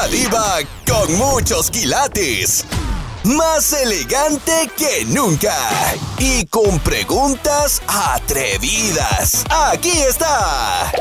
[0.00, 2.64] La diva con muchos quilates.
[3.24, 5.52] Más elegante que nunca.
[6.20, 9.44] Y con preguntas atrevidas.
[9.50, 10.92] Aquí está.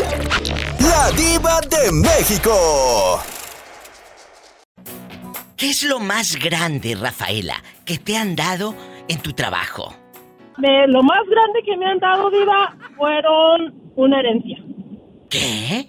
[0.80, 3.22] La diva de México.
[5.56, 8.74] ¿Qué es lo más grande, Rafaela, que te han dado
[9.08, 9.94] en tu trabajo?
[10.58, 14.58] De lo más grande que me han dado, Diva, fueron una herencia.
[15.30, 15.88] ¿Qué?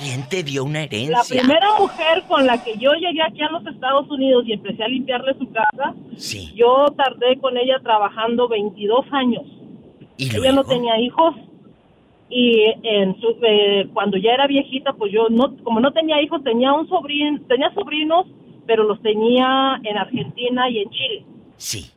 [0.00, 1.16] ¿Quién te dio una herencia?
[1.18, 4.82] La primera mujer con la que yo llegué aquí a los Estados Unidos y empecé
[4.82, 6.52] a limpiarle su casa, Sí.
[6.54, 9.42] yo tardé con ella trabajando 22 años.
[10.16, 11.34] ¿Y Ella no tenía hijos
[12.28, 16.42] y en su, eh, cuando ya era viejita, pues yo no, como no tenía hijos,
[16.44, 18.26] tenía un sobrino, tenía sobrinos,
[18.66, 21.24] pero los tenía en Argentina y en Chile.
[21.56, 21.90] Sí.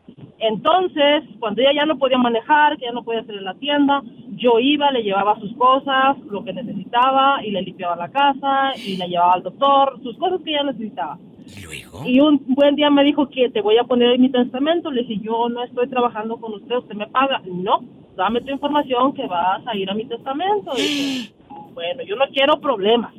[0.46, 4.04] Entonces, cuando ella ya no podía manejar, que ya no podía hacer en la tienda,
[4.36, 8.98] yo iba, le llevaba sus cosas, lo que necesitaba, y le limpiaba la casa, y
[8.98, 11.18] la llevaba al doctor, sus cosas que ella necesitaba.
[11.46, 12.02] ¿Y luego?
[12.06, 14.92] Y un buen día me dijo que te voy a poner en mi testamento.
[14.92, 17.42] Le dije, yo no estoy trabajando con usted, usted me paga.
[17.46, 17.80] No,
[18.18, 20.72] dame tu información que vas a ir a mi testamento.
[20.76, 21.34] Y dije,
[21.74, 23.14] bueno, yo no quiero problemas.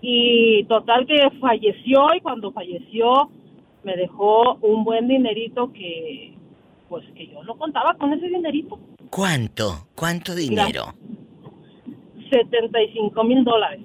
[0.00, 3.30] Y total que falleció y cuando falleció
[3.82, 6.37] me dejó un buen dinerito que,
[6.88, 8.78] pues que yo no contaba con ese dinerito.
[9.10, 9.88] ¿Cuánto?
[9.94, 10.94] ¿Cuánto dinero?
[12.30, 13.80] 75 mil dólares.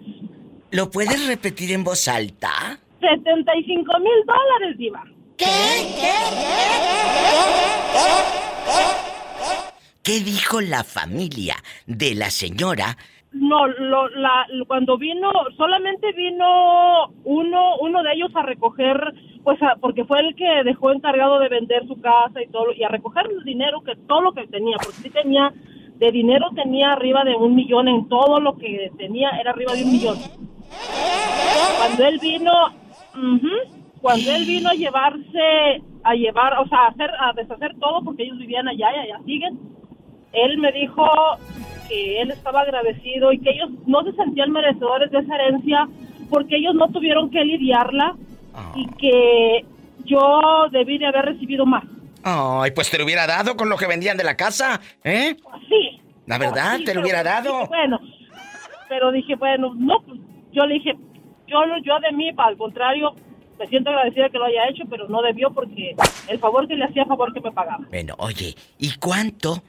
[0.71, 2.79] ¿Lo puedes repetir en voz alta?
[2.99, 5.03] 75 mil dólares, Diva.
[10.01, 12.97] ¿Qué dijo la familia de la señora?
[13.33, 19.11] No, lo, la, cuando vino, solamente vino uno, uno de ellos a recoger,
[19.43, 22.83] pues, a- porque fue el que dejó encargado de vender su casa y todo, y
[22.83, 25.51] a recoger el dinero que todo lo que tenía, porque sí tenía,
[25.95, 29.83] de dinero tenía arriba de un millón, en todo lo que tenía era arriba de
[29.83, 30.17] un millón.
[31.79, 32.51] Cuando él vino,
[33.99, 38.23] cuando él vino a llevarse, a llevar, o sea, a hacer, a deshacer todo, porque
[38.23, 39.59] ellos vivían allá y allá siguen,
[40.33, 41.03] él me dijo
[41.93, 45.87] que él estaba agradecido y que ellos no se sentían merecedores de esa herencia
[46.29, 48.15] porque ellos no tuvieron que lidiarla
[48.75, 49.65] y que
[50.05, 51.83] yo debí de haber recibido más.
[52.23, 55.35] Ay, pues te lo hubiera dado con lo que vendían de la casa, ¿eh?
[55.69, 55.99] Sí.
[56.25, 57.51] La verdad, Sí, te lo hubiera dado.
[57.53, 57.99] dije, bueno,
[58.87, 60.19] pero dije, bueno, no, pues,
[60.53, 60.93] yo le dije,
[61.47, 63.13] yo, yo de mí, al contrario,
[63.59, 65.95] me siento agradecida que lo haya hecho, pero no debió porque
[66.29, 67.85] el favor que le hacía, favor que me pagaba.
[67.89, 69.61] Bueno, oye, ¿y cuánto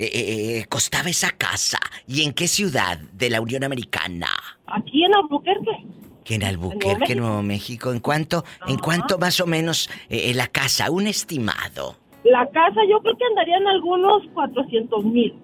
[0.00, 1.78] eh, eh, costaba esa casa?
[2.06, 4.28] ¿Y en qué ciudad de la Unión Americana?
[4.66, 5.84] Aquí en Albuquerque.
[6.24, 7.92] Que en Albuquerque, Nuevo México.
[7.92, 10.90] ¿En cuánto, en cuánto más o menos eh, la casa?
[10.90, 11.96] Un estimado.
[12.24, 15.34] La casa yo creo que andaría en algunos 400 mil.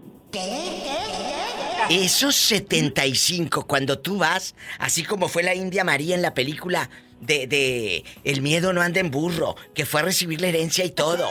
[1.91, 6.88] Esos 75, cuando tú vas, así como fue la India María en la película
[7.21, 10.91] de, de El miedo no anda en burro, que fue a recibir la herencia y
[10.91, 11.28] todo.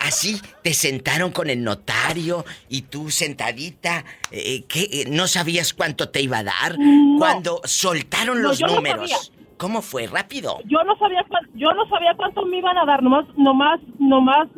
[0.00, 6.08] Así te sentaron con el notario y tú sentadita, eh, que eh, no sabías cuánto
[6.10, 6.78] te iba a dar.
[6.78, 7.18] No.
[7.18, 9.10] Cuando soltaron No, los no números.
[9.10, 9.38] sabía.
[9.56, 10.06] ¿Cómo fue?
[10.06, 10.58] Rápido.
[10.66, 14.48] Yo no sabía yo no sabía cuánto me iban a dar, nomás, nomás, nomás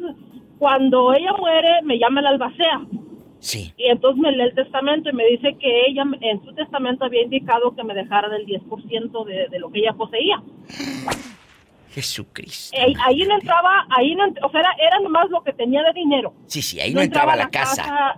[0.58, 2.82] cuando ella muere me llama la albacea.
[3.38, 3.72] Sí.
[3.78, 7.22] Y entonces me lee el testamento y me dice que ella en su testamento había
[7.22, 10.42] indicado que me dejara del 10% de, de lo que ella poseía.
[11.90, 12.76] Jesucristo.
[12.76, 15.92] Eh, ahí no entraba, ahí no, o sea, era, era nomás lo que tenía de
[15.92, 16.32] dinero.
[16.46, 18.16] Sí, sí, ahí no entraba la casa.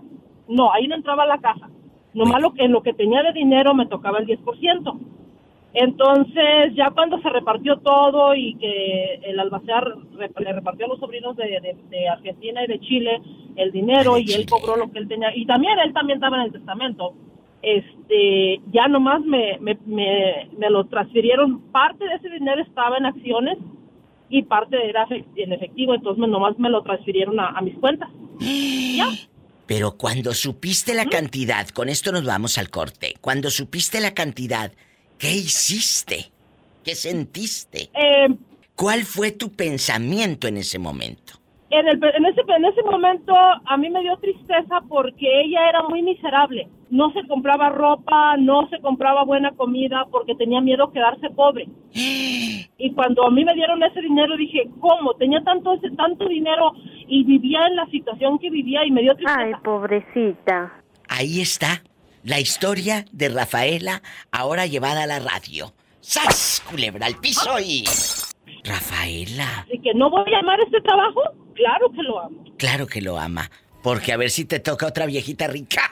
[0.49, 1.69] No, ahí no entraba la casa.
[2.15, 4.99] Nomás lo que, en lo que tenía de dinero me tocaba el 10%.
[5.75, 11.34] Entonces, ya cuando se repartió todo y que el albacear le repartió a los sobrinos
[11.37, 13.22] de, de- de Argentina y de Chile
[13.56, 16.43] el dinero y él cobró lo que él tenía, y también él también estaba en
[16.44, 17.15] el testamento,
[17.62, 23.06] este, ya nomás me, me, me, me lo transfirieron, parte de ese dinero estaba en
[23.06, 23.59] acciones
[24.28, 25.06] y parte era
[25.37, 28.11] en efectivo, entonces nomás me lo transfirieron a, a mis cuentas.
[28.95, 29.09] Ya.
[29.67, 33.15] Pero cuando supiste la cantidad, con esto nos vamos al corte.
[33.23, 34.71] Cuando supiste la cantidad,
[35.17, 36.31] ¿qué hiciste?
[36.85, 37.88] ¿Qué sentiste?
[37.94, 38.29] Eh,
[38.75, 41.42] ¿Cuál fue tu pensamiento en ese momento?
[41.72, 45.82] En, el, en, ese, en ese momento a mí me dio tristeza porque ella era
[45.88, 46.69] muy miserable.
[46.90, 51.66] No se compraba ropa, no se compraba buena comida porque tenía miedo a quedarse pobre.
[51.94, 55.14] Y cuando a mí me dieron ese dinero dije, ¿cómo?
[55.14, 56.72] Tenía tanto ese tanto dinero
[57.08, 59.40] y vivía en la situación que vivía y me dio tristeza.
[59.40, 60.82] Ay, pobrecita.
[61.08, 61.82] Ahí está
[62.22, 65.72] la historia de Rafaela, ahora llevada a la radio.
[66.00, 66.62] ¡Sas!
[66.69, 67.84] Culebra al piso y.
[68.64, 71.20] Rafaela, Así que no voy a amar este trabajo,
[71.55, 72.44] claro que lo amo.
[72.59, 73.50] claro que lo ama.
[73.82, 75.91] Porque a ver si te toca otra viejita rica.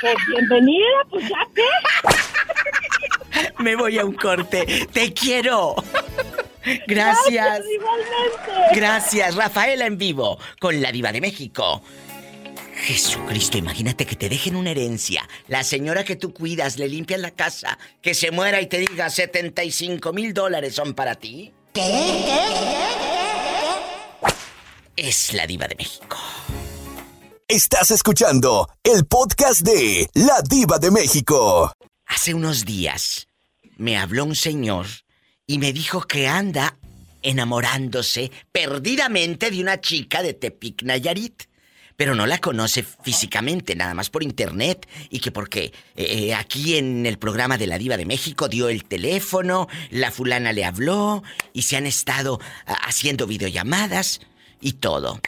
[0.00, 1.62] Pues bienvenida, pues ya qué.
[3.62, 4.88] Me voy a un corte.
[4.92, 5.76] Te quiero.
[6.88, 7.60] Gracias.
[8.74, 11.82] Gracias, Rafaela en vivo con la diva de México.
[12.76, 15.28] Jesucristo, imagínate que te dejen una herencia.
[15.48, 19.10] La señora que tú cuidas le limpia la casa, que se muera y te diga
[19.10, 21.52] 75 mil dólares son para ti.
[24.96, 26.16] Es la diva de México.
[27.48, 31.72] Estás escuchando el podcast de La Diva de México.
[32.06, 33.28] Hace unos días
[33.76, 34.86] me habló un señor
[35.46, 36.76] y me dijo que anda
[37.22, 41.44] enamorándose perdidamente de una chica de Tepic Nayarit.
[41.96, 44.86] Pero no la conoce físicamente, nada más por internet.
[45.10, 48.84] Y que porque eh, aquí en el programa de la Diva de México dio el
[48.84, 51.22] teléfono, la fulana le habló
[51.52, 54.20] y se han estado ah, haciendo videollamadas
[54.60, 55.20] y todo.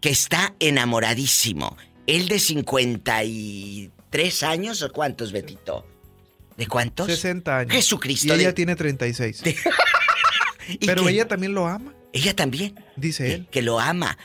[0.00, 1.76] Que está enamoradísimo.
[2.06, 5.86] Él de 53 años o cuántos, Betito?
[6.56, 7.06] ¿De cuántos?
[7.06, 7.72] 60 años.
[7.72, 8.36] Jesucristo.
[8.36, 9.42] Y ella tiene 36.
[10.80, 11.94] Pero ella también lo ama.
[12.12, 12.74] Ella también.
[12.96, 13.48] Dice él.
[13.50, 14.18] Que lo ama.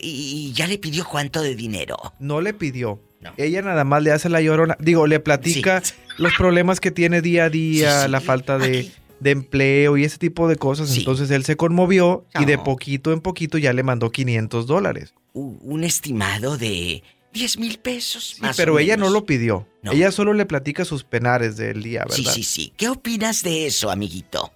[0.00, 1.96] Y, ya le pidió cuánto de dinero.
[2.18, 3.00] No le pidió.
[3.36, 4.76] Ella nada más le hace la llorona.
[4.80, 5.82] Digo, le platica
[6.18, 8.90] los problemas que tiene día a día, la falta de,
[9.24, 10.96] empleo y ese tipo de cosas.
[10.96, 15.14] Entonces él se conmovió y de poquito en poquito ya le mandó 500 dólares.
[15.32, 17.02] Un estimado de
[17.32, 18.36] 10 mil pesos.
[18.36, 19.66] Sí, pero ella no lo pidió.
[19.84, 22.16] Ella solo le platica sus penares del día, ¿verdad?
[22.16, 22.72] Sí, sí, sí.
[22.76, 24.52] ¿Qué opinas de eso, amiguito?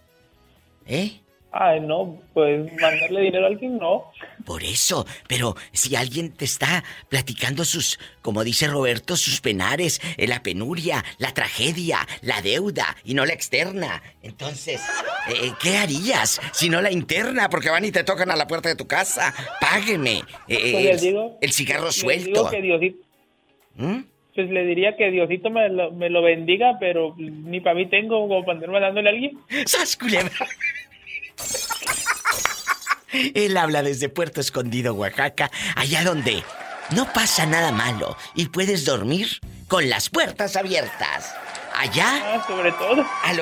[0.87, 1.21] ¿Eh?
[1.59, 4.11] Ay, no, pues mandarle dinero a alguien no.
[4.45, 10.27] Por eso, pero si alguien te está platicando sus, como dice Roberto, sus penares, eh,
[10.27, 14.83] la penuria, la tragedia, la deuda y no la externa, entonces,
[15.29, 17.49] eh, ¿qué harías si no la interna?
[17.49, 19.33] Porque van y te tocan a la puerta de tu casa.
[19.61, 20.23] Págueme.
[20.49, 21.03] Eh, pues
[21.41, 22.51] el, cigarro suelto.
[23.77, 24.01] ¿Mm?
[24.35, 28.29] Pues le diría que Diosito me lo, me lo bendiga, pero ni para mí tengo
[28.29, 29.39] como para andarme dándole a alguien.
[29.67, 29.97] ¡Sas,
[33.35, 36.45] Él habla desde Puerto Escondido, Oaxaca, allá donde
[36.91, 41.35] no pasa nada malo y puedes dormir con las puertas abiertas.
[41.75, 42.09] Allá.
[42.23, 43.05] Ah, sobre todo.
[43.23, 43.33] A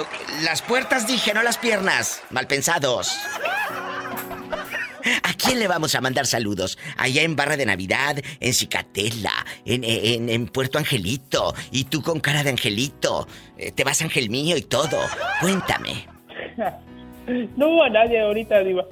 [0.42, 2.22] las puertas dije, no las piernas.
[2.30, 3.16] Mal pensados.
[5.22, 6.78] ¿A quién le vamos a mandar saludos?
[6.96, 11.54] Allá en Barra de Navidad, en Cicatela, en, en, Puerto Angelito.
[11.70, 13.28] Y tú con cara de angelito.
[13.56, 14.98] Eh, te vas Ángel mío y todo.
[15.40, 16.08] Cuéntame.
[17.56, 18.84] No hubo a nadie ahorita, Diva.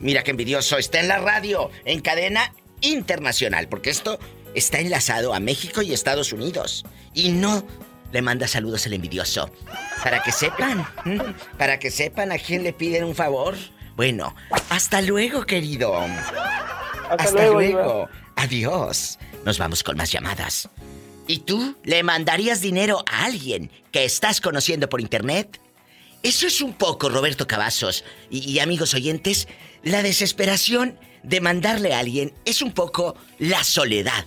[0.00, 0.78] Mira qué envidioso.
[0.78, 4.18] Está en la radio, en cadena internacional, porque esto
[4.54, 6.84] está enlazado a México y Estados Unidos.
[7.14, 7.64] Y no
[8.12, 9.50] le manda saludos el envidioso.
[10.02, 10.86] Para que sepan,
[11.58, 13.54] para que sepan a quién le piden un favor.
[13.96, 14.34] Bueno,
[14.68, 15.94] hasta luego, querido.
[17.08, 18.08] Hasta, luego.
[18.36, 19.18] Adiós.
[19.44, 20.68] Nos vamos con más llamadas.
[21.28, 25.60] ¿Y tú le mandarías dinero a alguien que estás conociendo por internet?
[26.26, 29.46] Eso es un poco, Roberto Cavazos y, amigos oyentes,
[29.84, 34.24] la desesperación de mandarle a alguien es un poco la soledad.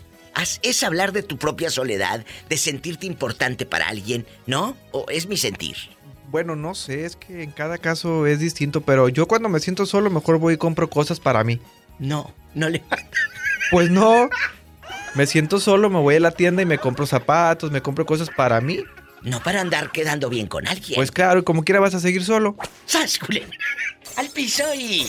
[0.61, 4.77] Es hablar de tu propia soledad, de sentirte importante para alguien, ¿no?
[4.93, 5.75] ¿O es mi sentir?
[6.29, 9.85] Bueno, no sé, es que en cada caso es distinto, pero yo cuando me siento
[9.85, 11.59] solo mejor voy y compro cosas para mí.
[11.99, 12.81] No, no le...
[13.71, 14.29] Pues no.
[15.15, 18.29] Me siento solo, me voy a la tienda y me compro zapatos, me compro cosas
[18.37, 18.85] para mí.
[19.21, 20.95] No para andar quedando bien con alguien.
[20.95, 22.55] Pues claro, como quiera vas a seguir solo.
[22.85, 23.19] ¡Sas,
[24.15, 25.05] Al piso y...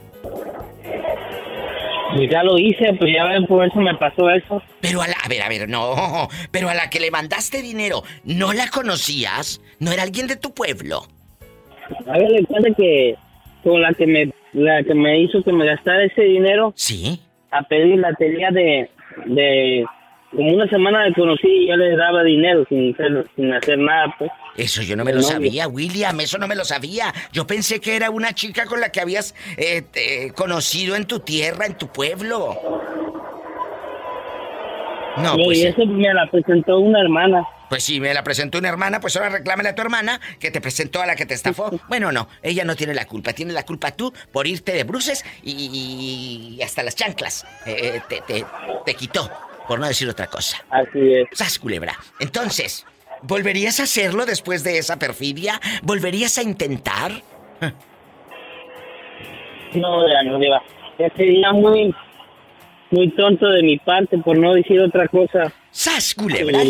[2.15, 4.61] Pues ya lo hice, pues ya ven, por eso me pasó eso.
[4.81, 8.03] Pero a la, a ver, a ver, no, pero a la que le mandaste dinero,
[8.23, 9.61] ¿no la conocías?
[9.79, 11.03] ¿No era alguien de tu pueblo?
[12.07, 13.15] A ver, le cuenta que
[13.63, 16.73] con la que me, la que me hizo que me gastara ese dinero.
[16.75, 17.21] Sí.
[17.51, 18.89] A pedir la tenía de,
[19.25, 19.85] de
[20.31, 24.13] como una semana de conocí y yo le daba dinero sin hacer, sin hacer nada,
[24.17, 24.31] pues.
[24.57, 27.13] Eso yo no me lo sabía, William, eso no me lo sabía.
[27.31, 31.65] Yo pensé que era una chica con la que habías eh, conocido en tu tierra,
[31.65, 32.59] en tu pueblo.
[35.17, 35.59] No, pues.
[35.59, 37.43] Y eso me la presentó una hermana.
[37.69, 40.61] Pues sí, me la presentó una hermana, pues ahora reclámale a tu hermana que te
[40.61, 41.69] presentó a la que te estafó.
[41.89, 45.25] Bueno, no, ella no tiene la culpa, tiene la culpa tú por irte de bruces
[45.43, 48.45] y, hasta las chanclas eh, te, te,
[48.85, 49.29] te quitó
[49.67, 50.57] por no decir otra cosa.
[50.69, 51.27] Así es.
[51.33, 51.97] Sas, culebra.
[52.19, 52.85] Entonces,
[53.21, 55.59] ¿volverías a hacerlo después de esa perfidia?
[55.83, 57.11] ¿Volverías a intentar?
[59.73, 60.63] No, ya no, Diva.
[61.15, 61.93] Sería muy,
[62.89, 65.51] muy tonto de mi parte por no decir otra cosa.
[65.71, 66.61] ¡Sas, culebra!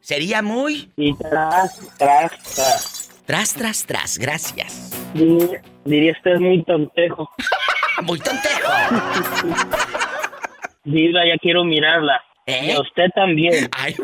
[0.00, 0.90] Sería muy...
[0.96, 3.22] Y tras, tras, tras.
[3.24, 4.18] Tras, tras, tras.
[4.18, 4.90] Gracias.
[5.14, 7.30] Diría, diría usted muy tontejo.
[8.02, 8.72] muy tontejo.
[10.84, 12.20] Diva, ya quiero mirarla.
[12.46, 12.66] ¿Eh?
[12.66, 13.68] Y a usted también.
[13.76, 13.94] Ay.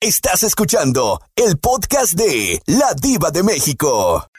[0.00, 4.30] Estás escuchando el podcast de La Diva de México.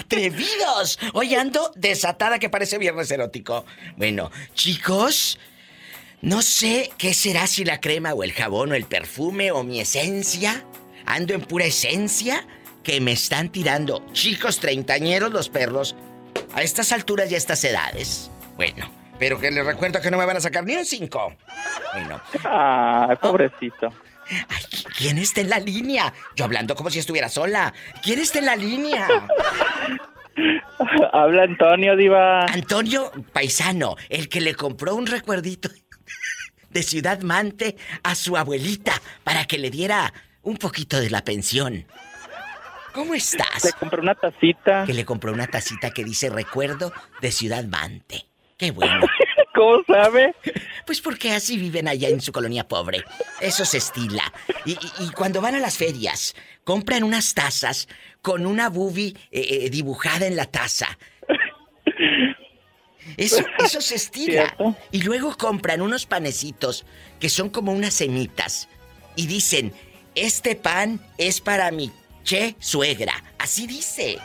[0.00, 0.98] ¡Atrevidos!
[1.14, 3.64] Hoy ando desatada que parece viernes erótico.
[3.96, 5.38] Bueno, chicos,
[6.22, 9.80] no sé qué será si la crema o el jabón o el perfume o mi
[9.80, 10.64] esencia.
[11.06, 12.44] Ando en pura esencia
[12.82, 14.04] que me están tirando.
[14.12, 15.94] Chicos treintañeros los perros
[16.54, 18.30] a estas alturas y a estas edades.
[18.56, 21.36] Bueno, pero que les recuerdo que no me van a sacar ni un 5.
[21.94, 22.20] Bueno.
[22.44, 23.92] Ah, pobrecito.
[24.28, 24.64] Ay,
[24.96, 26.12] ¿quién está en la línea?
[26.34, 27.72] Yo hablando como si estuviera sola.
[28.02, 29.06] ¿Quién está en la línea?
[31.12, 32.44] Habla Antonio, Diva.
[32.44, 35.70] Antonio Paisano, el que le compró un recuerdito
[36.70, 38.92] de Ciudad Mante a su abuelita
[39.24, 40.12] para que le diera
[40.42, 41.86] un poquito de la pensión.
[42.96, 43.62] ¿Cómo estás?
[43.62, 44.84] Le compré una tacita.
[44.86, 48.24] Que le compró una tacita que dice recuerdo de Ciudad Mante.
[48.56, 49.06] Qué bueno.
[49.54, 50.34] ¿Cómo sabe?
[50.86, 53.04] Pues porque así viven allá en su colonia pobre.
[53.42, 54.32] Eso se estila.
[54.64, 54.76] Y,
[55.14, 56.34] cuando van a las ferias,
[56.64, 57.86] compran unas tazas
[58.22, 60.98] con una bubi eh, eh, dibujada en la taza.
[63.18, 64.56] Eso, eso se estila.
[64.90, 66.86] Y luego compran unos panecitos
[67.20, 68.70] que son como unas semitas.
[69.16, 69.74] Y dicen,
[70.14, 71.92] este pan es para mi
[72.26, 73.14] che, suegra.
[73.38, 74.18] Así dice.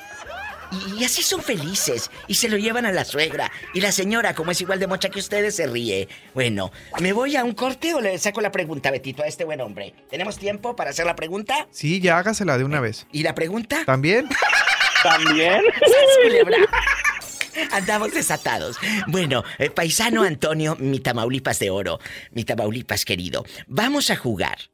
[0.98, 2.10] Y, así son felices.
[2.28, 3.52] Y se lo llevan a la suegra.
[3.74, 6.08] Y la señora, como es igual de mocha que ustedes, se ríe.
[6.34, 9.62] Bueno, ¿me voy a un corte o le saco la pregunta, Betito, a este buen
[9.62, 9.94] hombre?
[10.10, 11.68] ¿Tenemos tiempo para hacer la pregunta?
[11.72, 13.06] Sí, ya hágasela de una vez.
[13.12, 13.84] ¿Y la pregunta?
[13.86, 14.28] ¿También?
[15.04, 15.62] ¿También?
[17.72, 18.78] Andamos desatados.
[19.08, 22.00] Bueno, eh, paisano Antonio, mi Tamaulipas de oro,
[22.32, 24.71] mi Tamaulipas querido, vamos a jugar.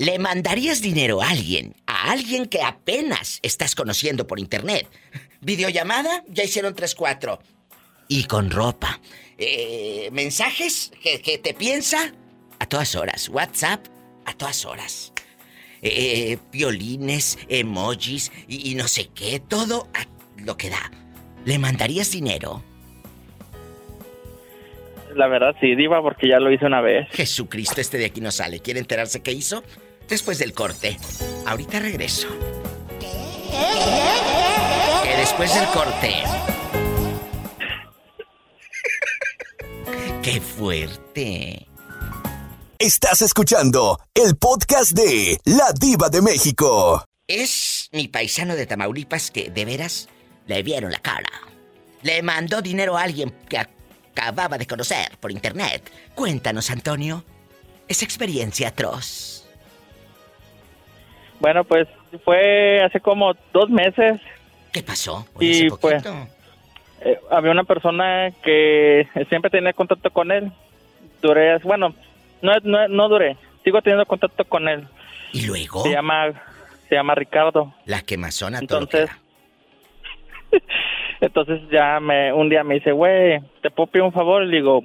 [0.00, 4.86] ¿Le mandarías dinero a alguien, a alguien que apenas estás conociendo por internet?
[5.40, 7.40] Videollamada, ya hicieron 3-4.
[8.06, 9.00] Y con ropa.
[9.38, 12.12] Eh, mensajes que, te piensa
[12.60, 13.28] a todas horas.
[13.28, 13.86] WhatsApp
[14.24, 15.12] a todas horas.
[15.82, 19.40] Eh, violines, emojis y, y, no sé qué.
[19.40, 20.06] Todo a
[20.40, 20.92] lo que da.
[21.44, 22.62] ¿Le mandarías dinero?
[25.16, 27.08] La verdad sí, Diva, porque ya lo hice una vez.
[27.10, 28.60] Jesucristo, este de aquí no sale.
[28.60, 29.64] ¿Quiere enterarse qué hizo?
[30.08, 30.98] Después del corte.
[31.46, 32.28] Ahorita regreso.
[35.02, 36.14] Que después del corte.
[40.22, 41.66] ¡Qué fuerte!
[42.78, 47.04] Estás escuchando el podcast de La Diva de México.
[47.26, 50.08] Es mi paisano de Tamaulipas que de veras
[50.46, 51.30] le vieron la cara.
[52.02, 55.90] Le mandó dinero a alguien que acababa de conocer por internet.
[56.14, 57.24] Cuéntanos, Antonio,
[57.88, 59.37] esa experiencia atroz.
[61.40, 61.88] Bueno, pues
[62.24, 64.20] fue hace como dos meses.
[64.72, 65.26] ¿Qué pasó?
[65.40, 66.04] Y pues
[67.00, 70.50] eh, había una persona que siempre tenía contacto con él.
[71.22, 71.94] Duré, bueno,
[72.42, 74.86] no, no, no duré, sigo teniendo contacto con él.
[75.32, 75.82] ¿Y luego?
[75.82, 76.32] Se llama,
[76.88, 77.74] se llama Ricardo.
[77.84, 79.10] La quemazona Entonces,
[81.20, 84.44] Entonces ya me, un día me dice, güey, ¿te puedo pedir un favor?
[84.44, 84.82] Y digo,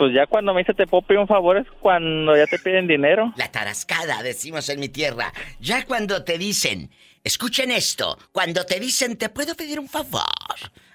[0.00, 2.86] pues ya cuando me dice te puedo pedir un favor es cuando ya te piden
[2.86, 3.34] dinero.
[3.36, 5.30] La tarascada, decimos en mi tierra.
[5.60, 6.90] Ya cuando te dicen,
[7.22, 10.24] escuchen esto, cuando te dicen te puedo pedir un favor.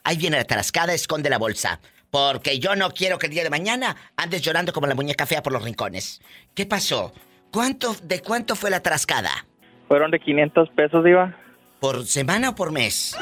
[0.03, 1.79] Ahí viene la tarascada, esconde la bolsa.
[2.09, 5.43] Porque yo no quiero que el día de mañana andes llorando como la muñeca fea
[5.43, 6.19] por los rincones.
[6.55, 7.13] ¿Qué pasó?
[7.51, 9.29] ¿Cuánto, ¿De cuánto fue la tarascada?
[9.87, 11.37] Fueron de 500 pesos, Iba.
[11.79, 13.15] ¿Por semana o por mes?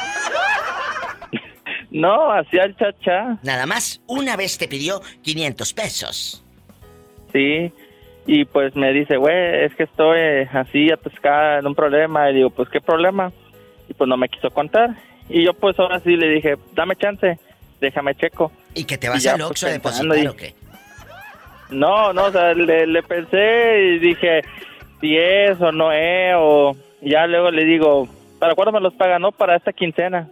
[1.94, 6.44] No, hacía el cha Nada más, una vez te pidió 500 pesos.
[7.32, 7.72] Sí,
[8.26, 10.20] y pues me dice, güey, es que estoy
[10.52, 12.32] así atascada en un problema.
[12.32, 13.32] Y digo, pues, ¿qué problema?
[13.88, 14.96] Y pues no me quiso contar.
[15.30, 17.38] Y yo pues ahora sí le dije, dame chance,
[17.80, 18.52] déjame checo.
[18.74, 20.56] ¿Y que te vas al pues, Oxxo a depositar o qué?
[21.70, 24.42] No, no, o sea, le, pensé y dije,
[25.00, 28.08] si es o no es, o ya luego le digo,
[28.40, 29.22] ¿para cuándo me los pagan?
[29.22, 30.28] No, para esta quincena.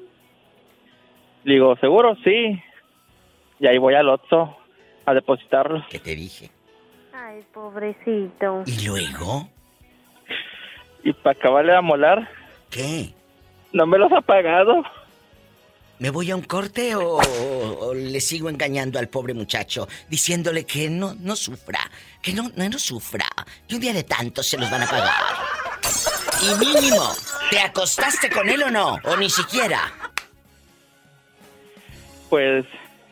[1.43, 2.15] Digo, ¿seguro?
[2.23, 2.61] Sí.
[3.59, 4.57] Y ahí voy al Otso
[5.05, 5.83] a depositarlo.
[5.89, 6.51] ¿Qué te dije?
[7.13, 8.63] Ay, pobrecito.
[8.65, 9.49] ¿Y luego?
[11.03, 12.29] ¿Y para acabarle a molar?
[12.69, 13.13] ¿Qué?
[13.73, 14.83] ¿No me los ha pagado?
[15.99, 21.13] ¿Me voy a un corte o, le sigo engañando al pobre muchacho diciéndole que no,
[21.13, 21.79] no sufra,
[22.23, 23.27] que no, no, no sufra,
[23.67, 25.13] que un día de tanto se los van a pagar?
[26.41, 27.11] Y mínimo,
[27.51, 28.97] ¿te acostaste con él o no?
[29.03, 30.10] ¿O ni siquiera?
[32.31, 32.65] Pues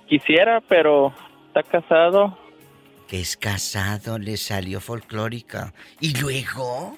[0.07, 1.13] quisiera, pero
[1.47, 2.39] está casado.
[3.05, 5.73] Que es casado, le salió folclórica.
[5.99, 6.97] ¿Y luego?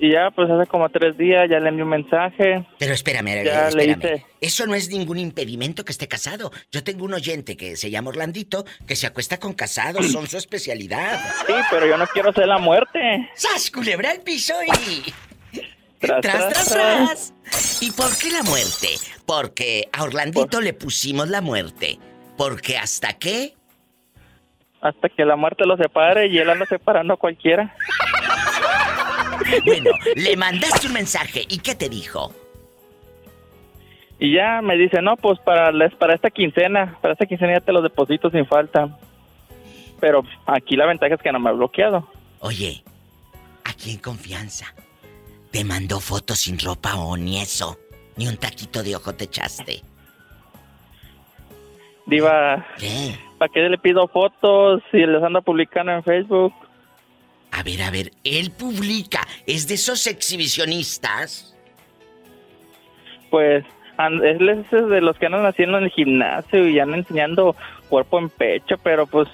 [0.00, 2.66] Y ya, pues hace como tres días ya le envié un mensaje.
[2.80, 4.24] Pero espérame, espérame.
[4.40, 6.50] Eso no es ningún impedimento que esté casado.
[6.72, 10.36] Yo tengo un oyente que se llama Orlandito, que se acuesta con casados, son su
[10.36, 11.20] especialidad.
[11.46, 13.30] Sí, pero yo no quiero ser la muerte.
[13.36, 15.12] ¡Sas, culebra el piso y...
[16.02, 17.34] Tras, tras, tras,
[17.80, 18.88] ¿Y por qué la muerte?
[19.24, 21.98] Porque a Orlandito le pusimos la muerte.
[22.36, 23.54] Porque hasta qué?
[24.80, 27.76] Hasta que la muerte lo separe y él anda separando a cualquiera.
[29.64, 31.44] bueno, le mandaste un mensaje.
[31.48, 32.34] ¿Y qué te dijo?
[34.18, 37.72] Y ya me dice, no, pues para, para esta quincena, para esta quincena ya te
[37.72, 38.88] los deposito sin falta.
[40.00, 42.08] Pero aquí la ventaja es que no me ha bloqueado.
[42.40, 42.82] Oye,
[43.64, 44.74] aquí en confianza.
[45.52, 47.78] ¿Te mandó fotos sin ropa o ni eso?
[48.16, 49.82] Ni un taquito de ojo te echaste.
[52.06, 52.66] Diva.
[52.78, 53.18] ¿Qué?
[53.38, 56.54] ¿Para qué le pido fotos si les anda publicando en Facebook?
[57.50, 59.20] A ver, a ver, él publica.
[59.46, 61.54] ¿Es de esos exhibicionistas?
[63.30, 63.64] Pues
[63.98, 67.54] él es de los que andan haciendo en el gimnasio y andan enseñando
[67.90, 69.28] cuerpo en pecho, pero pues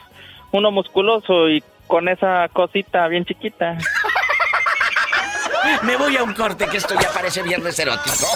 [0.50, 3.78] uno musculoso y con esa cosita bien chiquita.
[5.82, 8.26] Me voy a un corte que esto ya parece viernes erótico.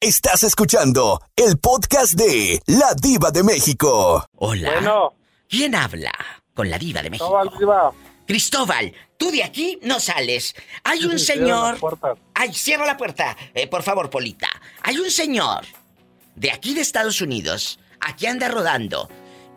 [0.00, 4.26] Estás escuchando el podcast de La Diva de México.
[4.36, 4.72] Hola.
[4.72, 5.14] Bueno.
[5.48, 6.12] ¿Quién habla
[6.52, 7.26] con la Diva de México?
[7.26, 7.92] Cristóbal, Diva.
[8.26, 10.54] Cristóbal, tú de aquí no sales.
[10.82, 11.78] Hay un señor.
[12.34, 13.36] Ay, cierra la puerta.
[13.54, 14.48] Eh, por favor, Polita.
[14.82, 15.64] Hay un señor
[16.34, 19.08] de aquí de Estados Unidos, aquí anda rodando,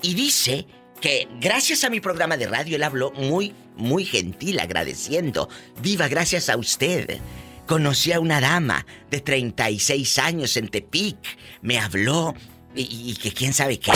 [0.02, 0.66] y dice
[1.02, 5.50] que gracias a mi programa de radio él habló muy, muy gentil, agradeciendo.
[5.82, 7.20] Viva, gracias a usted.
[7.66, 11.18] Conocí a una dama de 36 años en Tepic.
[11.62, 12.34] Me habló
[12.76, 13.92] y, que quién sabe qué.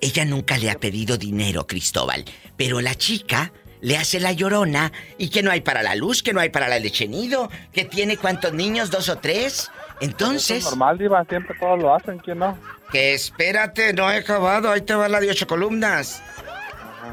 [0.00, 2.24] Ella nunca le ha pedido dinero, Cristóbal,
[2.56, 6.32] pero la chica le hace la llorona y que no hay para la luz, que
[6.32, 9.70] no hay para la leche nido, que tiene cuántos niños, dos o tres.
[10.00, 10.58] Entonces.
[10.58, 12.58] es normal, Diva, siempre todos lo hacen, ¿quién no?
[12.90, 16.22] Que espérate, no he acabado, ahí te va la de ocho columnas.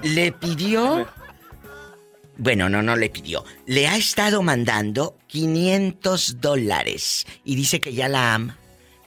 [0.03, 1.07] Le pidió.
[2.37, 3.43] Bueno, no, no le pidió.
[3.65, 8.57] Le ha estado mandando 500 dólares y dice que ya la ama,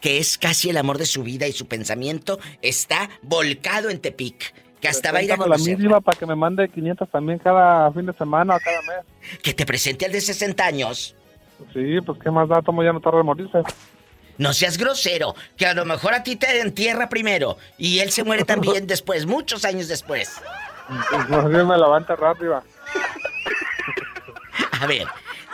[0.00, 4.54] que es casi el amor de su vida y su pensamiento está volcado en Tepic.
[4.80, 8.06] Que hasta va a ir a la para que me mande 500 también cada fin
[8.06, 9.40] de semana o cada mes.
[9.42, 11.14] Que te presente al de 60 años.
[11.74, 13.58] Sí, pues qué más da, tomo ya no tarda en morirse.
[14.38, 18.24] No seas grosero, que a lo mejor a ti te entierra primero y él se
[18.24, 20.40] muere también después, muchos años después.
[21.28, 22.62] No, me levanta rápido.
[24.80, 25.06] A ver,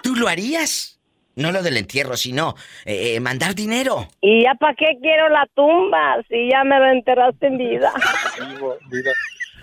[0.02, 0.98] ¿tú lo harías?
[1.34, 2.54] No lo del entierro, sino
[2.86, 4.08] eh, eh, mandar dinero.
[4.22, 7.92] ¿Y ya para qué quiero la tumba si ya me lo enterraste en vida?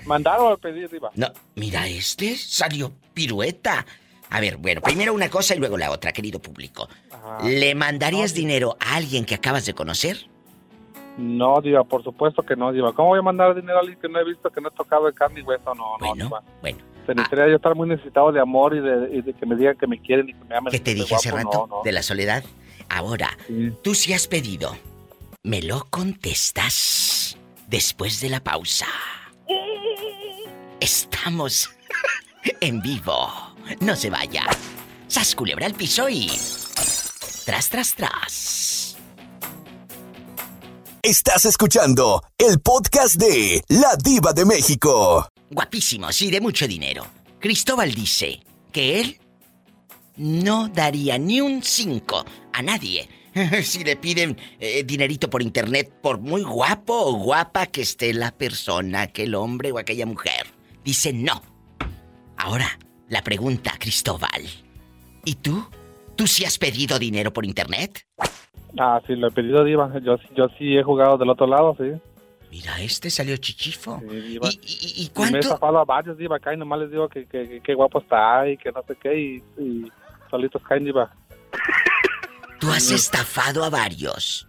[0.05, 1.09] ¿Mandar o pedir, Diva?
[1.15, 3.85] No, mira, este salió pirueta.
[4.29, 6.87] A ver, bueno, primero una cosa y luego la otra, querido público.
[7.43, 10.17] ¿Le mandarías dinero a alguien que acabas de conocer?
[11.17, 12.93] No, Diva, por supuesto que no, Diva.
[12.93, 15.05] ¿Cómo voy a mandar dinero a alguien que no he visto, que no he tocado
[15.05, 15.73] de carne y hueso?
[15.75, 19.33] No, bueno, no, Bueno, Necesitaría yo estar muy necesitado de amor y de, y de
[19.33, 20.71] que me digan que me quieren y que me aman.
[20.71, 21.83] ¿Qué te dije hace guapo, rato no, no.
[21.83, 22.43] de la soledad?
[22.89, 23.29] Ahora,
[23.83, 24.75] tú sí has pedido.
[25.43, 28.87] Me lo contestas después de la pausa.
[30.79, 31.69] Estamos
[32.61, 33.27] en vivo.
[33.81, 34.43] No se vaya.
[35.07, 36.27] Sas culebra al piso y.
[37.45, 38.72] Tras, tras, tras.
[41.05, 45.27] Estás escuchando el podcast de La Diva de México.
[45.51, 47.05] Guapísimos y de mucho dinero.
[47.41, 48.39] Cristóbal dice
[48.71, 49.19] que él
[50.15, 53.09] no daría ni un 5 a nadie
[53.65, 58.31] si le piden eh, dinerito por internet, por muy guapo o guapa que esté la
[58.31, 60.53] persona, aquel hombre o aquella mujer.
[60.85, 61.43] Dice no.
[62.37, 64.47] Ahora, la pregunta, Cristóbal.
[65.25, 65.67] ¿Y tú?
[66.15, 68.07] ¿Tú sí has pedido dinero por internet?
[68.77, 69.91] Ah, sí, lo he pedido, Diva.
[70.01, 71.91] Yo, sí- yo sí he jugado del otro lado, sí.
[72.51, 73.99] Mira, este salió chichifo.
[74.09, 74.15] Sí.
[74.15, 75.41] ¿Y, y- y Y me he cuánto?
[75.49, 78.47] zafado a varios, Diva, acá y nomás les digo que, que, que, que guapo está
[78.47, 79.91] y que no sé qué y, y
[80.29, 81.11] solitos caen, Diva.
[82.59, 84.47] Tú has estafado a varios.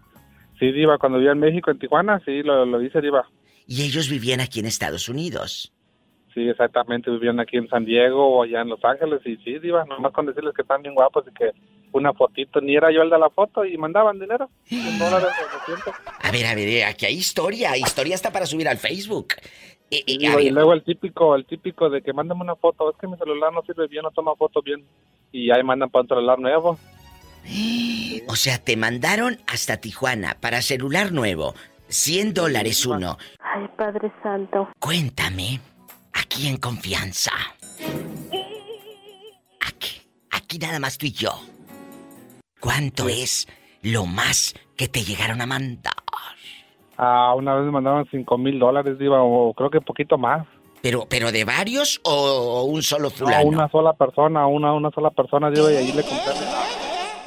[0.58, 3.26] Sí, Diva, cuando vivía en México, en Tijuana, sí, lo, lo hice, Diva.
[3.66, 5.72] Y ellos vivían aquí en Estados Unidos.
[6.32, 9.84] Sí, exactamente, vivían aquí en San Diego o allá en Los Ángeles y sí, Diva,
[9.84, 11.50] nomás con decirles que están bien guapos y que
[11.94, 14.50] una fotito, ni era yo el de la foto y mandaban dinero.
[14.70, 15.94] Un dólar o 200.
[16.22, 17.76] A ver, a ver, eh, aquí hay historia.
[17.76, 19.35] Historia está para subir al Facebook.
[19.90, 23.07] Eh, eh, y luego el típico, el típico de que mándame una foto, es que
[23.07, 24.85] mi celular no sirve bien, no toma foto bien.
[25.30, 26.78] Y ahí mandan para un celular nuevo.
[28.26, 31.54] O sea, te mandaron hasta Tijuana para celular nuevo.
[31.88, 33.18] 100 dólares uno.
[33.38, 34.68] Ay, Padre Santo.
[34.78, 35.61] Cuéntame,
[36.14, 37.33] aquí en confianza.
[39.61, 41.33] Aquí, aquí nada más tú y yo.
[42.64, 43.46] ¿Cuánto es
[43.83, 45.92] lo más que te llegaron a mandar?
[46.96, 50.46] Ah, una vez me mandaron cinco mil dólares, Diva, o creo que poquito más.
[50.81, 53.44] ¿Pero, pero de varios o un solo No, fulano?
[53.44, 56.33] una sola persona, una, una sola persona, Diva, y ahí le compré.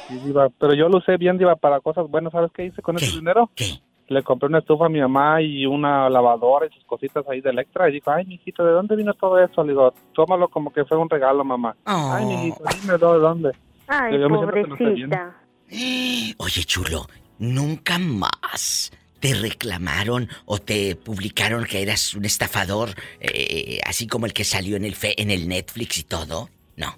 [0.08, 2.32] Sí, Diva, pero yo lo usé bien, Diva, para cosas buenas.
[2.32, 3.48] ¿Sabes qué hice con ese dinero?
[3.54, 3.78] ¿Qué?
[4.08, 7.50] Le compré una estufa a mi mamá y una lavadora y sus cositas ahí de
[7.50, 7.88] Electra.
[7.88, 9.62] Y dijo, ay, mijito, ¿de dónde vino todo eso?
[9.62, 11.76] Le digo, tómalo como que fue un regalo, mamá.
[11.86, 12.10] Oh.
[12.12, 13.52] Ay, mijito, dime ¿de dónde?
[13.88, 15.36] Ay, pobrecita.
[16.38, 17.06] Oye, chulo,
[17.38, 24.32] nunca más te reclamaron o te publicaron que eras un estafador, eh, así como el
[24.32, 26.48] que salió en el fe, en el Netflix y todo.
[26.76, 26.96] No.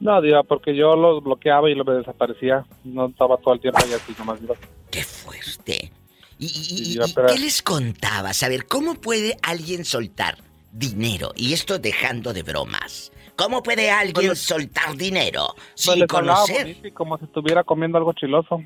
[0.00, 2.64] No, Diva, porque yo los bloqueaba y los desaparecía.
[2.84, 4.54] No estaba todo el tiempo ahí así nomás, Diva.
[4.90, 5.92] Qué fuerte.
[6.38, 6.50] ¿Y, y-
[6.82, 8.42] y- Diva, y pero- qué les contabas?
[8.42, 10.38] A ver, ¿cómo puede alguien soltar
[10.72, 11.32] dinero?
[11.36, 13.12] Y esto dejando de bromas.
[13.42, 16.06] ¿Cómo puede alguien soltar dinero Pues sin hablaba
[16.44, 16.66] conocer?
[16.66, 18.62] bonito como si estuviera comiendo algo chiloso.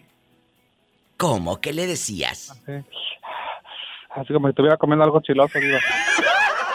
[1.17, 1.59] ¿Cómo?
[1.63, 2.51] ¿Qué le decías?
[2.51, 2.85] Así,
[4.11, 5.79] así como si estuviera comiendo algo chiloso, Diva.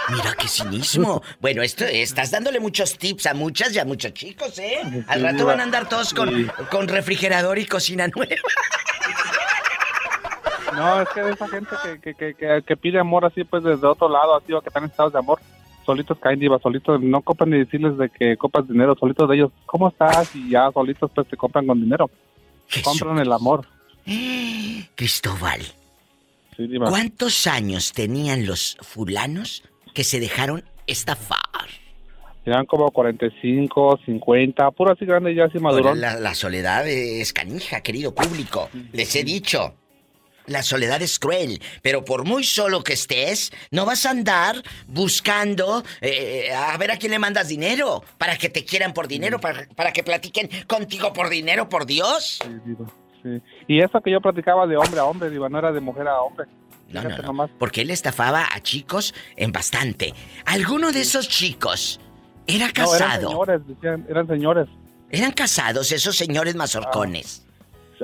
[0.10, 1.22] Mira qué cinismo.
[1.40, 4.82] Bueno, esto estás dándole muchos tips a muchas y a muchos chicos, ¿eh?
[5.08, 8.36] Al rato van a andar todos con, con refrigerador y cocina nueva.
[10.74, 13.86] No, es que de esa gente que, que, que, que pide amor así, pues desde
[13.86, 15.40] otro lado, así, o que están en estados de amor,
[15.92, 19.52] solitos caen, diva, solitos, no copan ni decirles de que copas dinero, solitos de ellos,
[19.66, 20.34] ¿cómo estás?
[20.36, 22.10] Y ya solitos pues te compran con dinero.
[22.84, 23.66] Compran el amor.
[24.96, 25.62] Cristóbal,
[26.56, 26.90] Sí, diva.
[26.90, 31.40] ¿cuántos años tenían los fulanos que se dejaron estafar?
[32.46, 36.02] Eran como 45, 50, puro así grande ya así madurón.
[36.02, 38.70] La, la soledad es canija, querido público.
[38.94, 39.76] Les he dicho.
[40.48, 45.84] La soledad es cruel, pero por muy solo que estés, no vas a andar buscando
[46.02, 49.68] eh, a ver a quién le mandas dinero, para que te quieran por dinero, para,
[49.76, 52.40] para que platiquen contigo por dinero, por Dios.
[52.44, 52.76] Sí,
[53.24, 53.42] sí.
[53.68, 56.22] Y eso que yo platicaba de hombre a hombre, diva, no era de mujer a
[56.22, 56.48] hombre.
[56.90, 60.14] No, no, no, porque él estafaba a chicos en bastante.
[60.46, 62.00] ¿Alguno de esos chicos
[62.48, 63.30] era No, eran casado?
[63.30, 64.68] señores, decían, eran señores.
[65.10, 67.46] ¿Eran casados esos señores mazorcones?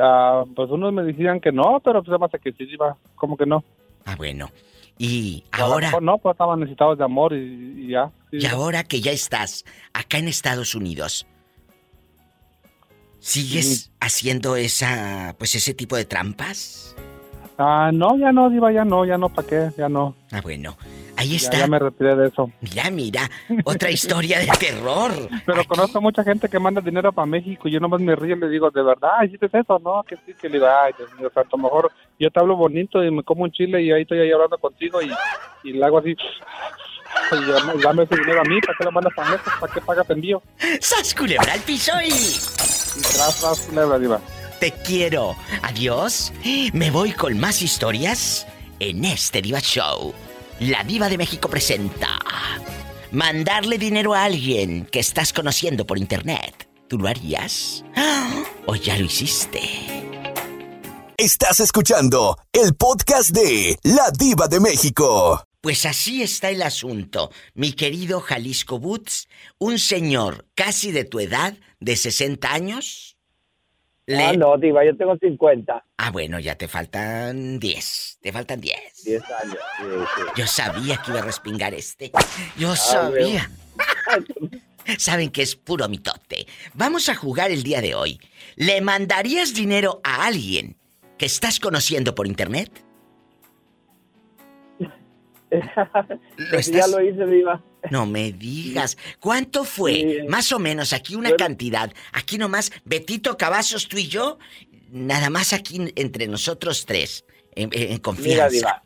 [0.01, 3.45] Ah, pues unos me decían que no, pero pues además que sí, diva, ¿cómo que
[3.45, 3.63] no?
[4.05, 4.49] Ah, bueno.
[4.97, 5.91] Y ahora...
[6.01, 8.11] no, pues estaban necesitados de amor y, y ya.
[8.31, 11.27] sí, Y ahora que ya estás acá en Estados Unidos,
[13.19, 16.95] ¿sigues haciendo esa, pues ese tipo de trampas?
[17.57, 19.69] Ah, no, ya no, diva, ya no, ya no, ¿para qué?
[19.77, 20.15] Ya no.
[20.31, 20.77] Ah, bueno.
[21.17, 21.57] Ahí está.
[21.57, 22.51] ya me retiré de eso.
[22.61, 23.21] Mira, mira,
[23.65, 25.11] otra historia de terror.
[25.45, 28.39] Pero conozco mucha gente que manda dinero para México y yo nomás me río y
[28.39, 29.79] le digo, ¿de verdad hiciste eso?
[29.79, 33.03] No, que sí, que le digo, ay, Dios mío, santo, mejor yo te hablo bonito
[33.03, 35.11] y me como un chile y ahí estoy ahí hablando contigo y,
[35.63, 36.15] y le hago así,
[37.31, 39.53] y dame, ese dinero a mí, ¿para qué lo mandas tan lejos?
[39.59, 40.41] ¿Para qué pagas envío?
[40.79, 42.09] ¡Sas culebra al piso y...
[42.09, 44.21] Y tras, tras, culebra, diva.
[44.59, 45.35] Te quiero.
[45.61, 46.33] Adiós.
[46.73, 48.47] Me voy con más historias
[48.79, 50.13] en este Diva Show.
[50.59, 52.17] La Diva de México presenta
[53.11, 56.67] mandarle dinero a alguien que estás conociendo por internet.
[56.87, 57.85] ¿Tú lo harías?
[58.65, 59.61] ¿O ya lo hiciste?
[61.15, 65.43] Estás escuchando el podcast de La Diva de México.
[65.61, 69.27] Pues así está el asunto, mi querido Jalisco Boots,
[69.59, 73.16] un señor casi de tu edad, de 60 años.
[74.09, 75.83] Ah, no, Diva, yo tengo 50.
[75.97, 78.19] Ah, bueno, ya te faltan 10.
[78.21, 79.03] Te faltan 10.
[79.03, 79.57] 10 años.
[80.35, 82.11] Yo sabía que iba a respingar este.
[82.57, 83.49] Yo ah, sabía.
[84.97, 86.47] Saben que es puro mitote.
[86.73, 88.19] Vamos a jugar el día de hoy.
[88.55, 90.77] ¿Le mandarías dinero a alguien
[91.17, 92.86] que estás conociendo por internet?
[95.49, 97.61] ¿Lo Ya lo hice, Diva.
[97.91, 98.97] No me digas.
[99.19, 100.25] ¿Cuánto fue?
[100.27, 101.91] Más o menos, aquí una cantidad.
[102.11, 104.39] Aquí nomás, Betito Cavazos, tú y yo,
[104.91, 108.49] nada más aquí entre nosotros tres, en, confianza.
[108.49, 108.83] Mira, Diva,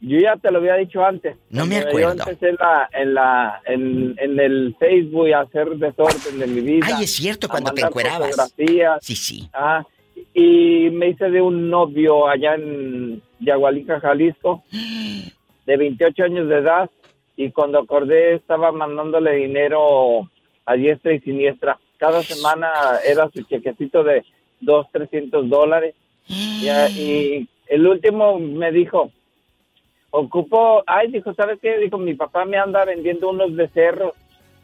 [0.00, 1.36] yo ya te lo había dicho antes.
[1.50, 2.24] No me acuerdo.
[2.24, 2.48] Yo
[2.92, 6.86] en, la, en, el Facebook a hacer desorden de mi vida.
[6.86, 8.36] Ay, es cierto, cuando te encuerabas.
[9.00, 9.50] Sí, sí.
[9.52, 9.84] Ah,
[10.34, 14.62] y me hice de un novio allá en Yagualica, Jalisco,
[15.68, 16.90] de 28 años de edad.
[17.36, 20.28] Y cuando acordé, estaba mandándole dinero
[20.64, 21.78] a diestra y siniestra.
[21.98, 22.70] Cada semana
[23.06, 24.24] era su chequecito de
[24.60, 25.94] 2, 300 dólares.
[26.28, 29.12] y el último me dijo,
[30.10, 31.76] Ocupo, ay, dijo, ¿sabes qué?
[31.78, 34.12] Dijo, mi papá me anda vendiendo unos becerros.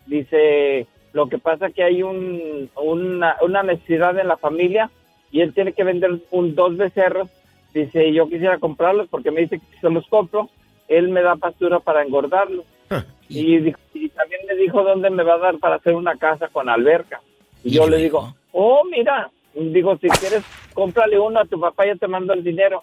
[0.06, 4.90] Dice, lo que pasa que hay un, una, necesidad en la familia
[5.30, 7.28] y él tiene que vender un, dos becerros.
[7.74, 10.48] Dice, yo quisiera comprarlos porque me dice que se los compro,
[10.88, 12.64] él me da pastura para engordarlos.
[12.90, 16.48] Ah, y, y, también me dijo dónde me va a dar para hacer una casa
[16.48, 17.20] con alberca.
[17.62, 20.44] Y yo le digo, oh, mira, digo, si quieres,
[20.74, 22.82] cómprale uno a tu papá, ya te mando el dinero.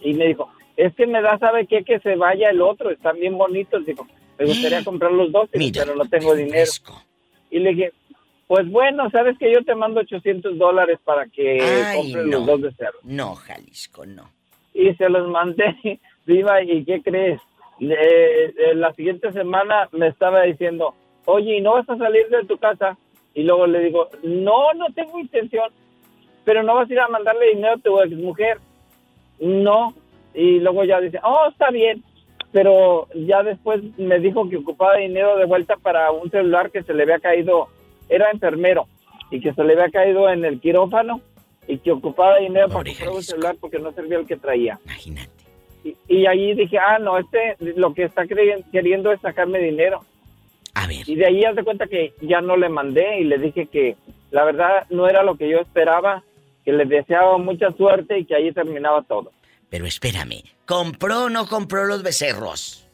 [0.00, 1.84] Y me dijo, es que me da, ¿sabe qué?
[1.84, 3.84] Que se vaya el otro, están bien bonitos.
[3.84, 4.06] Digo,
[4.38, 6.70] me gustaría comprar los dos, pero no tengo dinero.
[7.50, 7.92] Y le dije,
[8.46, 11.58] pues bueno, sabes que yo te mando 800 dólares para que
[11.94, 12.98] compres los dos de cerro.
[13.02, 14.30] No, Jalisco, no.
[14.72, 17.40] Y se los mandé, viva, ¿y qué crees?
[18.74, 22.98] la siguiente semana me estaba diciendo, oye, ¿y no vas a salir de tu casa?
[23.34, 25.70] Y luego le digo, no, no tengo intención,
[26.44, 28.58] pero no vas a ir a mandarle dinero a tu ex mujer.
[29.40, 29.94] No,
[30.34, 32.04] y luego ya dice, oh, está bien,
[32.52, 36.92] pero ya después me dijo que ocupaba dinero de vuelta para un celular que se
[36.92, 37.68] le había caído,
[38.08, 38.86] era enfermero,
[39.30, 41.20] y que se le había caído en el quirófano
[41.66, 44.78] y que ocupaba dinero para comprar un celular porque no servía el que traía.
[44.84, 45.39] Imagínate.
[46.08, 50.04] Y, ahí dije, ah, no, este lo que está queriendo es sacarme dinero.
[50.74, 51.08] A ver.
[51.08, 53.96] Y de ahí hace cuenta que ya no le mandé y le dije que
[54.30, 56.22] la verdad no era lo que yo esperaba,
[56.64, 59.32] que le deseaba mucha suerte y que ahí terminaba todo.
[59.68, 62.86] Pero espérame, ¿compró o no compró los becerros?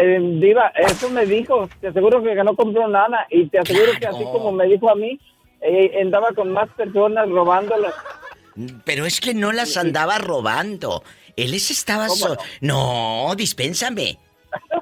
[0.00, 1.68] Eh, diva, eso me dijo.
[1.80, 3.26] Te aseguro que no compró nada.
[3.30, 5.18] Y te aseguro que así como me dijo a mí,
[5.60, 7.94] eh, andaba con más personas robándolas.
[8.84, 11.02] Pero es que no las andaba robando.
[11.36, 12.06] Él les estaba...
[12.60, 13.28] No?
[13.28, 14.18] no, dispénsame.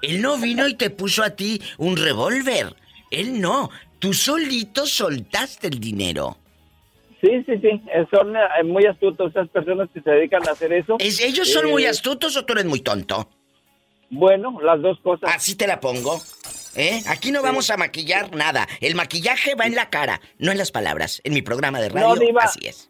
[0.03, 2.75] Él no vino y te puso a ti un revólver.
[3.11, 3.71] Él no.
[3.99, 6.37] Tú solito soltaste el dinero.
[7.21, 7.81] Sí, sí, sí.
[7.95, 10.97] Eh, son eh, muy astutos esas personas que se dedican a hacer eso.
[10.99, 13.29] ¿Es, ¿Ellos son muy eh, astutos o tú eres muy tonto?
[14.11, 15.31] Bueno, las dos cosas.
[15.35, 16.21] Así te la pongo.
[16.75, 17.01] ¿Eh?
[17.07, 18.67] Aquí no vamos a maquillar nada.
[18.81, 21.21] El maquillaje va en la cara, no en las palabras.
[21.23, 22.89] En mi programa de radio, así es.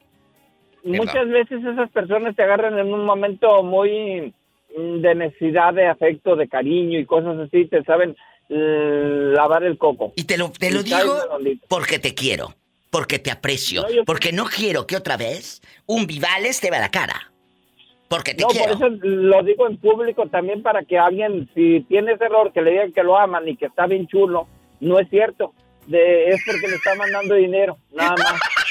[0.85, 4.33] Muchas veces esas personas te agarran en un momento muy
[4.77, 8.17] mm, de necesidad de afecto, de cariño y cosas así, te saben
[8.49, 10.13] lavar el coco.
[10.17, 11.15] Y te lo, te lo digo
[11.69, 12.55] porque te quiero
[12.93, 17.33] porque te aprecio, porque no quiero que otra vez un Vivales te vea la cara.
[18.07, 22.13] Porque te no, por eso lo digo en público también para que alguien, si tiene
[22.13, 24.47] ese error, que le digan que lo aman y que está bien chulo,
[24.81, 25.55] no es cierto.
[25.87, 28.35] De, es porque le está mandando dinero, nada más.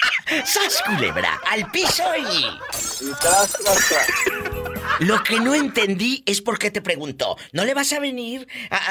[0.45, 1.39] ¡Sas culebra!
[1.49, 2.45] ¡Al piso y!
[4.99, 7.37] Lo que no entendí es por qué te preguntó.
[7.53, 8.47] ¿No le vas a venir?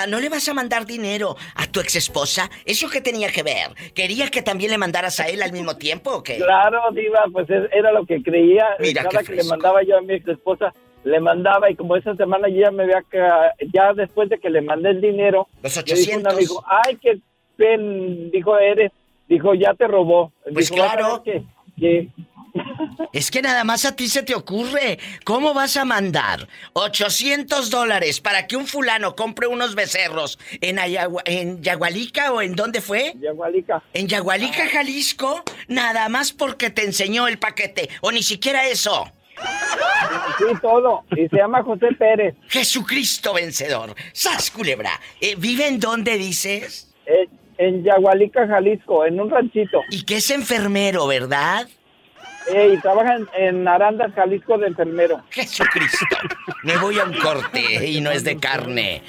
[0.09, 2.51] ¿No le vas a mandar dinero a tu ex esposa?
[2.65, 3.69] ¿Eso qué tenía que ver?
[3.95, 6.37] ¿Quería que también le mandaras a él al mismo tiempo o qué?
[6.37, 8.67] Claro, Diva, pues era lo que creía.
[8.79, 10.73] Mira Cada que le mandaba yo a mi ex esposa,
[11.05, 13.05] le mandaba y como esa semana ya me había
[13.73, 17.19] ya después de que le mandé el dinero los 800 dijo ay qué
[17.57, 18.93] pen dijo eres
[19.31, 20.33] Dijo, ya te robó.
[20.53, 21.23] Pues claro.
[21.23, 22.09] Que,
[23.13, 24.99] Es que nada más a ti se te ocurre.
[25.25, 30.79] ¿Cómo vas a mandar 800 dólares para que un fulano compre unos becerros en,
[31.27, 33.15] en Yagualica o en dónde fue?
[33.21, 33.85] Yagualica.
[33.95, 37.89] En Yagualica, Jalisco, nada más porque te enseñó el paquete.
[38.01, 39.13] O ni siquiera eso.
[40.39, 41.05] Sí, todo.
[41.17, 42.35] Y se llama José Pérez.
[42.49, 43.95] Jesucristo vencedor.
[44.13, 44.91] ¡Sas, culebra!
[45.21, 46.93] Eh, ¿Vive en dónde dices?
[47.07, 47.29] Eh,
[47.61, 49.83] en Yagualica, Jalisco, en un ranchito.
[49.91, 51.69] Y que es enfermero, ¿verdad?
[52.51, 55.23] Eh, y trabaja en, en, Arandas, Jalisco de enfermero.
[55.29, 56.17] Jesucristo.
[56.63, 59.03] Me voy a un corte y no es de carne.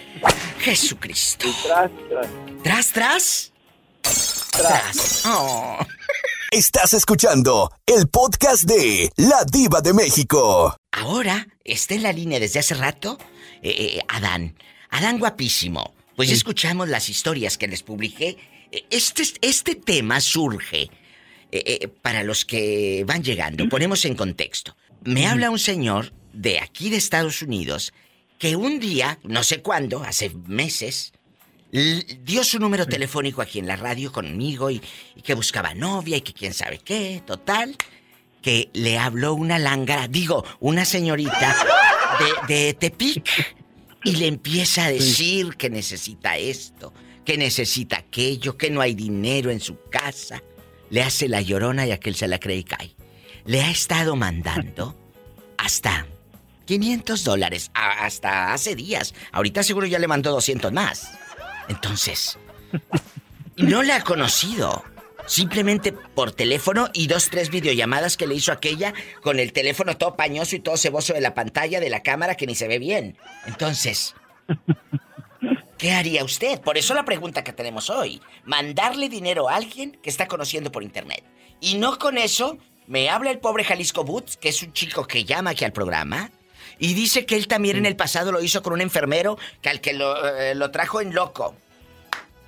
[0.60, 1.48] Jesucristo.
[1.48, 2.28] Y tras, tras.
[2.62, 3.54] ¿Tras, tras?
[4.52, 5.24] Tras.
[5.28, 5.78] Oh.
[6.52, 10.76] Estás escuchando el podcast de La Diva de México.
[10.92, 13.18] Ahora está en la línea desde hace rato
[13.64, 14.58] eh, eh, Adán.
[14.90, 15.94] Adán guapísimo.
[16.16, 18.38] Pues ya escuchamos las historias que les publiqué.
[18.90, 20.90] Este, este tema surge
[21.52, 23.68] eh, para los que van llegando.
[23.68, 24.76] Ponemos en contexto.
[25.04, 27.94] Me habla un señor de aquí de Estados Unidos
[28.38, 31.14] que un día, no sé cuándo, hace meses,
[31.72, 34.82] dio su número telefónico aquí en la radio conmigo y,
[35.16, 37.76] y, que buscaba novia y que quién sabe qué, total,
[38.42, 41.56] que le habló una lángara, digo, una señorita
[42.48, 43.56] de, de Tepic
[44.04, 49.52] y le empieza a decir que necesita esto, que necesita aquello, que no hay dinero
[49.52, 50.42] en su casa.
[50.90, 52.96] Le hace la llorona y aquel se la cree y cae.
[53.46, 54.98] Le ha estado mandando
[55.58, 56.08] hasta
[56.66, 59.14] 500 dólares, hasta hace días.
[59.32, 61.12] Ahorita seguro ya le mandó 200 más.
[61.68, 62.38] Entonces,
[63.58, 64.84] no la ha conocido.
[65.26, 70.16] Simplemente por teléfono y dos, tres videollamadas que le hizo aquella con el teléfono todo
[70.16, 73.18] pañoso y todo ceboso de la pantalla de la cámara que ni se ve bien.
[73.46, 74.16] Entonces,
[75.78, 76.60] ¿qué haría usted?
[76.62, 78.22] Por eso la pregunta que tenemos hoy.
[78.46, 81.24] Mandarle dinero a alguien que está conociendo por internet.
[81.60, 82.58] Y no con eso,
[82.88, 86.32] me habla el pobre Jalisco Boots, que es un chico que llama aquí al programa.
[86.80, 89.82] Y dice que él también en el pasado lo hizo con un enfermero que al
[89.82, 91.56] que lo, eh, lo trajo en loco.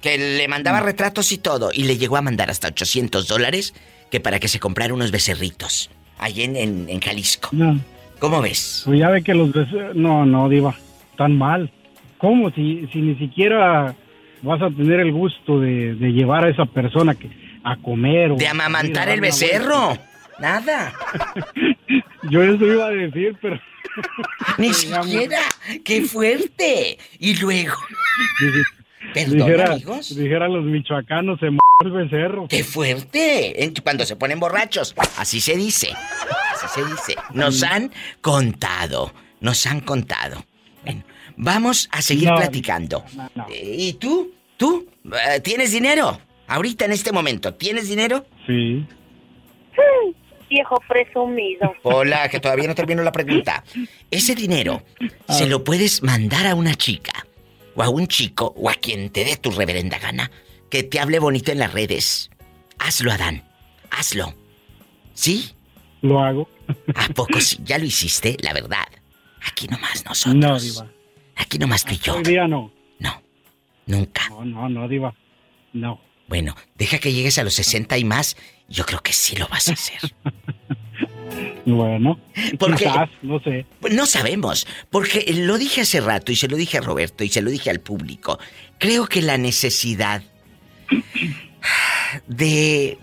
[0.04, 1.72] Que le mandaba retratos y todo.
[1.74, 3.74] Y le llegó a mandar hasta 800 dólares
[4.12, 5.90] que para que se comprara unos becerritos.
[6.20, 7.50] Allí en, en, en Jalisco.
[7.54, 7.80] No.
[8.20, 8.84] ¿Cómo ves?
[8.86, 9.96] Pues ya ve que los becerritos...
[9.96, 10.76] No, no, Diva.
[11.18, 11.72] Tan mal.
[12.18, 12.52] ¿Cómo?
[12.52, 13.96] Si, si ni siquiera
[14.42, 17.30] vas a tener el gusto de, de llevar a esa persona que,
[17.64, 18.36] a comer o...
[18.36, 19.98] De amamantar el becerro.
[20.40, 20.94] Nada.
[22.30, 23.60] Yo eso iba a decir, pero...
[24.58, 25.40] Ni siquiera.
[25.84, 26.98] ¡Qué fuerte!
[27.20, 27.76] Y luego.
[29.14, 30.16] Perdón, dijera, amigos.
[30.16, 32.48] Dijeran los michoacanos, se m el becerro.
[32.48, 33.72] ¡Qué fuerte!
[33.84, 34.96] Cuando se ponen borrachos.
[35.18, 35.90] Así se dice.
[36.54, 37.16] Así se dice.
[37.34, 39.14] Nos han contado.
[39.42, 40.46] Nos han contado.
[40.84, 41.04] Bueno,
[41.36, 43.04] vamos a seguir no, platicando.
[43.16, 43.48] No, no.
[43.52, 44.34] ¿Y tú?
[44.58, 44.88] ¿Tú?
[45.04, 46.20] Uh, ¿Tienes dinero?
[46.48, 48.26] Ahorita en este momento, ¿tienes dinero?
[48.46, 48.86] Sí.
[50.50, 51.74] viejo presumido.
[51.84, 53.64] Hola, que todavía no termino la pregunta.
[54.12, 54.84] Ese dinero
[55.28, 57.26] se lo puedes mandar a una chica,
[57.76, 60.32] o a un chico, o a quien te dé tu reverenda gana,
[60.70, 62.30] que te hable bonito en las redes.
[62.80, 63.44] Hazlo, Adán.
[63.92, 64.34] Hazlo.
[65.14, 65.52] ¿Sí?
[66.02, 66.50] Lo hago.
[66.96, 67.58] ¿A poco sí?
[67.64, 68.38] ¿Ya lo hiciste?
[68.42, 68.88] La verdad.
[69.46, 70.36] Aquí nomás nosotros.
[70.36, 70.92] No, Diva.
[71.36, 72.16] Aquí nomás tú y yo.
[72.16, 72.72] Hoy día no.
[73.00, 73.22] No.
[73.86, 74.30] Nunca.
[74.30, 75.14] No, no, no, Diva.
[75.74, 76.00] No.
[76.28, 78.38] Bueno, deja que llegues a los 60 y más.
[78.70, 80.00] Yo creo que sí lo vas a hacer.
[81.66, 82.20] Bueno,
[82.60, 83.66] porque quizás, no sé.
[83.92, 87.42] No sabemos, porque lo dije hace rato y se lo dije a Roberto y se
[87.42, 88.40] lo dije al público.
[88.80, 90.22] Creo que la necesidad
[92.28, 92.98] de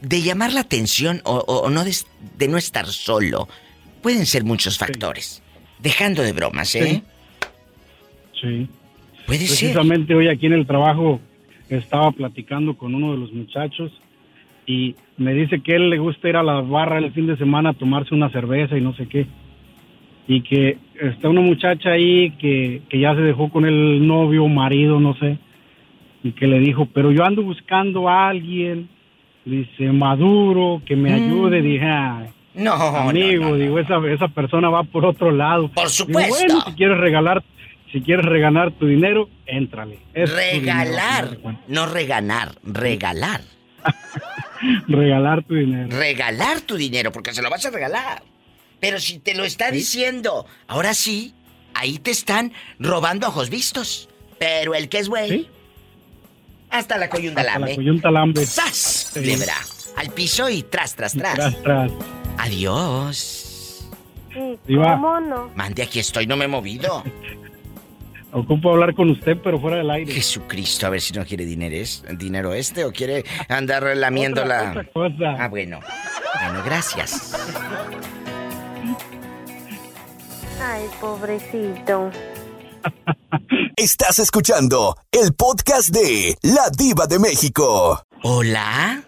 [0.00, 1.94] de llamar la atención o, o no de,
[2.38, 3.48] de, no estar solo
[4.02, 5.42] pueden ser muchos factores.
[5.44, 5.62] Sí.
[5.80, 7.02] Dejando de bromas, ¿eh?
[8.34, 8.40] Sí.
[8.40, 8.68] sí.
[9.26, 10.16] Puede Precisamente ser.
[10.16, 11.20] hoy aquí en el trabajo
[11.68, 13.92] estaba platicando con uno de los muchachos
[14.66, 17.70] y me dice que él le gusta ir a la barra el fin de semana
[17.70, 19.26] a tomarse una cerveza y no sé qué.
[20.28, 24.98] Y que está una muchacha ahí que, que ya se dejó con el novio, marido,
[24.98, 25.38] no sé.
[26.24, 28.88] Y que le dijo, pero yo ando buscando a alguien,
[29.44, 31.60] dice, maduro, que me ayude.
[31.60, 31.64] Mm.
[31.64, 35.68] Dije, Ay, no, amigo, no, no, digo, esa, esa persona va por otro lado.
[35.68, 36.34] Por supuesto.
[36.34, 37.44] Digo, bueno, si quieres regalar
[37.92, 40.00] si quieres regalar tu dinero, éntrale.
[40.12, 43.40] Es regalar, dinero, no regalar, regalar.
[44.88, 45.96] regalar tu dinero.
[45.96, 48.22] Regalar tu dinero, porque se lo vas a regalar.
[48.80, 49.76] Pero si te lo está ¿Sí?
[49.76, 51.34] diciendo, ahora sí,
[51.74, 54.08] ahí te están robando ojos vistos.
[54.38, 55.28] Pero el que es güey.
[55.30, 55.48] ¿Sí?
[56.70, 57.70] Hasta la coyuntalambre.
[57.70, 58.44] Hasta la coyuntalambre.
[58.46, 59.10] ¡Sas!
[59.14, 59.20] Sí.
[59.20, 59.54] Lebra.
[59.96, 61.34] Al piso y tras, tras, tras.
[61.34, 61.90] Tras, tras.
[62.36, 63.88] Adiós.
[64.66, 65.50] ¿Cómo no?
[65.54, 67.02] Mande, aquí estoy, no me he movido.
[68.32, 70.12] Ocupo hablar con usted, pero fuera del aire.
[70.12, 74.64] Jesucristo, a ver si no quiere dinero, es, dinero este o quiere andar lamiendo otra,
[74.64, 74.70] la.
[74.70, 75.36] Otra cosa.
[75.38, 75.80] Ah, bueno.
[76.42, 77.34] Bueno, gracias.
[80.60, 82.10] Ay, pobrecito.
[83.76, 88.02] Estás escuchando el podcast de La Diva de México.
[88.22, 89.05] Hola.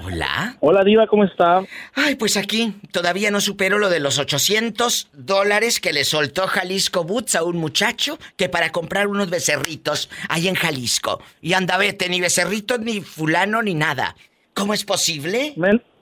[0.00, 0.56] Hola.
[0.60, 1.60] Hola, Diva, ¿cómo está?
[1.94, 7.02] Ay, pues aquí todavía no supero lo de los 800 dólares que le soltó Jalisco
[7.02, 11.20] Boots a un muchacho que para comprar unos becerritos ahí en Jalisco.
[11.40, 14.14] Y anda, vete, ni becerritos, ni fulano, ni nada.
[14.54, 15.54] ¿Cómo es posible?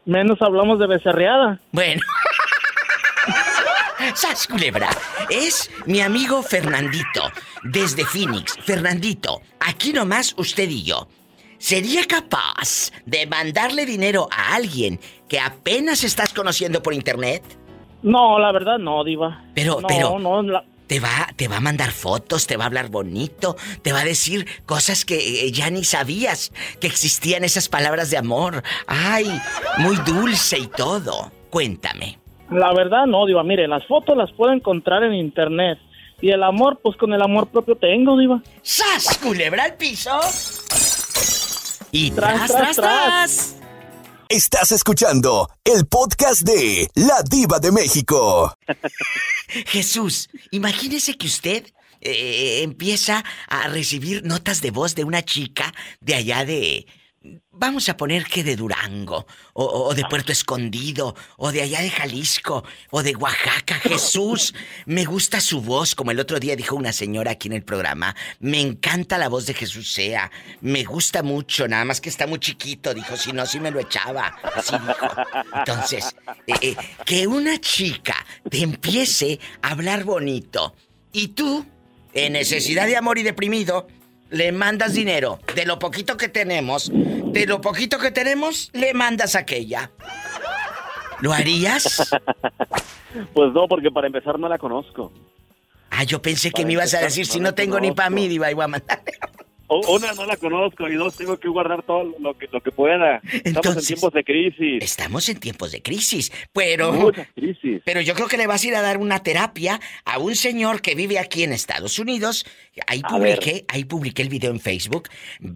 [0.05, 1.59] menos hablamos de becerreada.
[1.73, 2.03] Bueno.
[4.15, 4.91] ¡Sas, culebra!
[5.31, 7.33] Es mi amigo Fernandito,
[7.63, 8.59] desde Phoenix.
[8.63, 11.09] Fernandito, aquí nomás usted y yo.
[11.59, 17.43] ¿Sería capaz de mandarle dinero a alguien que apenas estás conociendo por internet?
[18.03, 19.45] No, la verdad no, diva.
[19.55, 20.43] Pero, no, pero, no,
[20.87, 24.05] te va, te va a mandar fotos, te va a hablar bonito, te va a
[24.05, 28.63] decir cosas que eh, ya ni sabías que existían esas palabras de amor.
[28.87, 29.27] Ay,
[29.79, 31.33] muy dulce y todo.
[31.51, 32.19] Cuéntame.
[32.51, 33.43] La verdad no, diva.
[33.43, 35.79] Mire, las fotos las puedo encontrar en internet.
[36.21, 38.41] Y el amor, pues con el amor propio tengo, diva.
[38.63, 40.19] ¡Sas, culebra al piso!
[41.93, 43.57] Y tras, tras, tras,
[44.29, 48.53] Estás escuchando el podcast de La Diva de México.
[49.67, 51.67] Jesús, imagínese que usted
[52.01, 56.87] eh, empieza a recibir notas de voz de una chica de allá de
[57.59, 62.63] Vamos a poner que de Durango, o, de Puerto Escondido, o de allá de Jalisco,
[62.91, 63.77] o de Oaxaca.
[63.83, 64.55] Jesús,
[64.85, 68.15] me gusta su voz, como el otro día dijo una señora aquí en el programa.
[68.41, 70.31] Me encanta la voz de Jesús Sea.
[70.61, 73.17] Me gusta mucho, nada más que está muy chiquito, dijo.
[73.17, 74.37] Si no, si me lo echaba.
[74.55, 75.09] Así dijo.
[75.55, 76.15] Entonces,
[76.47, 76.77] eh, eh,
[77.07, 78.17] que una chica
[78.51, 80.75] te empiece a hablar bonito
[81.11, 81.65] y tú,
[82.13, 83.87] en necesidad de amor y deprimido,
[84.31, 85.39] le mandas dinero.
[85.55, 89.91] De lo poquito que tenemos, de lo poquito que tenemos, le mandas aquella.
[91.21, 92.11] ¿Lo harías?
[93.33, 95.11] Pues no, porque para empezar no la conozco.
[95.91, 98.49] Ah, yo pensé que me ibas a decir, si no tengo ni para mí, iba
[98.49, 99.03] a mandar.
[99.69, 103.21] Una, no la conozco y dos, tengo que guardar todo lo que, lo que pueda.
[103.45, 104.83] estamos en tiempos de crisis.
[104.83, 106.93] Estamos en tiempos de crisis, pero...
[106.93, 107.83] Muchas crisis.
[107.85, 110.83] Pero yo creo que le vas a ir a dar una terapia a un señor
[110.83, 112.47] que vive aquí en Estados Unidos.
[112.87, 115.09] Ahí publiqué, ahí publiqué el video en Facebook.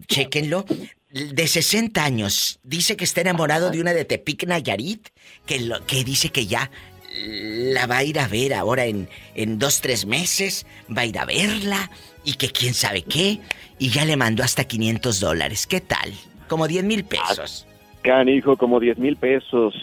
[0.07, 0.65] Chéquenlo.
[1.11, 2.61] De 60 años.
[2.63, 5.09] Dice que está enamorado de una de Tepic Nayarit.
[5.45, 6.71] Que, lo, que dice que ya
[7.11, 10.67] la va a ir a ver ahora en, en dos, tres meses.
[10.95, 11.91] Va a ir a verla.
[12.25, 13.41] Y que quién sabe qué
[13.79, 15.67] y ya le mandó hasta 500 dólares.
[15.67, 16.13] ¿Qué tal?
[16.49, 17.67] Como 10 mil pesos.
[18.03, 19.75] Canijo, como 10 mil pesos.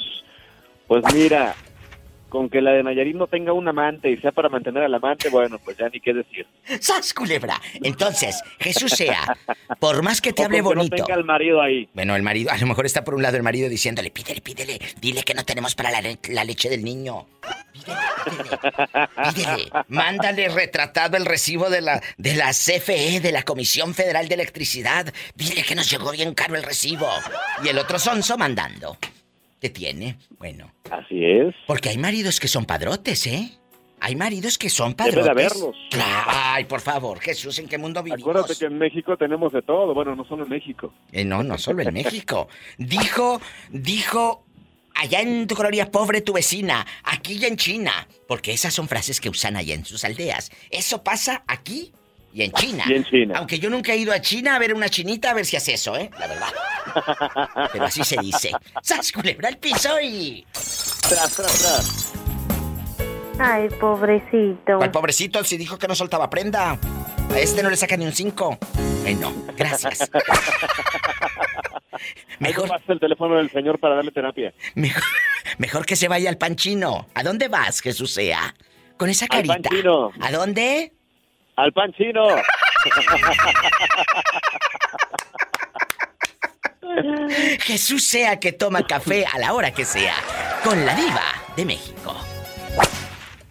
[0.87, 1.55] Pues mira,
[2.29, 5.29] con que la de Nayarit no tenga un amante y sea para mantener al amante,
[5.29, 6.45] bueno, pues ya ni qué decir.
[6.79, 7.59] ¡Sas, culebra!
[7.81, 9.37] Entonces, Jesús sea,
[9.79, 10.95] por más que te hable bonito.
[10.95, 11.89] No tenga el marido ahí.
[11.93, 14.79] Bueno, el marido, a lo mejor está por un lado el marido diciéndole, pídele, pídele,
[14.99, 17.27] dile que no tenemos para la, la leche del niño.
[19.33, 24.35] Pídele, Mándale retratado el recibo de la, de la CFE, de la Comisión Federal de
[24.35, 25.13] Electricidad.
[25.35, 27.09] Dile que nos llegó bien caro el recibo.
[27.63, 28.97] Y el otro sonso mandando.
[29.59, 30.17] ¿Qué tiene?
[30.37, 30.71] Bueno.
[30.91, 31.55] Así es.
[31.65, 33.57] Porque hay maridos que son padrotes, ¿eh?
[33.99, 35.25] Hay maridos que son padrotes.
[35.25, 35.75] Debe de haberlos.
[36.27, 38.21] Ay, por favor, Jesús, ¿en qué mundo vivimos?
[38.21, 39.93] Acuérdate que en México tenemos de todo.
[39.95, 40.93] Bueno, no solo en México.
[41.11, 42.47] Eh, no, no solo en México.
[42.77, 43.41] Dijo,
[43.71, 44.45] dijo
[44.93, 49.21] allá en tu colonia pobre tu vecina, aquí ya en China, porque esas son frases
[49.21, 50.51] que usan allá en sus aldeas.
[50.69, 51.91] Eso pasa aquí
[52.37, 52.83] y en China.
[52.87, 53.33] Y en China.
[53.39, 55.73] Aunque yo nunca he ido a China a ver una chinita a ver si hace
[55.73, 56.11] eso, ¿eh?
[56.19, 56.49] La verdad.
[57.73, 58.51] Pero así se dice.
[58.83, 60.45] ¡Sas, culebra el piso y...
[61.09, 62.13] Tras, tras, tras.
[63.39, 64.79] Ay, pobrecito.
[64.79, 66.77] Al pobrecito si dijo que no soltaba prenda.
[67.33, 68.59] A este no le saca ni un 5.
[69.03, 69.33] Ay, no.
[69.57, 70.11] Gracias.
[72.39, 72.69] Mejor.
[72.87, 74.53] El teléfono del señor para darle terapia.
[74.75, 75.01] Mejor,
[75.57, 77.07] mejor que se vaya al panchino.
[77.15, 78.53] ¿A dónde vas, Jesús sea?
[78.95, 79.55] Con esa carita.
[79.55, 80.11] Al panchino.
[80.21, 80.93] ¿A dónde?
[81.57, 82.27] Al panchino.
[87.61, 90.15] Jesús sea que toma café a la hora que sea.
[90.63, 91.23] Con la diva
[91.55, 92.15] de México.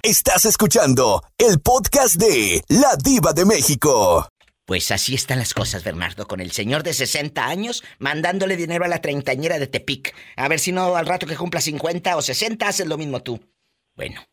[0.03, 4.29] Estás escuchando el podcast de La Diva de México.
[4.65, 8.89] Pues así están las cosas, Bernardo, con el señor de 60 años mandándole dinero a
[8.89, 10.15] la treintañera de Tepic.
[10.37, 13.41] A ver si no al rato que cumpla 50 o 60 haces lo mismo tú.
[13.97, 14.25] Bueno,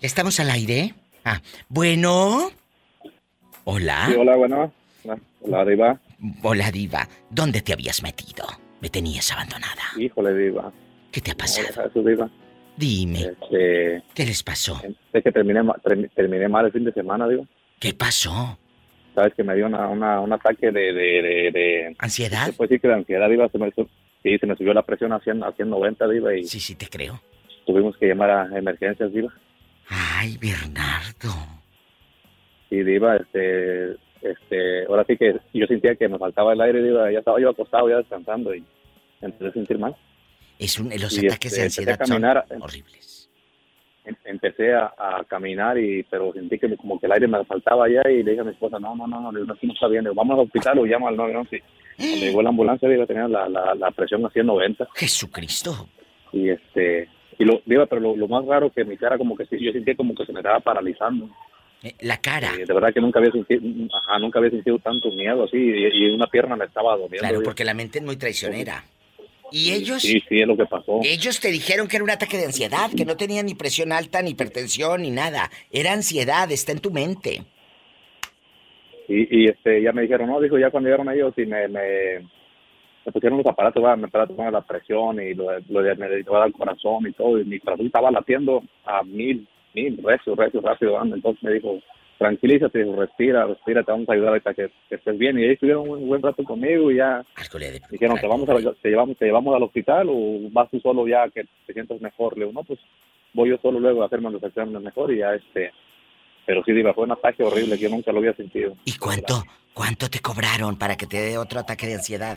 [0.00, 0.94] ¿ya estamos al aire?
[1.22, 2.50] Ah, bueno.
[3.64, 4.06] Hola.
[4.08, 4.72] Sí, hola, bueno.
[5.42, 6.00] Hola, Diva.
[6.42, 7.08] Hola, Diva.
[7.30, 8.44] ¿Dónde te habías metido?
[8.80, 9.82] Me tenías abandonada.
[9.98, 10.72] Híjole, Diva.
[11.10, 11.68] ¿Qué te ha pasado?
[11.68, 12.30] Eso, diva?
[12.76, 13.20] Dime.
[13.20, 14.80] Este, ¿Qué les pasó?
[15.12, 15.60] Es que terminé,
[16.14, 17.44] terminé mal el fin de semana, Diva.
[17.78, 18.58] ¿Qué pasó?
[19.14, 22.80] sabes que me dio una, una, un ataque de, de, de, ansiedad se puede decir
[22.80, 23.70] que de ansiedad iba se me
[24.22, 26.86] sí se me subió la presión a 100, a 190 diva y sí sí te
[26.86, 27.20] creo
[27.66, 29.32] tuvimos que llamar a emergencias diva
[29.88, 31.59] ay Bernardo
[32.70, 37.10] sí diva este este ahora sí que yo sentía que me faltaba el aire diva
[37.12, 38.64] ya estaba yo acostado ya descansando y
[39.20, 39.94] empecé a sentir mal.
[40.58, 43.30] Es un, los Y, ataques de este, a ansiedad son caminar, eh, horribles.
[44.04, 47.86] em- empecé a, a caminar y pero sentí que como que el aire me faltaba
[47.86, 50.04] allá y le dije a mi esposa no no no no, no, no está bien
[50.04, 51.62] digo, vamos al hospital o llama al 911
[51.96, 55.88] cuando llegó la ambulancia digo tenía la, la, la presión a 190 Jesucristo.
[56.32, 57.08] Y este
[57.38, 59.72] y lo digo pero lo, lo más raro que mi cara como que sí, yo
[59.72, 61.28] sentía como que se me estaba paralizando
[62.00, 63.60] la cara Y de verdad que nunca había sentido
[63.94, 67.42] ajá, nunca había sentido tanto miedo así y, y una pierna me estaba doliendo Claro,
[67.42, 68.84] porque la mente es muy traicionera.
[69.52, 72.36] Y ellos, sí sí es lo que pasó ellos te dijeron que era un ataque
[72.36, 75.50] de ansiedad, que no tenía ni presión alta, ni hipertensión, ni nada.
[75.72, 77.42] Era ansiedad, está en tu mente.
[79.08, 82.20] Y, y este, ya me dijeron, no, dijo, ya cuando llegaron ellos y me, me,
[83.04, 86.52] me pusieron los aparatos, me con la presión y lo, de- lo me dedicaba al
[86.52, 91.16] corazón y todo, y mi corazón estaba latiendo a mil, mil, recio, recio, rápido, anda.
[91.16, 91.80] entonces me dijo,
[92.18, 95.88] tranquilízate, respira, respira, te vamos a ayudar ahorita que, que estés bien, y ahí estuvieron
[95.88, 97.24] un buen rato conmigo y ya
[97.90, 101.28] dijeron, te vamos, a, te, llevamos, te llevamos al hospital o vas tú solo ya
[101.30, 102.78] que te sientas mejor, le digo, no, pues
[103.32, 105.72] voy yo solo luego a hacerme los exámenes mejor y ya este,
[106.44, 108.76] pero sí, digo, fue un ataque horrible que yo nunca lo había sentido.
[108.84, 109.42] ¿Y cuánto,
[109.72, 112.36] cuánto te cobraron para que te dé otro ataque de ansiedad?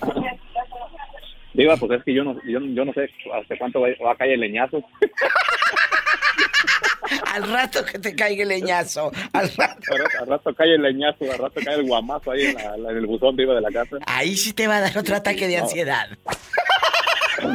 [1.54, 4.16] Diva, pues es que yo no, yo, yo no sé hasta cuánto va, va a
[4.16, 4.82] caer el leñazo.
[7.34, 9.12] Al rato que te caiga el leñazo.
[9.34, 9.82] Al rato.
[10.22, 12.98] Al rato, cae el leñazo, al rato cae el guamazo ahí en, la- la- en
[12.98, 13.98] el buzón Diva de la casa.
[14.06, 15.64] Ahí sí te va a dar otro ataque de No.
[15.64, 16.08] ansiedad.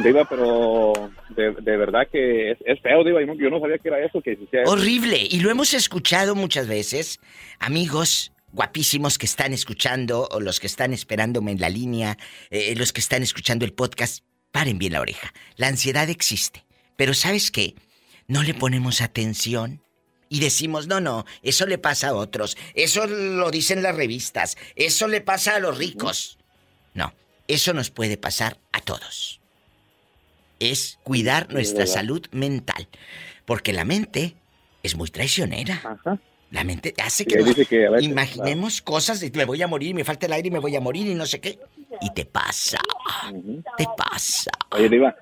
[0.03, 0.93] Diva, pero
[1.29, 3.21] de, de verdad que es, es feo, Diva.
[3.21, 4.71] Yo no, sabía que era eso, que existía eso.
[4.71, 5.17] Horrible.
[5.29, 7.19] Y lo hemos escuchado muchas veces.
[7.59, 12.17] Amigos guapísimos que están escuchando, o los que están esperándome en la línea,
[12.49, 15.33] eh, los que están escuchando el podcast, paren bien la oreja.
[15.55, 16.65] La ansiedad existe.
[16.95, 17.75] Pero ¿sabes qué?
[18.29, 19.81] No le ponemos atención.
[20.29, 22.55] Y decimos, no, no, eso le pasa a otros.
[22.75, 24.55] Eso lo dicen las revistas.
[24.75, 26.37] Eso le pasa a los ricos.
[26.93, 27.11] No,
[27.47, 29.41] eso nos puede pasar a todos.
[30.59, 32.87] Es cuidar nuestra salud mental.
[33.45, 34.35] Porque la mente
[34.83, 35.81] es muy traicionera.
[36.51, 40.03] La mente hace que, dice que veces, imaginemos cosas de me voy a morir, me
[40.03, 41.59] falta el aire y me voy a morir y no sé qué.
[42.01, 42.79] Y te pasa.
[43.75, 44.51] Te pasa.
[44.71, 45.15] Oye, Diva.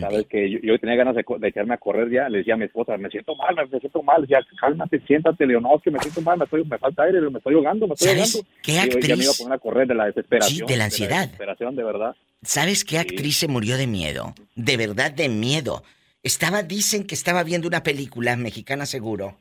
[0.00, 2.28] Sabes que yo, yo tenía ganas de, de echarme a correr ya.
[2.28, 4.26] Le decía a mi esposa, me siento mal, me siento mal.
[4.28, 5.46] Ya, cálmate, siéntate.
[5.46, 7.54] Le digo, no, es que me siento mal, me, estoy, me falta aire, me estoy
[7.54, 8.50] ahogando, me estoy ¿Sabes ahogando.
[8.62, 9.22] qué Y yo Ya me actriz?
[9.24, 10.58] iba a poner a correr de la desesperación.
[10.68, 11.20] Sí, de la ansiedad.
[11.22, 12.16] desesperación, de verdad.
[12.42, 14.34] ¿Sabes qué actriz se murió de miedo?
[14.54, 15.82] De verdad de miedo.
[16.22, 19.38] Estaba, dicen que estaba viendo una película mexicana seguro.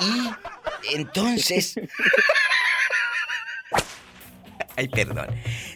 [0.00, 1.74] Y entonces.
[4.78, 5.26] Ay, perdón.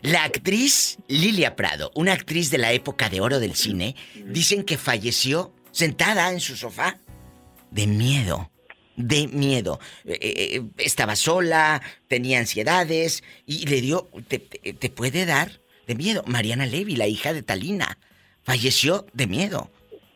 [0.02, 3.96] La actriz Lilia Prado, una actriz de la época de oro del cine,
[4.26, 6.98] dicen que falleció sentada en su sofá
[7.72, 8.50] de miedo.
[8.94, 9.80] De miedo.
[10.04, 14.08] Eh, eh, estaba sola, tenía ansiedades y le dio.
[14.28, 16.22] Te, te- te puede dar de miedo.
[16.26, 17.98] Mariana Levy, la hija de Talina,
[18.44, 19.70] falleció de miedo.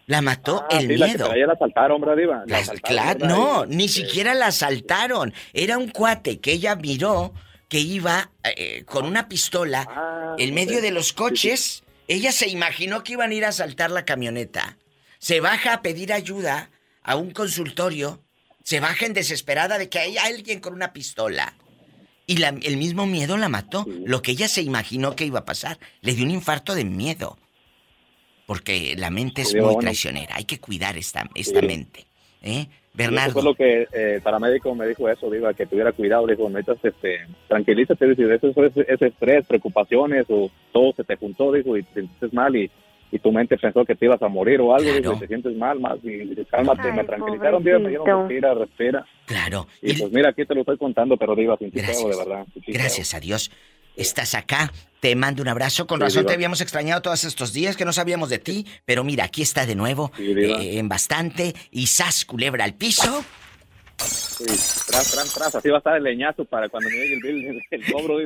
[0.07, 1.34] La mató Ah, el sí, la que miedo.
[1.34, 2.37] la asaltaron, ¿verdad, Diva?
[2.41, 5.34] La La- asaltaron, claro, no, ni siquiera la asaltaron.
[5.53, 7.32] Era un cuate que ella miró
[7.69, 11.83] que iba eh, con una pistola Ah, en medio de los coches.
[12.09, 14.79] Ella se imaginó que iban a ir a asaltar la camioneta.
[15.19, 16.71] Se baja a pedir ayuda
[17.03, 18.23] a un consultorio.
[18.62, 21.55] Se baja en desesperada de que hay alguien con una pistola.
[22.29, 23.87] Y la- el mismo miedo la mató.
[24.05, 25.79] Lo que ella se imaginó que iba a pasar.
[26.01, 27.39] Le dio un infarto de miedo.
[28.47, 30.37] Porque la mente es muy traicionera.
[30.37, 32.07] Hay que cuidar esta, esta mente.
[32.43, 32.69] ¿Eh?
[32.97, 33.32] Y Eso Bernardo.
[33.32, 36.84] fue lo que eh, el paramédico me dijo eso, Diva, que tuviera cuidado, dijo, necesitas,
[36.84, 41.82] este, tranquilízate, dice, eso es, es estrés, preocupaciones, o todo se te juntó, dijo, y
[41.82, 42.70] te sientes mal, y,
[43.12, 45.55] y tu mente pensó que te ibas a morir o algo, dijo, y te sientes
[45.57, 49.07] mal, más, y dice, cálmate, me Ay, tranquilizaron, Diva, me dijeron, respira, respira.
[49.26, 49.66] Claro.
[49.82, 52.47] Y, pues mira, aquí te lo estoy contando, pero Diva, sin de verdad.
[52.66, 53.51] Gracias a Dios.
[53.97, 54.72] Estás acá.
[55.01, 55.86] Te mando un abrazo.
[55.86, 56.28] Con Sí, razón Diva.
[56.28, 58.66] te habíamos extrañado todos estos días que no sabíamos de ti.
[58.84, 60.12] Pero mira, aquí está de nuevo.
[60.18, 61.55] Eh, en bastante.
[61.70, 63.24] Y sas, culebra al piso.
[63.99, 64.44] Sí,
[64.88, 67.92] tras, tras, tras, así va a estar el leñazo para cuando me llegue el el
[67.92, 68.18] cobro.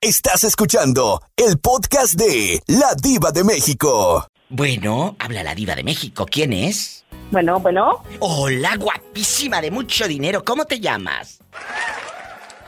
[0.00, 4.26] Estás escuchando el podcast de La Diva de México.
[4.50, 6.24] Bueno, habla la diva de México.
[6.24, 7.04] ¿Quién es?
[7.30, 8.02] Bueno, bueno.
[8.20, 10.42] Hola, guapísima de mucho dinero.
[10.42, 11.40] ¿Cómo te llamas?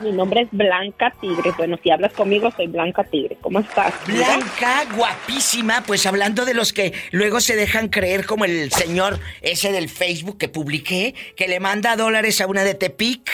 [0.01, 1.51] Mi nombre es Blanca Tigre.
[1.57, 3.37] Bueno, si hablas conmigo, soy Blanca Tigre.
[3.41, 3.93] ¿Cómo estás?
[4.07, 9.71] Blanca, guapísima, pues hablando de los que luego se dejan creer como el señor ese
[9.71, 13.29] del Facebook que publiqué, que le manda dólares a una de Tepic,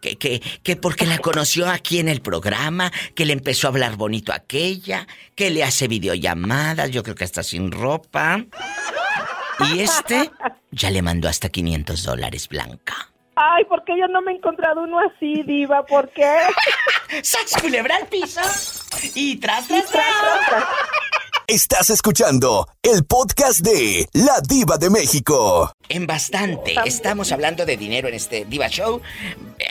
[0.00, 3.96] que, que, que porque la conoció aquí en el programa, que le empezó a hablar
[3.96, 8.44] bonito a aquella, que le hace videollamadas, yo creo que está sin ropa.
[9.72, 10.30] Y este
[10.70, 13.10] ya le mandó hasta 500 dólares, Blanca.
[13.42, 15.86] Ay, ¿por qué yo no me he encontrado uno así, diva?
[15.86, 16.30] ¿Por qué?
[17.22, 18.42] ¡Sax culebra al piso!
[19.14, 20.04] Y tras, tras, tras.
[21.46, 25.72] Estás escuchando el podcast de La Diva de México.
[25.88, 26.74] En bastante.
[26.84, 29.00] Estamos hablando de dinero en este Diva Show.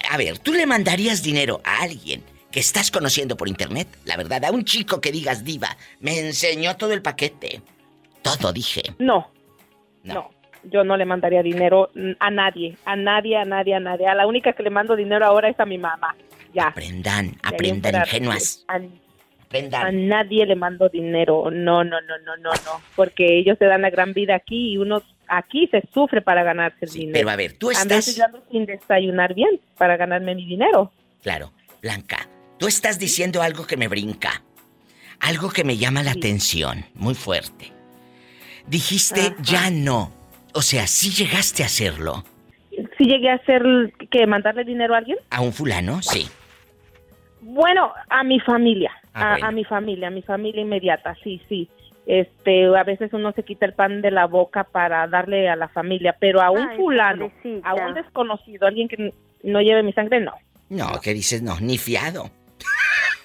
[0.09, 3.87] A ver, ¿tú le mandarías dinero a alguien que estás conociendo por internet?
[4.03, 7.61] La verdad, a un chico que digas Diva, me enseñó todo el paquete.
[8.23, 8.95] Todo dije.
[8.97, 9.31] No.
[10.03, 10.38] No.
[10.63, 11.89] Yo no le mandaría dinero
[12.19, 14.07] a nadie, a nadie, a nadie, a nadie.
[14.07, 16.15] A la única que le mando dinero ahora es a mi mamá.
[16.53, 16.67] Ya.
[16.67, 18.65] Aprendan, aprendan ingenuas.
[18.67, 21.49] A, a nadie le mando dinero.
[21.51, 22.81] No, no, no, no, no, no.
[22.95, 26.85] Porque ellos se dan la gran vida aquí y uno aquí se sufre para ganarse
[26.85, 27.13] el dinero.
[27.13, 28.07] Pero a ver, tú estás.
[28.07, 30.91] estudiando sin desayunar bien para ganarme mi dinero.
[31.23, 31.51] Claro,
[31.81, 34.43] Blanca, tú estás diciendo algo que me brinca.
[35.19, 37.73] Algo que me llama la atención, muy fuerte.
[38.67, 40.18] Dijiste ya no.
[40.59, 42.25] O sea, sí llegaste a hacerlo.
[42.97, 43.63] ¿Sí llegué a hacer
[44.11, 45.17] que mandarle dinero a alguien?
[45.29, 46.01] ¿A un fulano?
[46.01, 46.27] Sí.
[47.39, 49.45] Bueno, a mi familia, Ah, a, bueno.
[49.47, 51.69] a mi familia, a mi familia inmediata, sí, sí.
[52.05, 55.69] Este, a veces uno se quita el pan de la boca para darle a la
[55.69, 57.69] familia, pero a un Ay, fulano, pobrecita.
[57.69, 60.33] a un desconocido, alguien que no lleve mi sangre, no.
[60.67, 61.41] No, ¿qué dices?
[61.41, 62.29] No, ni fiado.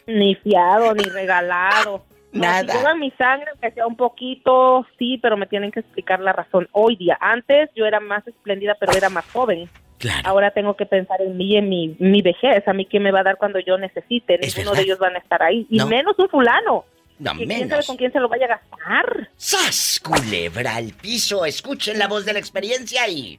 [0.06, 2.04] Ni fiado, ni regalado.
[2.34, 2.72] No, Nada.
[2.72, 6.32] Si llevan mi sangre, aunque sea un poquito, sí, pero me tienen que explicar la
[6.32, 6.68] razón.
[6.72, 9.68] Hoy día, antes yo era más espléndida, pero era más joven.
[9.98, 10.28] Claro.
[10.28, 13.20] Ahora tengo que pensar en mí, en mi, mi vejez, a mí qué me va
[13.20, 14.36] a dar cuando yo necesite.
[14.38, 14.74] Ninguno verdad.
[14.74, 15.86] de ellos van a estar ahí, y No.
[15.86, 16.84] menos un fulano.
[17.20, 17.86] No, Que quién sabe menos.
[17.86, 19.28] con quién se lo vaya a gastar.
[19.36, 20.00] ¡Sas!
[20.02, 21.44] Culebra al piso.
[21.46, 23.38] Escuchen la voz de la experiencia y.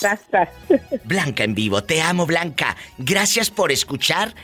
[0.00, 0.48] Tras, tras.
[1.04, 2.76] Blanca en vivo, te amo Blanca.
[2.98, 4.34] Gracias por escuchar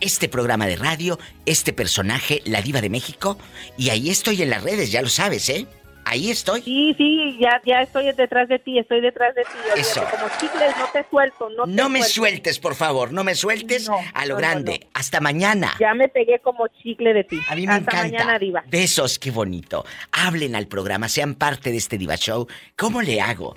[0.00, 3.38] este programa de radio, este personaje, la diva de México.
[3.76, 5.66] Y ahí estoy en las redes, ya lo sabes, ¿eh?
[6.10, 6.62] Ahí estoy.
[6.62, 9.50] Sí, sí, ya, ya estoy detrás de ti, estoy detrás de ti.
[9.76, 10.02] Eso.
[10.10, 12.14] Como chicles, no te suelto, no te No me suelto.
[12.14, 14.86] sueltes, por favor, no me sueltes a lo no, no, grande.
[14.94, 15.74] Hasta mañana.
[15.78, 17.38] Ya me pegué como chicle de ti.
[17.50, 18.18] A mí me Hasta encanta.
[18.24, 18.64] mañana, diva.
[18.68, 19.84] Besos, qué bonito.
[20.12, 22.46] Hablen al programa, sean parte de este Diva Show.
[22.74, 23.54] ¿Cómo le hago?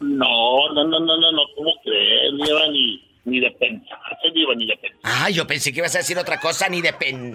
[0.02, 2.32] no, no, no, no, no, no, ¿cómo crees?
[2.34, 5.00] Ni iba ni, ni de pensarse, ni iba ni de pensar.
[5.04, 7.32] Ah, yo pensé que ibas a decir otra cosa, ni de pen...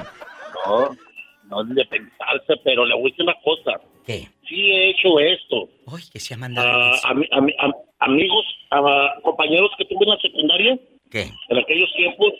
[0.65, 0.95] No,
[1.49, 3.79] no ni de pensarse, pero le voy a decir una cosa.
[4.05, 4.27] ¿Qué?
[4.47, 5.69] Sí he hecho esto.
[5.87, 6.67] Uy, que se ha mandado.
[6.69, 8.45] Ah, ami- ami- am- amigos,
[9.23, 10.79] compañeros que tuve en la secundaria,
[11.11, 11.29] ¿Qué?
[11.49, 12.33] en aquellos tiempos,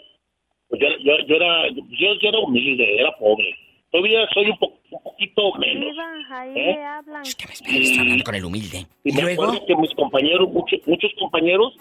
[0.69, 3.53] pues yo, yo, yo era, yo, yo era humilde, era pobre.
[3.91, 5.95] Todavía soy un, po- un poquito menos.
[6.29, 6.75] ahí ¿Eh?
[6.75, 7.21] le hablan.
[7.23, 8.85] Estoy hablando con el humilde.
[9.03, 11.75] Y me acuerdo que mis compañeros, muchos, muchos compañeros,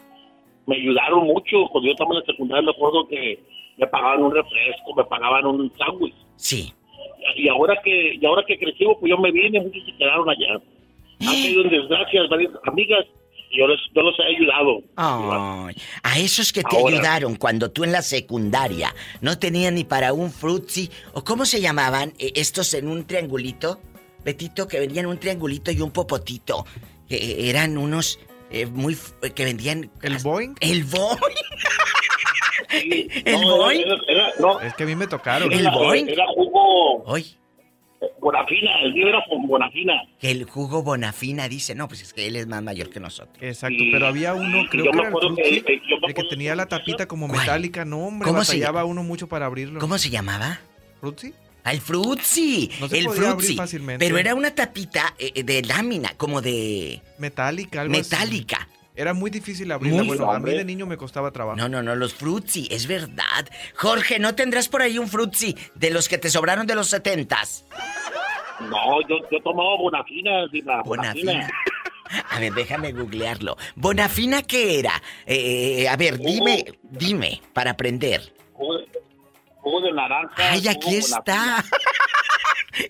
[0.67, 1.67] me ayudaron mucho.
[1.71, 3.39] Cuando yo estaba en la secundaria, me acuerdo que
[3.77, 6.15] me pagaban un refresco, me pagaban un sándwich.
[6.37, 6.73] Sí.
[7.37, 10.61] Y ahora que y ahora que crecí, pues yo me vine, muchos se quedaron allá.
[11.21, 13.07] Han caído en desgracias varias amigas
[13.53, 14.83] yo, les, yo los he ayudado.
[14.97, 16.95] Ay, a esos que te Ahora.
[16.97, 21.61] ayudaron cuando tú en la secundaria no tenías ni para un frutzi, o cómo se
[21.61, 23.81] llamaban eh, estos en un triangulito,
[24.25, 26.67] Betito, que vendían un triangulito y un popotito,
[27.09, 28.19] que eh, eran unos
[28.51, 30.55] eh, muy f- que vendían ¿El Boeing?
[30.61, 31.19] el Boeing.
[33.25, 33.81] el No, Boeing.
[33.81, 35.53] era- era- no, Es que a mí me tocaron.
[35.53, 36.09] El Boeing.
[36.09, 37.37] Era jugo Hoy.
[38.21, 40.03] Bonafina, el mío era con Bonafina.
[40.21, 43.37] Que el jugo Bonafina dice, no, pues es que él es más mayor que nosotros.
[43.41, 46.55] Exacto, pero había uno, creo yo que era el eh, yo me el que tenía
[46.55, 47.85] la tapita como metálica.
[47.85, 49.81] No, hombre, ¿Cómo se batallaba uno mucho para abrirlo.
[49.81, 50.61] ¿Cómo se llamaba?
[51.01, 51.35] ¿Fruitsy?
[51.67, 52.71] Al Frutzi.
[52.79, 53.09] No se el
[53.57, 54.05] fácilmente.
[54.05, 57.03] Pero era una tapita eh, de lámina, como de.
[57.19, 58.47] Metálica, algo así.
[58.97, 60.03] Era muy difícil abrirla.
[60.03, 61.57] Muy bueno, a mí de niño me costaba trabajo.
[61.59, 63.47] No, no, no, los Frutzi, es verdad.
[63.75, 67.67] Jorge, ¿no tendrás por ahí un Frutzi de los que te sobraron de los setentas?
[68.61, 71.33] No, yo, yo tomaba Bonafina, Diva, Bonafina.
[71.33, 71.53] Bonafina.
[72.31, 73.57] A ver, déjame googlearlo.
[73.75, 75.03] ¿Bonafina qué era?
[75.27, 78.33] Eh, a ver, dime, dime, para aprender.
[79.67, 80.33] Jugo de, naranja.
[80.37, 81.65] ¡Ay, aquí está!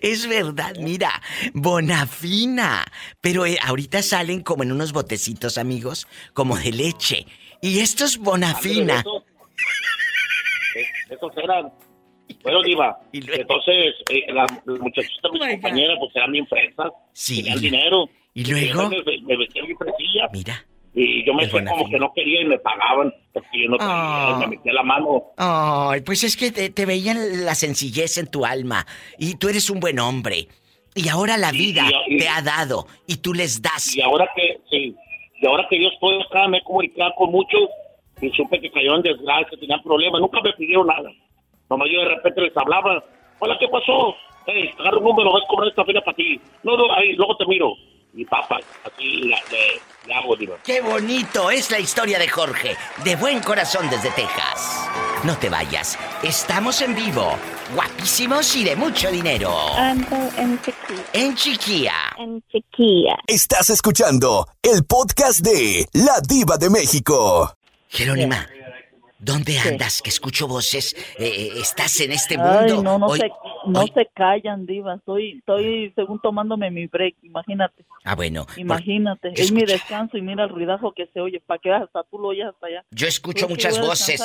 [0.01, 1.09] Es verdad, mira,
[1.53, 2.83] Bonafina.
[3.21, 7.25] Pero eh, ahorita salen como en unos botecitos, amigos, como de leche.
[7.61, 9.01] Y esto es Bonafina.
[11.09, 11.71] Esos eran.
[12.43, 12.99] Bueno, Diva.
[13.13, 16.91] Entonces, eh, las muchachitas, mis compañeras, pues eran bien fresas.
[17.13, 17.37] Sí.
[17.37, 18.09] Tenían dinero.
[18.33, 18.89] ¿Y luego?
[18.89, 20.27] Me, me vestían bien fresilla.
[20.33, 20.65] Mira.
[20.99, 23.93] Y yo me hacía como que no quería y me pagaban porque yo no quería,
[23.93, 24.37] Ah.
[24.39, 25.25] me metía la mano.
[25.37, 28.83] Ay, pues es que te, te veían la sencillez en tu alma.
[29.19, 30.47] Y tú eres un buen hombre.
[30.95, 32.87] Y ahora la vida y- y- te ha dado.
[33.05, 33.95] Y tú les das.
[33.95, 34.95] Y ahora que, sí,
[35.39, 37.69] y ahora que yo estoy acá, me he comunicado con muchos
[38.19, 41.11] y supe que cayeron en desgracia, tenían problemas, nunca me pidieron nada.
[41.69, 43.03] Nomás yo de repente les hablaba,
[43.37, 44.15] hola, ¿qué pasó?
[44.47, 46.39] Hey, agarra un número, vas a cobrar esta feria para ti.
[46.63, 47.73] No, no, ahí, luego te miro.
[48.17, 49.31] Y papá, así
[50.07, 50.57] le hago, digo.
[50.63, 52.75] ¡Qué bonito es la historia de Jorge!
[53.03, 54.89] De buen corazón desde Texas.
[55.23, 55.99] No te vayas.
[56.23, 57.37] Estamos en vivo.
[57.75, 59.55] Guapísimos y de mucho dinero.
[59.75, 61.03] Ando en chiquilla.
[61.13, 61.93] En Chiquía.
[62.17, 63.17] En chiquilla.
[63.27, 67.55] Estás escuchando el podcast de La Diva de México.
[67.87, 68.49] Jerónima,
[69.19, 70.01] ¿dónde andas?
[70.01, 70.95] Que escucho voces.
[71.17, 72.41] Eh, ¿Estás en este Ay,
[72.71, 72.83] mundo?
[72.83, 73.29] no, no, Hoy- se,
[73.67, 74.95] no hoy- se callan, diva.
[74.95, 77.85] Estoy, estoy según tomándome mi break, imagínate.
[78.03, 78.45] Ah, bueno.
[78.57, 82.19] Imagínate, es mi descanso y mira el ruidajo que se oye, para que hasta tú
[82.19, 82.85] lo oyes hasta allá.
[82.91, 84.23] Yo escucho ¿Crees que muchas voces.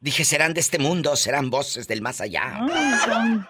[0.00, 2.42] Dije, serán de este mundo, serán voces del más allá.
[2.44, 3.46] Ah, son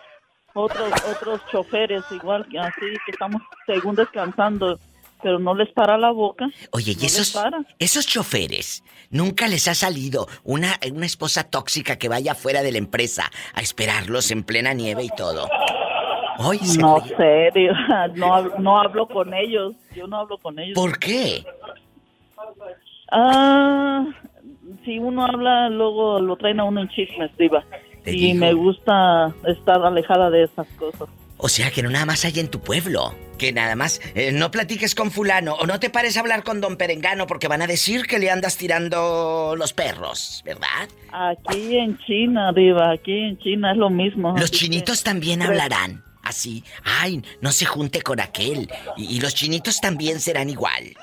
[0.54, 4.78] otros, otros choferes igual, que así que estamos según descansando,
[5.22, 6.46] pero no les para la boca.
[6.72, 7.38] Oye, no ¿y esos,
[7.78, 12.78] esos choferes nunca les ha salido una, una esposa tóxica que vaya fuera de la
[12.78, 15.48] empresa a esperarlos en plena nieve y todo?
[16.38, 17.16] Hoy se No ríe.
[17.16, 17.68] sé,
[18.16, 20.74] no, no hablo con ellos, yo no hablo con ellos.
[20.74, 21.44] ¿Por qué?
[23.12, 24.06] Ah,
[24.84, 27.64] si uno habla, luego lo traen a uno en chismes, diva.
[28.06, 28.38] Y digo.
[28.40, 31.08] me gusta estar alejada de esas cosas.
[31.42, 33.14] O sea, que no nada más hay en tu pueblo.
[33.38, 36.60] Que nada más eh, no platiques con fulano o no te pares a hablar con
[36.60, 40.88] don Perengano porque van a decir que le andas tirando los perros, ¿verdad?
[41.10, 44.36] Aquí en China, diva, aquí en China es lo mismo.
[44.36, 46.04] Los que- chinitos también hablarán.
[46.22, 48.70] Así, ay, no se junte con aquel.
[48.98, 50.94] Y, y los chinitos también serán igual.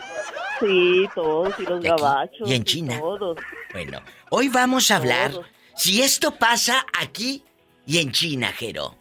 [0.60, 2.48] Sí, todos, y los gabachos.
[2.50, 3.00] y en China.
[3.00, 3.38] Todos.
[3.74, 5.46] Bueno, hoy vamos a hablar Todos.
[5.76, 7.44] si esto pasa aquí
[7.88, 8.96] y en China, Jero.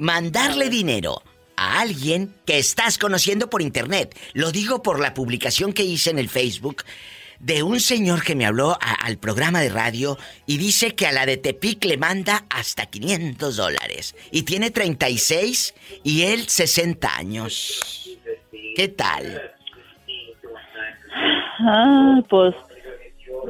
[0.00, 1.22] Mandarle dinero
[1.56, 4.18] a alguien que estás conociendo por internet.
[4.32, 6.84] Lo digo por la publicación que hice en el Facebook
[7.38, 11.26] de un señor que me habló al programa de radio y dice que a la
[11.26, 14.16] de Tepic le manda hasta 500 dólares.
[14.32, 18.18] Y tiene 36 y él 60 años.
[18.74, 19.52] ¿Qué tal?
[21.58, 22.54] Ah, pues,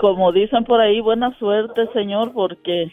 [0.00, 2.90] como dicen por ahí, buena suerte, señor, porque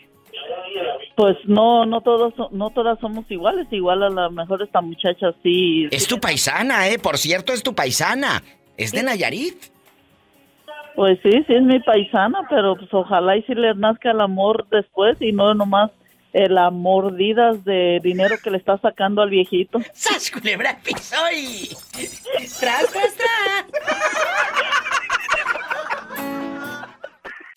[1.16, 5.88] pues no no todos no todas somos iguales, igual a lo mejor esta muchacha sí.
[5.92, 7.00] Es tu paisana, ¿eh?
[7.00, 8.44] Por cierto, es tu paisana.
[8.78, 9.56] Es de Nayarit.
[10.96, 14.68] Pues sí, sí es mi paisana, pero pues ojalá y si le nazca el amor
[14.70, 15.92] después y no nomás
[16.34, 19.80] las mordidas de dinero que le está sacando al viejito.
[19.94, 21.70] ¡Sas, culebra al piso y...
[22.60, 23.66] ¡Tras, tras, tras!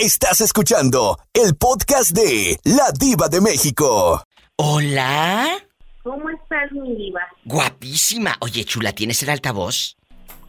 [0.01, 4.25] Estás escuchando el podcast de La Diva de México.
[4.57, 5.47] Hola.
[6.03, 7.21] ¿Cómo estás, mi diva?
[7.45, 8.35] Guapísima.
[8.41, 9.99] Oye, chula, ¿tienes el altavoz?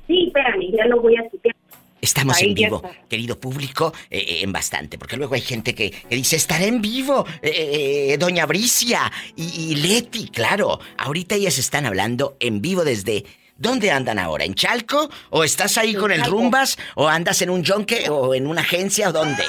[0.08, 1.54] Sí, espérame, ya lo voy a quitar.
[1.99, 3.08] Estamos Ahí en vivo, está.
[3.10, 6.82] querido público, eh, eh, en bastante, porque luego hay gente que, que dice, estaré en
[6.82, 12.86] vivo, eh, eh, Doña Bricia y, y Leti, claro, ahorita ellas están hablando en vivo
[12.86, 13.26] desde...
[13.62, 14.43] ¿Dónde andan ahora?
[14.43, 15.07] ¿En Chalco?
[15.30, 16.24] ¿O estás ahí con el.
[16.24, 16.80] Rumbas?
[16.95, 18.09] ¿O andas en un yonque?
[18.09, 19.09] ¿O en una agencia?
[19.09, 19.43] ¿O dónde?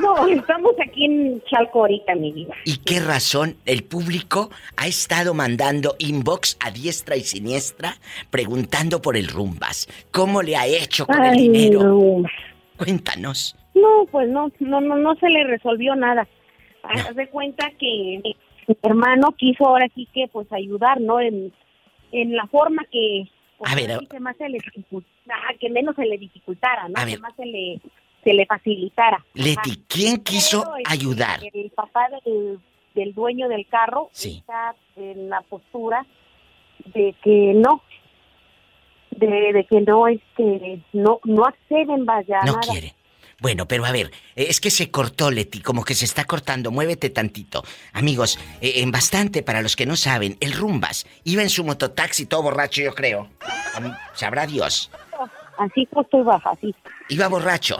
[0.00, 2.54] No, estamos aquí en Chalco ahorita, mi diva.
[2.64, 7.96] ¿Y qué razón el público ha estado mandando inbox a diestra y siniestra
[8.30, 9.88] preguntando por el Rumbas?
[10.12, 11.82] ¿Cómo le ha hecho con el dinero?
[11.82, 12.28] no.
[12.76, 13.56] Cuéntanos.
[13.74, 16.28] No, pues no, no, no, no se le resolvió nada.
[16.84, 18.36] Haz de cuenta que mi
[18.82, 21.20] hermano quiso ahora sí que pues ayudar, ¿no?
[21.20, 21.52] En,
[22.12, 26.06] en la forma que pues, A ver, que más se le dificultara, que menos se
[26.06, 26.94] le dificultara, ¿no?
[26.98, 27.20] A Que ver.
[27.20, 27.80] más se le,
[28.24, 29.24] se le facilitara.
[29.34, 29.80] Leti, Ajá.
[29.86, 31.40] ¿quién quiso Pero, ayudar?
[31.52, 32.58] El papá del,
[32.94, 34.38] del dueño del carro Sí.
[34.38, 36.06] está en la postura
[36.86, 37.82] de que no,
[39.10, 42.60] de, de que no, este, no, no acceden, vaya, No nada.
[42.72, 42.94] quiere.
[43.40, 46.70] Bueno, pero a ver, eh, es que se cortó, Leti, como que se está cortando.
[46.70, 47.64] Muévete tantito.
[47.92, 52.26] Amigos, eh, en bastante, para los que no saben, el Rumbas iba en su mototaxi
[52.26, 53.28] todo borracho, yo creo.
[54.14, 54.90] Sabrá Dios.
[55.58, 56.74] Así justo iba, así.
[57.08, 57.78] Iba borracho.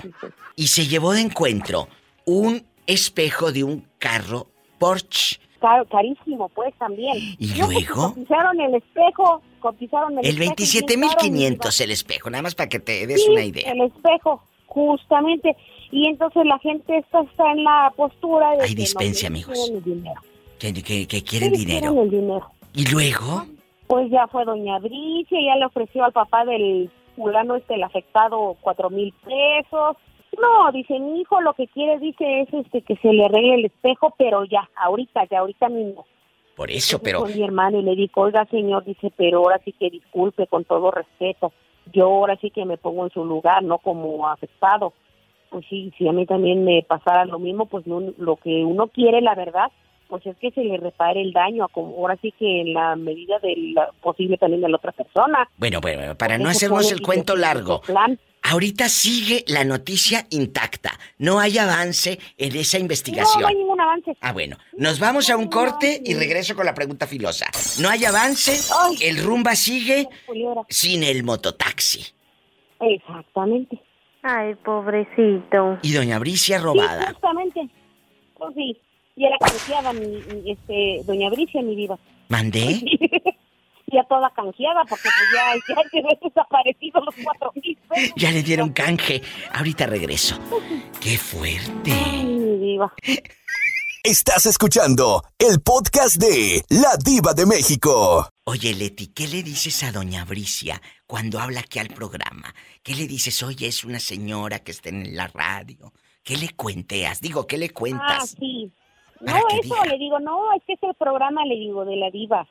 [0.56, 1.88] Y se llevó de encuentro
[2.24, 5.38] un espejo de un carro Porsche.
[5.61, 7.18] Caro, carísimo, pues, también.
[7.38, 8.14] ¿Y No, luego?
[8.14, 10.54] cotizaron el espejo, cotizaron el, El espejo.
[10.58, 13.42] y bien caro, mi 27.500 el espejo, nada más para que te des Sí, una
[13.44, 13.70] idea.
[13.72, 15.56] el espejo, justamente.
[15.90, 19.32] Y entonces la gente está, está en la postura de Ay, que no dispense, quieren
[19.36, 19.70] amigos.
[19.70, 20.20] el dinero.
[20.58, 21.92] Que, que- que quieren Sí, dinero.
[21.92, 22.46] quieren el dinero.
[22.74, 23.44] ¿Y luego?
[23.86, 28.56] Pues ya fue doña Bricia, ya le ofreció al papá del fulano este, el afectado,
[28.60, 29.96] cuatro mil pesos.
[30.40, 33.64] No, dice, mi hijo lo que quiere, dice, es este que se le arregle el
[33.66, 36.06] espejo, pero ya, ahorita, ya, ahorita mismo.
[36.54, 37.20] Por eso, Entonces, pero...
[37.22, 40.64] Con mi hermano y le dijo, oiga, señor, dice, pero ahora sí que disculpe, con
[40.64, 41.52] todo respeto.
[41.92, 44.92] Yo ahora sí que me pongo en su lugar, no como afectado.
[45.50, 48.86] Pues sí, si a mí también me pasara lo mismo, pues no, lo que uno
[48.88, 49.72] quiere, la verdad,
[50.08, 52.94] pues es que se le repare el daño, a como ahora sí que en la
[52.96, 55.48] medida de la posible también de la otra persona.
[55.56, 57.80] Bueno, bueno, para Por no hacernos el cuento largo.
[57.80, 58.18] plan.
[58.43, 60.99] Ahorita sigue la noticia intacta.
[61.18, 63.43] No hay avance en esa investigación.
[63.43, 64.16] no hay ningún avance.
[64.20, 64.57] Ah, bueno.
[64.76, 67.47] Nos vamos a un corte y regreso con la pregunta filosa.
[67.80, 68.59] No hay avance,
[69.03, 70.09] el rumba sigue
[70.68, 72.07] sin el mototaxi.
[72.80, 73.78] Exactamente.
[74.22, 75.78] Ay, pobrecito.
[75.82, 77.12] Y doña Bricia Sí, robada.
[77.12, 77.68] justamente.
[78.36, 78.76] Pues sí.
[79.16, 81.99] Y era canjeada, mi, mi, este, doña Bricia, mi viva.
[82.28, 82.80] ¿Mandé?
[83.93, 88.12] ya toda canjeada, porque pues ya, ya se ve desaparecido los cuatro mil pesos.
[88.16, 89.22] Ya le dieron canje.
[89.53, 90.38] Ahorita regreso.
[91.01, 91.93] ¡Qué fuerte!
[91.93, 92.93] Ay, mi viva.
[94.03, 98.26] Estás escuchando el podcast de La Diva de México.
[98.45, 102.55] Oye, Leti, ¿qué le dices a doña Bricia cuando habla aquí al programa?
[102.82, 103.43] ¿Qué le dices?
[103.43, 105.93] Oye, es una señora que está en la radio.
[106.22, 107.20] ¿Qué le cuenteas?
[107.20, 108.36] Digo, ¿qué le Ah, cuentas?
[108.38, 108.72] sí.
[109.20, 109.84] No, eso, diga.
[109.84, 112.49] le digo, no, es que es el programa, le digo, de la diva.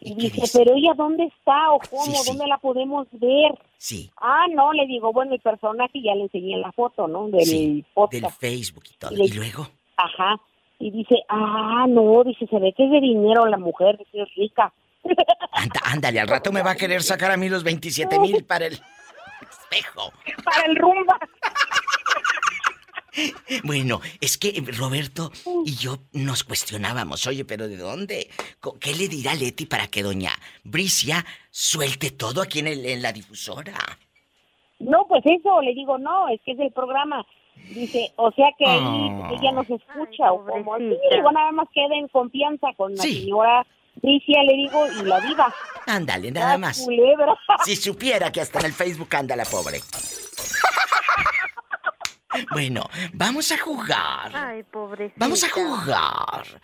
[0.00, 0.58] Y, dice, dice?
[0.58, 2.04] pero ella, ¿dónde está o cómo?
[2.04, 2.30] Sí, sí.
[2.30, 3.52] ¿Dónde la podemos ver?
[3.78, 4.10] Sí.
[4.20, 7.28] Ah, no, le digo, bueno, el personaje ya le enseñé la foto, ¿no?
[7.28, 8.40] Del Sí, podcast.
[8.40, 9.12] Del Facebook y todo.
[9.12, 9.66] Y le- ¿Y luego?
[9.96, 10.36] Ajá.
[10.78, 14.34] Y dice, ah, no, dice, se ve que es de dinero la mujer, dice, es
[14.36, 14.72] rica.
[15.52, 18.66] Anda, ándale, al rato me va a querer sacar a mí los 27 mil para
[18.66, 18.74] el
[19.50, 20.12] espejo.
[20.44, 21.18] Para el rumba.
[23.64, 25.30] Bueno, es que Roberto
[25.64, 28.28] y yo nos cuestionábamos, oye, pero ¿de dónde?
[28.80, 30.32] ¿Qué le dirá Leti para que doña
[30.64, 33.74] Bricia suelte todo aquí en, el- en la difusora?
[34.80, 37.24] No, pues eso, le digo, no, es que es del programa.
[37.70, 39.30] Dice, o sea que ahí Ah.
[39.32, 43.22] ella nos escucha o como digo, nada más queda en confianza con la Sí.
[43.22, 43.66] señora
[44.00, 45.52] Tricia, le digo, y la diva.
[45.86, 46.84] Ándale, nada más.
[46.84, 47.36] culebra.
[47.64, 49.80] Si supiera que hasta en el Facebook anda la pobre.
[52.52, 54.34] Bueno, vamos a jugar.
[54.34, 55.16] Ay, pobrecito.
[55.18, 56.60] Vamos a jugar.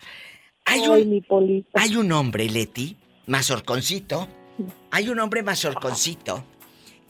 [0.65, 2.97] Hay Ay, un, mi hay un hombre, Leti,
[3.27, 4.27] mazorconcito.
[4.91, 6.43] Hay un hombre mazorconcito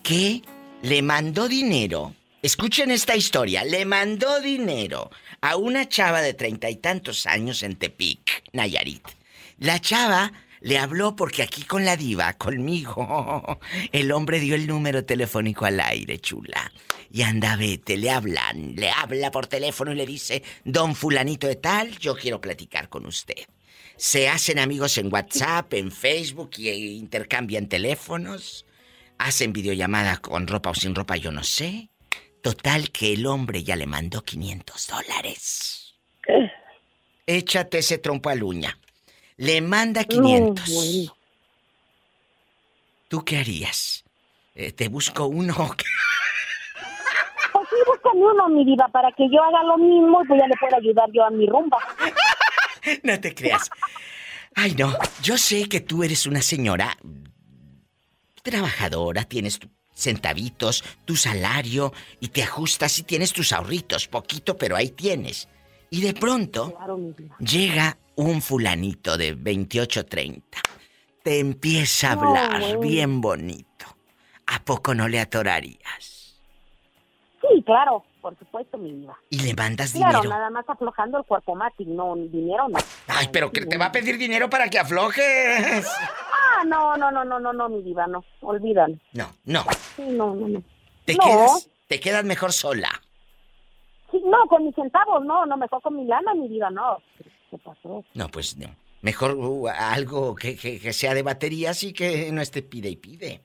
[0.04, 0.42] que
[0.82, 2.14] le mandó dinero.
[2.42, 3.64] Escuchen esta historia.
[3.64, 5.10] Le mandó dinero
[5.42, 9.08] a una chava de treinta y tantos años en Tepic, Nayarit.
[9.58, 13.60] La chava le habló porque aquí con la diva, conmigo,
[13.92, 16.72] el hombre dio el número telefónico al aire, chula.
[17.16, 21.56] Y anda, vete, le hablan, le habla por teléfono y le dice, don fulanito de
[21.56, 23.48] tal, yo quiero platicar con usted.
[23.96, 28.66] Se hacen amigos en WhatsApp, en Facebook y e intercambian teléfonos.
[29.18, 31.88] Hacen videollamada con ropa o sin ropa, yo no sé.
[32.42, 35.96] Total que el hombre ya le mandó 500 dólares.
[37.26, 38.78] Échate ese trompo a uña.
[39.38, 40.70] Le manda 500.
[40.70, 41.18] bueno.
[43.08, 44.04] ¿Tú qué harías?
[44.54, 45.78] Eh, ¿Te busco uno?
[48.16, 50.78] Búscame uno, mi diva, para que yo haga lo mismo y pues ya le pueda
[50.78, 51.78] ayudar yo a mi rumba.
[53.04, 53.70] no te creas.
[54.56, 54.94] Ay, no.
[55.22, 56.98] Yo sé que tú eres una señora
[58.42, 64.76] trabajadora, tienes tus centavitos, tu salario y te ajustas y tienes tus ahorritos, poquito, pero
[64.76, 65.48] ahí tienes.
[65.90, 67.00] Y de pronto Claro,
[67.40, 70.60] llega un fulanito de 28, 30.
[71.24, 73.86] Te empieza a hablar bien bonito.
[74.48, 76.15] ¿A poco no le atorarías?
[77.50, 79.18] Sí, claro, por supuesto, mi diva.
[79.30, 80.30] Y le mandas Claro, dinero.
[80.38, 82.78] nada más aflojando el cuerpo mático, no, dinero no.
[83.08, 85.88] Ay, pero que te va a pedir dinero para que aflojes.
[86.32, 88.96] Ah, no, no, no, no, no, no, mi diva, no, olvídalo.
[89.14, 89.64] No, no.
[89.96, 90.64] Sí, no, no, no.
[91.06, 91.24] Te No.
[91.24, 92.90] quedas, te quedas mejor sola.
[94.12, 96.98] Sí, no, con mis centavos, no, no, mejor con mi lana, mi diva, no.
[97.52, 98.04] ¿Qué pasó?
[98.14, 98.68] No, pues no.
[99.02, 102.96] Mejor uh, algo que, que- que sea de baterías y que no esté pide y
[102.96, 103.42] pide.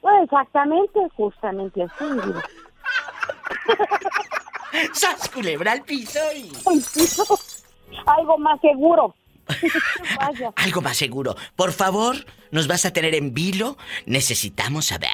[0.00, 2.42] Pues exactamente, justamente así, mi diva.
[4.92, 6.50] ¡Sas, culebra al piso y...
[8.06, 9.14] Algo más seguro.
[10.18, 10.52] Vaya.
[10.56, 11.36] Algo más seguro.
[11.56, 12.16] Por favor,
[12.50, 13.76] nos vas a tener en vilo.
[14.06, 15.10] Necesitamos saber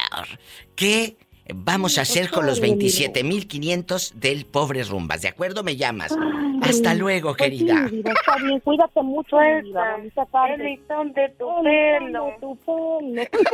[0.76, 1.16] qué
[1.52, 5.22] vamos a hacer con los 27.500 del pobre Rumbas.
[5.22, 5.62] ¿De acuerdo?
[5.64, 6.14] Me llamas.
[6.62, 7.88] Hasta luego, Pues sí, querida.
[7.88, 10.54] Diva, está bien, cuídate mucho, mi Diva, bonita tarde.
[10.54, 12.26] El listón de tu El pelo.
[12.30, 13.44] listón de tu pelo.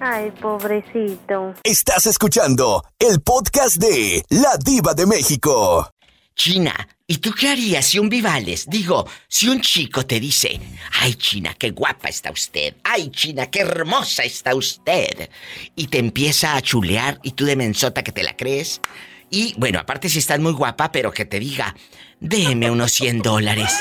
[0.00, 1.54] Ay, pobrecito.
[1.64, 5.90] Estás escuchando el podcast de La Diva de México.
[6.36, 10.60] China, ¿y tú qué harías si un Vivales, digo, si un chico te dice,
[11.00, 15.30] ay China, qué guapa está usted, ay China, qué hermosa está usted,
[15.74, 18.82] y te empieza a chulear y tú de mensota que te la crees,
[19.30, 21.74] y bueno, aparte si estás muy guapa, pero que te diga,
[22.20, 23.72] deme unos 100 dólares,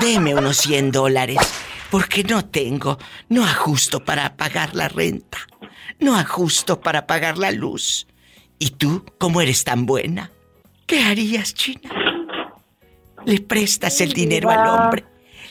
[0.00, 1.38] deme unos 100 dólares,
[1.90, 2.98] porque no tengo,
[3.30, 5.38] no ajusto para pagar la renta,
[6.00, 8.06] no ajusto para pagar la luz,
[8.58, 10.32] y tú, ¿cómo eres tan buena?
[10.86, 12.05] ¿Qué harías, China?
[13.26, 15.04] Le prestas el dinero al hombre.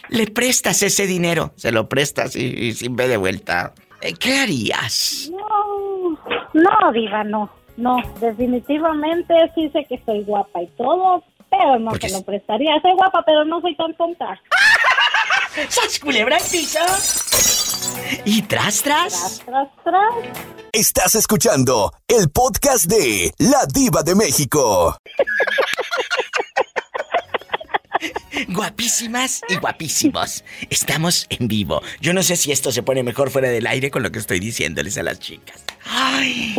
[0.10, 1.52] Le prestas ese dinero.
[1.56, 3.74] Se lo prestas y, y sin ver de vuelta.
[4.02, 5.30] Eh, ¿Qué harías?
[5.32, 6.18] No,
[6.54, 7.50] no, Diva, no.
[7.78, 11.22] No, definitivamente sí sé que soy guapa y todo,
[11.52, 12.80] pero no Porque se lo es- prestaría.
[12.82, 14.42] Soy guapa, pero no soy tan tonta.
[15.70, 16.38] ¡Sas culebra!
[18.26, 19.42] Y tras, tras.
[19.46, 20.14] Tras, tras.
[20.72, 24.98] Estás escuchando el podcast de La Diva de México.
[28.50, 30.44] Guapísimas y guapísimos.
[30.70, 31.82] Estamos en vivo.
[32.02, 34.40] Yo no sé si esto se pone mejor fuera del aire con lo que estoy
[34.40, 35.64] diciéndoles a las chicas.
[35.86, 36.56] Ay,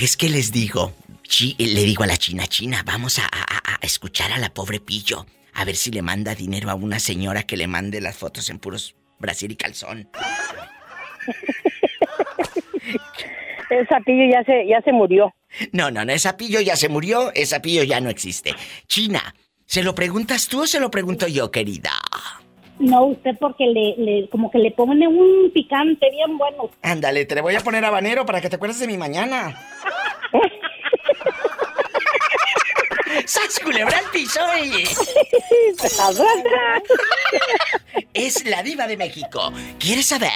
[0.00, 3.78] es que les digo, chi- le digo a la china china, vamos a, a- a
[3.82, 5.26] escuchar a la pobre pillo.
[5.54, 8.58] A ver si le manda dinero a una señora que le mande las fotos en
[8.58, 10.08] puros Brasil y calzón.
[13.70, 15.34] Esa pillo ya se, ya se murió.
[15.72, 18.54] No, no, no, esa pillo ya se murió, esa pillo ya no existe.
[18.88, 19.34] China,
[19.66, 21.92] ¿se lo preguntas tú o se lo pregunto yo, querida?
[22.78, 26.70] No, usted porque le, le, como que le pone un picante bien bueno.
[26.82, 29.56] Ándale, te le voy a poner habanero para que te acuerdes de mi mañana.
[33.26, 34.84] ¡Sas culebra al piso y...
[38.12, 39.52] Es la diva de México.
[39.78, 40.30] ¿Quieres saber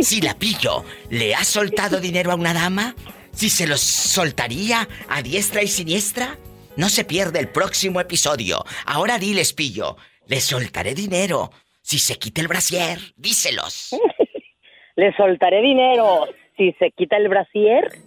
[0.00, 2.94] si la pillo le ha soltado dinero a una dama?
[3.32, 6.36] ¿Si se los soltaría a diestra y siniestra?
[6.76, 8.64] No se pierde el próximo episodio.
[8.84, 9.96] Ahora diles, pillo,
[10.26, 11.50] le soltaré dinero.
[11.80, 13.96] Si se quita el brasier, díselos.
[14.96, 17.98] Le soltaré dinero si se quita el brasier.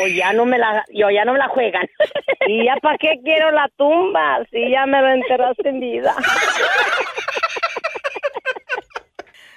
[0.00, 1.86] O ya no me la, ya no la juegan.
[2.46, 4.44] ¿Y ya para qué quiero la tumba?
[4.50, 6.14] Si ya me lo enterraste en vida.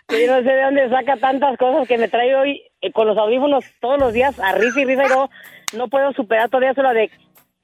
[0.09, 3.17] Yo no sé de dónde saca tantas cosas que me trae hoy eh, con los
[3.17, 5.29] audífonos todos los días a risa y risa y no,
[5.73, 7.09] no puedo superar todavía solo de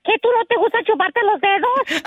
[0.03, 2.03] ¿que tú no te gusta chuparte los dedos?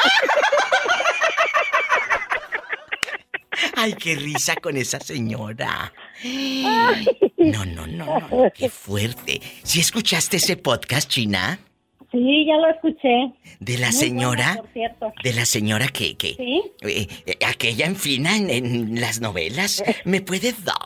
[3.76, 5.92] Ay, qué risa con esa señora.
[6.24, 8.20] No, no, no, no,
[8.55, 9.40] qué fuerte.
[9.62, 11.59] ¿Sí escuchaste ese podcast, China?
[12.11, 13.32] Sí, ya lo escuché.
[13.61, 14.47] De la Muy señora.
[14.47, 15.12] bueno, por cierto.
[15.22, 16.62] De la señora que, que Sí.
[16.82, 20.76] eh, eh, aquella en fina en, en las novelas me puede dar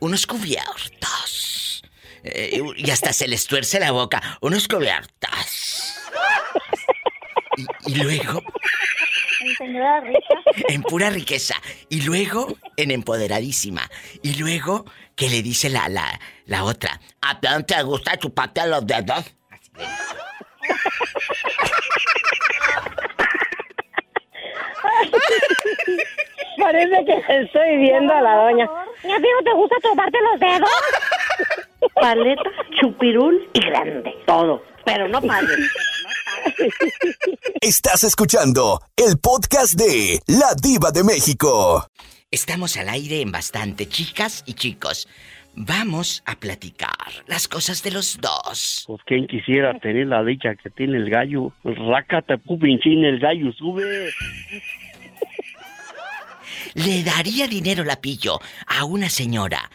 [0.00, 1.82] unos cubiertos.
[2.24, 4.38] Eh, y hasta se les tuerce la boca.
[4.42, 5.94] Unos cubiertos.
[7.58, 8.40] Y, y luego,
[10.68, 11.54] En pura riqueza.
[11.88, 13.88] Y luego, en empoderadísima.
[14.22, 14.84] Y luego,
[15.16, 17.00] que le dice la, la, la otra.
[17.20, 19.34] ¿A ti no te gusta chuparte los dedos?
[26.58, 28.68] Parece que estoy viendo a la doña.
[29.04, 30.70] ¿Y a ti no te gusta chuparte los dedos?
[31.94, 32.50] Paleta,
[32.80, 34.14] chupirul y grande.
[34.26, 34.62] Todo.
[34.84, 35.54] Pero no pague.
[37.60, 41.86] Estás escuchando el podcast de La Diva de México.
[42.30, 45.08] Estamos al aire en bastante, chicas y chicos.
[45.54, 46.90] Vamos a platicar
[47.26, 48.84] las cosas de los dos.
[48.86, 51.52] Pues quien quisiera tener la dicha que tiene el gallo.
[51.64, 53.84] Rácate, pupinchín, el gallo sube.
[56.74, 59.70] ¿Le daría dinero la pillo a una señora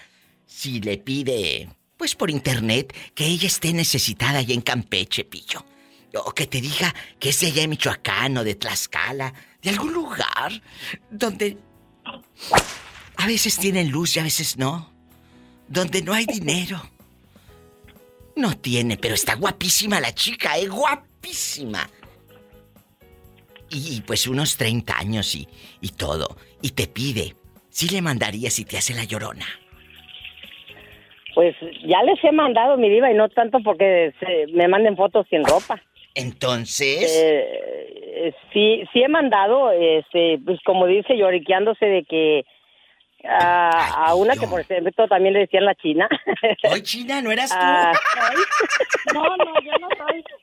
[0.46, 5.66] si le pide, pues por internet, que ella esté necesitada allá en Campeche, pillo?
[6.16, 9.94] O que te diga que es de allá de Michoacán o de Tlaxcala, de algún
[9.94, 10.52] lugar
[11.10, 11.58] donde
[13.18, 14.92] a veces tienen luz y a veces no.
[15.68, 16.82] Donde no hay dinero.
[18.36, 20.68] No tiene, pero está guapísima la chica, ¿eh?
[20.68, 21.90] Guapísima.
[23.70, 25.48] Y, pues unos 30 años y,
[25.82, 26.38] y todo.
[26.62, 27.36] Y te pide,
[27.70, 29.46] si le mandaría si te hace la llorona.
[31.34, 34.14] Pues ya les he mandado mi diva y no tanto porque
[34.54, 35.82] me manden fotos sin ropa.
[36.16, 37.24] Entonces.
[37.24, 42.46] Eh, sí, sí he mandado, este, pues como dice, lloriqueándose de que
[43.26, 46.10] a una que por ejemplo también le decían la China.
[46.72, 47.56] Hoy China, ¿no eras tú?
[47.58, 47.94] Ah,
[49.14, 50.24] no, no, yo no soy.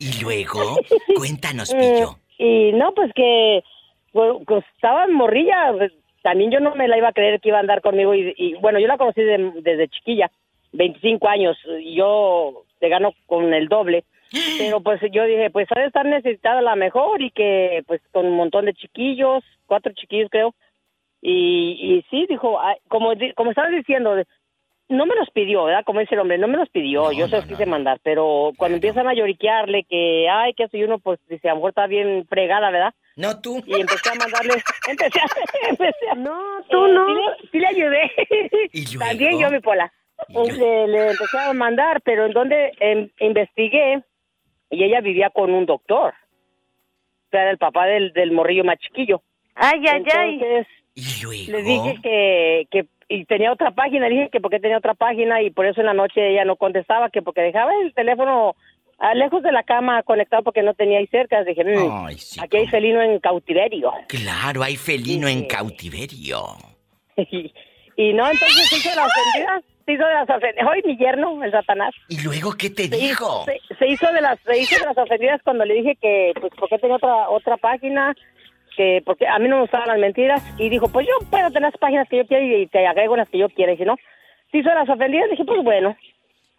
[0.00, 0.78] Y luego,
[1.16, 2.18] cuéntanos, Pillo.
[2.38, 3.64] Y no, pues que
[4.12, 5.92] pues, pues, estaba en morrilla, pues,
[6.22, 8.78] también yo no me la iba a creer que iba a andar conmigo y, bueno,
[8.78, 10.30] yo la conocí desde chiquilla,
[10.72, 14.04] 25 años, y yo te gano con el doble.
[14.58, 18.26] Pero pues yo dije, pues ha de estar necesitada la mejor y que pues con
[18.26, 20.54] un montón de chiquillos, cuatro chiquillos creo.
[21.20, 22.58] Y, y sí, dijo,
[22.88, 24.14] como, como estabas diciendo,
[24.88, 25.84] no me los pidió, ¿verdad?
[25.84, 28.76] Como dice el hombre, no me los pidió, yo se los quise mandar, pero cuando
[28.76, 32.26] empiezan a lloriquearle que, ay, que soy uno, pues dice, a lo mejor está bien
[32.28, 32.94] fregada, ¿verdad?
[33.16, 33.62] No, tú.
[33.66, 34.54] Y empecé a mandarle,
[34.88, 35.24] empecé a,
[35.68, 36.38] empecé a, no,
[36.70, 37.06] tú no.
[37.52, 38.10] Sí, le, ayudé.
[38.98, 39.92] También yo, mi pola.
[40.28, 44.02] Le, le, empecé a mandar, pero en donde em, investigué,
[44.70, 46.12] y ella vivía con un doctor.
[46.12, 49.22] O sea, era el papá del, del morrillo más chiquillo.
[49.54, 54.40] Ay, ay, Entonces, ¿Y le dije que, que y tenía otra página, le dije que
[54.40, 57.40] porque tenía otra página y por eso en la noche ella no contestaba, que porque
[57.40, 58.54] dejaba el teléfono
[58.98, 61.42] ah, lejos de la cama conectado porque no tenía ahí cerca.
[61.44, 62.06] Dije, mm,
[62.42, 63.92] aquí hay felino en cautiverio.
[64.08, 66.42] Claro, hay felino en cautiverio.
[67.98, 70.68] y, no, entonces se hizo la ofendida, se hizo de las ofendidas.
[70.70, 71.92] Hoy mi yerno, el satanás.
[72.08, 73.44] ¿Y luego qué te dijo?
[73.76, 76.78] Se, hizo de las, se hizo de las ofendidas cuando le dije que, pues, porque
[76.78, 78.14] tenía otra, otra página
[78.76, 81.72] que porque a mí no me gustaban las mentiras y dijo, pues yo puedo tener
[81.72, 83.72] las páginas que yo quiera y te agrego las que yo quiera.
[83.72, 83.96] Y si no,
[84.52, 85.96] si son las ofendidas, dije, pues bueno.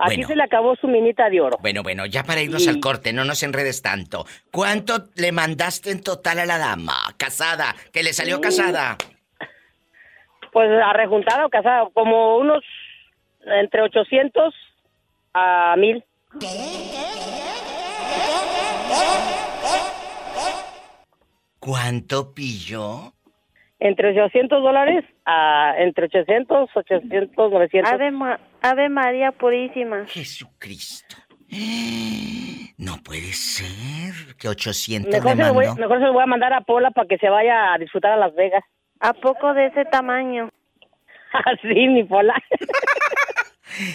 [0.01, 1.57] Aquí se le acabó su minita de oro.
[1.61, 4.25] Bueno, bueno, ya para irnos al corte, no nos enredes tanto.
[4.49, 6.95] ¿Cuánto le mandaste en total a la dama?
[7.17, 8.97] Casada, que le salió casada.
[10.51, 12.63] Pues arrejuntada o casada, como unos
[13.45, 14.53] entre 800
[15.33, 16.03] a 1000.
[21.59, 23.13] ¿Cuánto pillo?
[23.79, 27.93] Entre 800 dólares a entre 800, 800, 900.
[27.93, 28.11] Ave,
[28.61, 30.05] Ave María Purísima.
[30.05, 31.15] Jesucristo.
[32.79, 36.53] No puede ser que 800 mejor, le se voy, mejor se lo voy a mandar
[36.53, 38.63] a Pola para que se vaya a disfrutar a Las Vegas.
[38.99, 40.49] ¿A poco de ese tamaño?
[41.45, 42.35] Así, mi Pola.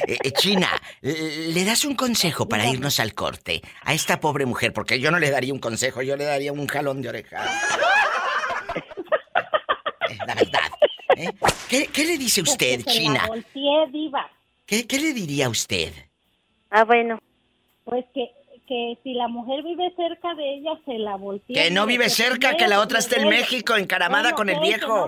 [0.07, 0.69] Eh, eh, China,
[1.03, 4.73] ¿le das un consejo para irnos al corte a esta pobre mujer?
[4.73, 7.45] Porque yo no le daría un consejo, yo le daría un jalón de oreja.
[10.27, 10.71] la verdad.
[11.17, 11.29] ¿eh?
[11.69, 13.29] ¿Qué, le dice usted, China?
[14.65, 15.93] ¿Qué, ¿Qué le diría usted?
[16.71, 17.19] Ah, bueno.
[17.85, 18.31] Pues que,
[18.67, 21.63] que si la mujer vive cerca de ella, se la voltea.
[21.63, 25.07] Que no vive cerca, que la otra está en México, encaramada con el viejo.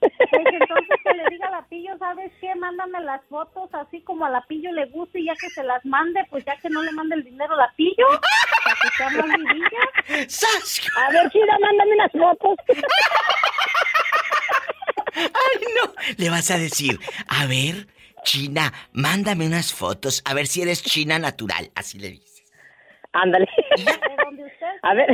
[0.00, 2.54] Pues entonces que le diga a la pillo, ¿sabes qué?
[2.54, 5.84] Mándame las fotos así como a la pillo le guste y ya que se las
[5.84, 8.06] mande, pues ya que no le mande el dinero a la pillo,
[8.64, 9.26] para que sea más
[10.96, 12.56] A ver, Chida, mándame unas fotos.
[15.14, 15.92] Ay, no.
[16.16, 16.98] Le vas a decir,
[17.28, 17.88] a ver,
[18.22, 21.70] China, mándame unas fotos, a ver si eres China natural.
[21.74, 22.44] Así le dices.
[23.12, 23.48] Ándale.
[24.82, 25.06] A ver.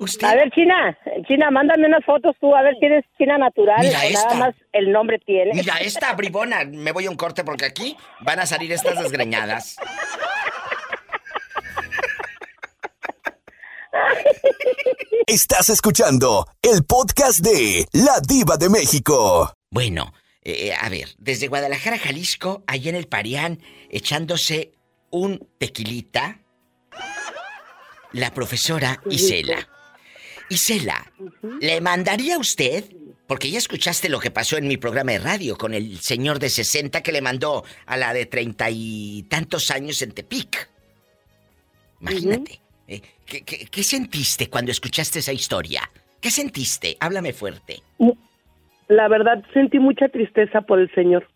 [0.00, 0.26] ¿Usted?
[0.26, 4.00] A ver, China, China, mándame unas fotos tú, a ver si eres China natural Mira
[4.00, 5.52] o nada más el nombre tiene.
[5.54, 9.76] Mira, esta bribona, me voy a un corte porque aquí van a salir estas desgreñadas.
[15.26, 19.54] Estás escuchando el podcast de La Diva de México.
[19.70, 20.12] Bueno,
[20.44, 23.60] eh, a ver, desde Guadalajara, Jalisco, allá en el Parián,
[23.90, 24.72] echándose
[25.10, 26.40] un tequilita,
[28.12, 29.68] la profesora Isela.
[30.48, 31.12] Isela,
[31.60, 32.84] ¿le mandaría a usted?
[33.26, 36.50] Porque ya escuchaste lo que pasó en mi programa de radio con el señor de
[36.50, 40.68] 60 que le mandó a la de treinta y tantos años en Tepic.
[42.00, 42.60] Imagínate.
[42.88, 45.88] Eh, ¿qué, sentiste cuando escuchaste esa historia?
[46.20, 46.96] ¿Qué sentiste?
[47.00, 47.82] Háblame fuerte.
[48.88, 51.26] La verdad, sentí mucha tristeza por el señor.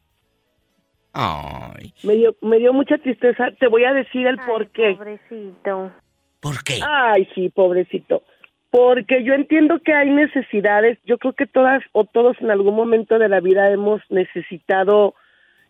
[1.12, 1.94] Ay.
[2.02, 3.50] Me dio, me dio mucha tristeza.
[3.58, 4.94] Te voy a decir el por qué.
[4.94, 5.92] Pobrecito.
[6.40, 6.78] ¿Por qué?
[6.86, 8.22] Ay, sí, pobrecito.
[8.70, 13.18] Porque yo entiendo que hay necesidades, yo creo que todas o todos en algún momento
[13.18, 15.14] de la vida hemos necesitado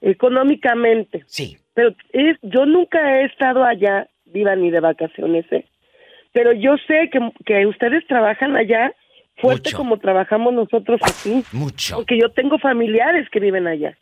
[0.01, 1.23] económicamente.
[1.27, 1.57] Sí.
[1.75, 5.65] Pero es, yo nunca he estado allá, viva ni de vacaciones, ¿eh?
[6.33, 8.93] Pero yo sé que, que ustedes trabajan allá
[9.37, 11.43] fuerte como trabajamos nosotros aquí.
[11.53, 11.97] Mucho.
[11.97, 13.97] Porque yo tengo familiares que viven allá.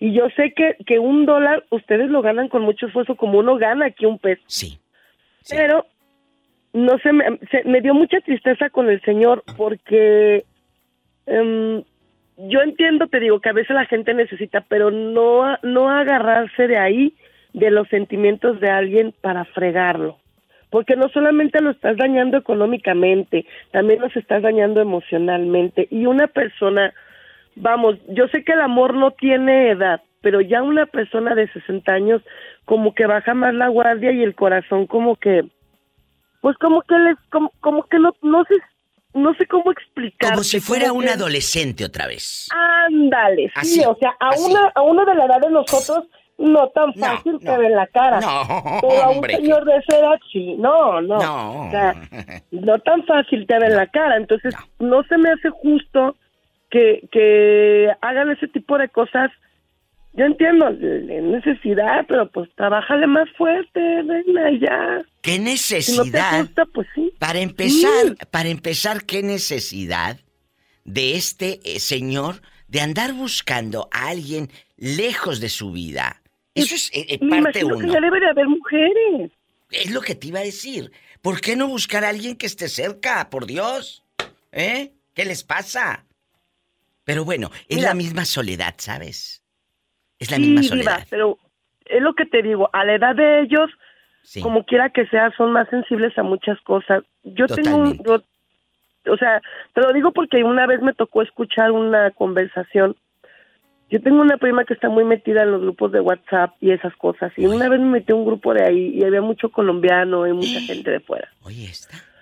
[0.00, 3.56] Y yo sé que, que un dólar ustedes lo ganan con mucho esfuerzo como uno
[3.56, 4.42] gana aquí un peso.
[4.46, 4.78] Sí.
[5.48, 5.86] Pero
[6.72, 10.44] no sé, me, se- me dio mucha tristeza con el señor porque
[11.26, 11.82] em,
[12.36, 16.78] yo entiendo, te digo, que a veces la gente necesita, pero no, no agarrarse de
[16.78, 17.14] ahí,
[17.52, 20.18] de los sentimientos de alguien para fregarlo.
[20.72, 25.86] Porque no solamente lo estás dañando económicamente, también los estás dañando emocionalmente.
[25.90, 26.94] Y una persona,
[27.56, 31.92] vamos, yo sé que el amor no tiene edad, pero ya una persona de 60
[31.92, 32.22] años
[32.64, 35.44] como que baja más la guardia y el corazón como que,
[36.40, 38.54] pues como que les, como, como que no, no sé,
[39.12, 40.30] no sé cómo explicar.
[40.30, 42.48] Como si fuera un adolescente otra vez.
[42.86, 44.50] Ándale, sí, Así, o sea, a así.
[44.50, 46.06] una, a uno de la edad de nosotros
[46.38, 48.20] no tan fácil te ve en la cara.
[48.20, 49.36] No, pero a un hombre.
[49.36, 51.18] señor de esa edad sí, no, no.
[51.18, 51.66] No.
[51.66, 51.94] O sea,
[52.50, 55.02] no tan fácil te ve en la cara, entonces no.
[55.04, 56.16] se me hace justo
[56.70, 59.30] que, que hagan ese tipo de cosas.
[60.14, 65.02] Yo entiendo la necesidad, pero pues trabájale más fuerte, reina, ya.
[65.22, 65.38] ¿Qué Si
[65.96, 66.40] no te necesidad?
[66.42, 67.12] gusta, pues sí.
[67.18, 70.18] Para empezar, para empezar, ¿qué necesidad
[70.84, 76.21] de este eh, señor de andar buscando a alguien lejos de su vida?
[76.54, 77.78] Eso es eh, eh, Me parte uno.
[77.78, 79.30] que ya debe de haber mujeres.
[79.70, 80.90] Es lo que te iba a decir.
[81.22, 83.30] ¿Por qué no buscar a alguien que esté cerca?
[83.30, 84.04] Por Dios.
[84.52, 84.92] ¿Eh?
[85.14, 86.04] ¿Qué les pasa?
[87.04, 87.88] Pero bueno, es Mira.
[87.90, 89.42] la misma soledad, ¿sabes?
[90.18, 91.06] Es la sí, misma Diva, soledad.
[91.10, 91.38] pero
[91.86, 93.70] es lo que te digo, a la edad de ellos,
[94.24, 94.40] Sí.
[94.40, 97.02] como quiera que sea, son más sensibles a muchas cosas.
[97.24, 98.22] Yo tengo un, yo-
[99.12, 99.42] o sea,
[99.74, 102.94] te lo digo porque una vez me tocó escuchar una conversación.
[103.92, 106.96] Yo tengo una prima que está muy metida en los grupos de WhatsApp y esas
[106.96, 107.30] cosas.
[107.36, 110.32] Y una vez me metí a un grupo de ahí y había mucho colombiano y
[110.32, 111.28] mucha gente de fuera.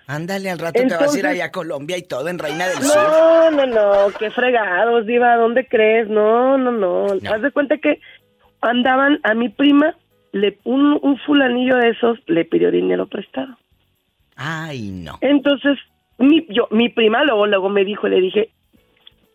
[0.05, 2.79] Ándale, al rato te vas a ir allá a Colombia y todo en Reina del
[2.79, 2.97] Sur.
[2.97, 6.09] No, no, no, qué fregados, Diva, ¿dónde crees?
[6.09, 7.05] No, no, no.
[7.05, 8.01] Haz de cuenta que
[8.59, 9.95] andaban a mi prima,
[10.33, 13.57] le, un, un fulanillo de esos le pidió dinero prestado.
[14.35, 15.19] Ay, no.
[15.21, 15.77] Entonces,
[16.17, 18.49] mi, yo, mi prima luego, luego me dijo, le dije,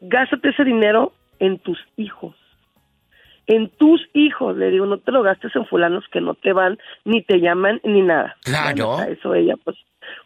[0.02, 2.34] gástate ese dinero en tus hijos.
[3.48, 6.78] En tus hijos, le digo, no te lo gastes en fulanos que no te van,
[7.04, 8.34] ni te llaman, ni nada.
[8.42, 9.00] Claro.
[9.02, 9.76] Eso ella, pues,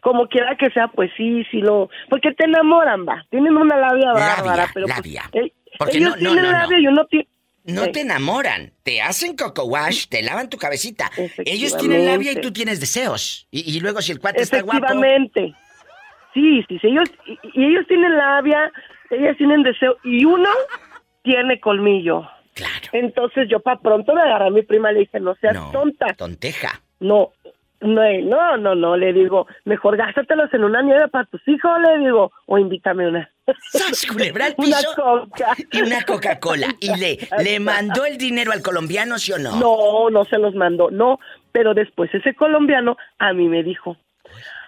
[0.01, 1.89] como quiera que sea, pues sí, sí lo...
[2.09, 3.23] Porque te enamoran, va.
[3.29, 5.23] Tienen una labia bárbara, pero pues, labia.
[5.33, 6.57] eh, Porque ellos no- no, tienen no.
[6.57, 7.27] labia y uno tiene...
[7.63, 7.91] No Eh.
[7.91, 11.11] te enamoran, te hacen coco wash, te lavan tu cabecita.
[11.45, 13.47] Ellos tienen labia y tú tienes deseos.
[13.51, 14.77] Y, y luego si el cuate está guapo.
[14.79, 15.53] Efectivamente.
[16.33, 18.71] Sí, sí, sí, ellos, y, y ellos tienen labia,
[19.11, 20.49] ellas tienen deseo, y uno
[21.23, 22.27] tiene colmillo.
[22.53, 22.87] Claro.
[22.91, 26.13] Entonces yo para pronto me agarré a mi prima y le dije, no seas tonta.
[26.15, 26.81] Tonteja.
[26.99, 27.31] No,
[27.81, 31.97] no, no, no, no, le digo, mejor gástatelos en una nieve para tus hijos, le
[32.05, 33.29] digo, o invítame una.
[33.71, 34.93] ¡Sas, culebra al Una piso!
[34.95, 35.53] coca.
[35.71, 36.67] Y una Coca-Cola.
[36.79, 39.55] ¿Y le, le mandó el dinero al colombiano, sí o no?
[39.55, 41.19] No, no se los mandó, no.
[41.51, 43.97] Pero después ese colombiano a mí me dijo,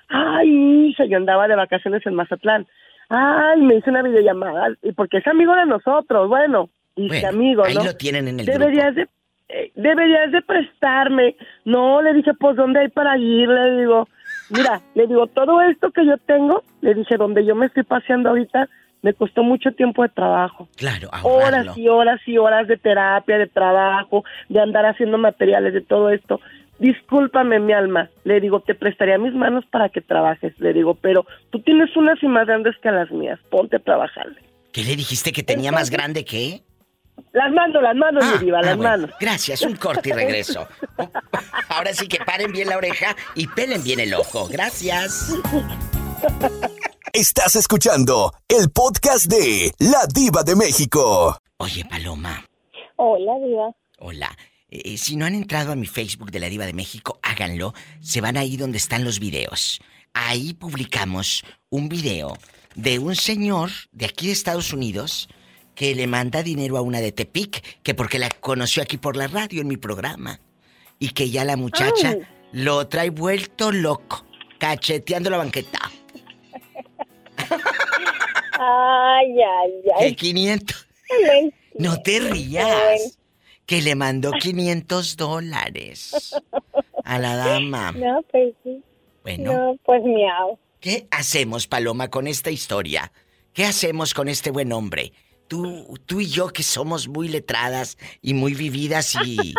[0.09, 2.67] ay, hija, yo andaba de vacaciones en Mazatlán.
[3.09, 7.63] Ay, me hizo una videollamada, y porque es amigo de nosotros, bueno, y Bueno, amigo,
[7.65, 7.83] ahí ¿no?
[7.83, 9.07] lo tienen en el deberías de
[9.49, 11.35] eh, deberías de prestarme.
[11.65, 13.47] No, le dije, pues, ¿dónde hay para ir?
[13.49, 14.07] Le digo,
[14.49, 18.29] mira, le digo, todo esto que yo tengo, le dije, donde yo me estoy paseando
[18.29, 18.67] ahorita,
[19.01, 21.71] me costó mucho tiempo de trabajo Claro, ahorrarlo.
[21.73, 26.09] horas y horas y horas de terapia, de trabajo, de andar haciendo materiales, de todo
[26.09, 26.39] esto.
[26.83, 28.09] Discúlpame, mi alma.
[28.25, 30.53] Le digo, te prestaría mis manos para que trabajes.
[30.59, 33.39] Le digo, pero tú tienes unas y más grandes que las mías.
[33.49, 34.35] Ponte a trabajarle.
[34.73, 36.61] ¿Qué le dijiste que tenía más grande que?
[37.31, 38.89] Las mando, las manos, mi diva, Ah, las bueno.
[38.89, 39.11] manos.
[39.17, 40.67] Gracias, un corte y regreso.
[41.69, 44.49] Ahora sí que paren bien la oreja y pelen bien el ojo.
[44.51, 45.33] Gracias.
[47.13, 51.37] Estás escuchando el podcast de La Diva de México.
[51.59, 52.43] Oye, Paloma.
[52.97, 53.71] Hola, Diva.
[53.99, 54.29] Hola.
[54.75, 57.75] Eh, si no han entrado a mi Facebook de la Diva de México, háganlo.
[58.01, 59.79] Se van ahí donde están los videos.
[60.13, 62.35] Ahí publicamos un video
[62.73, 65.29] de un señor de aquí de Estados Unidos
[65.75, 69.27] que le manda dinero a una de Tepic, que porque la conoció aquí por la
[69.27, 70.39] radio en mi programa.
[70.97, 72.21] Y que ya la muchacha Ay.
[72.51, 74.25] lo trae vuelto loco,
[74.57, 75.91] cacheteando la banqueta.
[78.65, 80.15] Ay, ay, ay.
[80.15, 80.87] 500.
[81.27, 81.53] Ven.
[81.77, 83.19] No te rías.
[83.73, 86.35] Que le mandó 500 dólares
[87.03, 87.91] a la dama.
[87.93, 88.83] No, pues sí.
[89.23, 89.51] Bueno.
[89.51, 90.59] No, pues miau.
[90.79, 93.11] ¿Qué hacemos, Paloma, con esta historia?
[93.51, 95.11] ¿Qué hacemos con este buen hombre?
[95.47, 99.55] Tú, tú y yo que somos muy letradas y muy vividas y,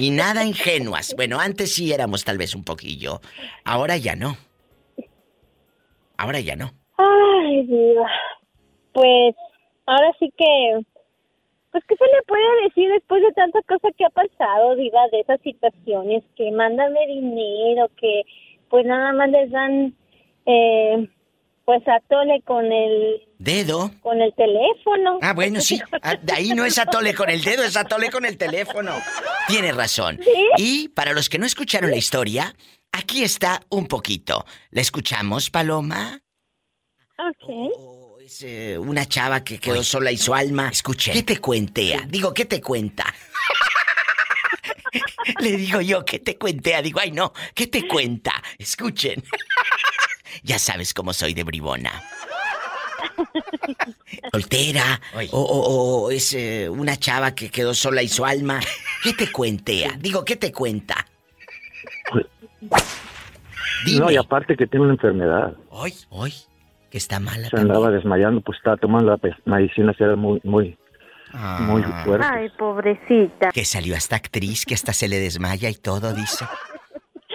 [0.00, 1.12] y nada ingenuas.
[1.14, 3.20] Bueno, antes sí éramos tal vez un poquillo.
[3.64, 4.38] Ahora ya no.
[6.16, 6.72] Ahora ya no.
[6.96, 8.08] Ay, diva.
[8.94, 9.34] Pues
[9.84, 10.80] ahora sí que
[11.72, 15.20] pues qué se le puede decir después de tanta cosa que ha pasado, diva, de
[15.20, 18.22] esas situaciones, que mándame dinero, que
[18.68, 19.94] pues nada más les dan
[20.44, 21.08] eh,
[21.64, 23.90] pues atole con el dedo.
[24.02, 25.18] Con el teléfono.
[25.22, 25.80] Ah, bueno, sí.
[26.02, 28.92] Ah, de ahí no es atole con el dedo, es atole con el teléfono.
[29.48, 30.20] Tiene razón.
[30.58, 32.54] Y para los que no escucharon la historia,
[32.92, 34.44] aquí está un poquito.
[34.70, 36.20] ¿La escuchamos, Paloma?
[37.18, 38.01] Ok.
[38.32, 40.68] Es eh, una chava que quedó sola y su alma.
[40.70, 41.12] Escuche.
[41.12, 42.06] ¿Qué te cuentea?
[42.08, 43.04] Digo, ¿qué te cuenta?
[45.40, 46.82] Le digo yo, ¿qué te cuentea?
[46.82, 48.32] Digo, ay no, ¿qué te cuenta?
[48.58, 49.22] Escuchen.
[50.42, 51.90] ya sabes cómo soy de bribona.
[54.32, 55.00] Soltera,
[55.32, 58.60] o, o- o es eh, una chava que quedó sola y su alma.
[59.02, 59.96] ¿Qué te cuentea?
[59.98, 61.06] Digo, ¿qué te cuenta?
[63.98, 65.54] No, y aparte que tiene una enfermedad.
[65.70, 66.32] Hoy, hoy,
[66.92, 67.48] que está mala.
[67.48, 70.76] Se andaba desmayando, pues estaba tomando la medicina, era muy, muy,
[71.60, 72.26] muy fuerte.
[72.30, 73.48] Ay, pobrecita.
[73.50, 76.44] Que salió hasta actriz, que hasta se le desmaya y todo, dice.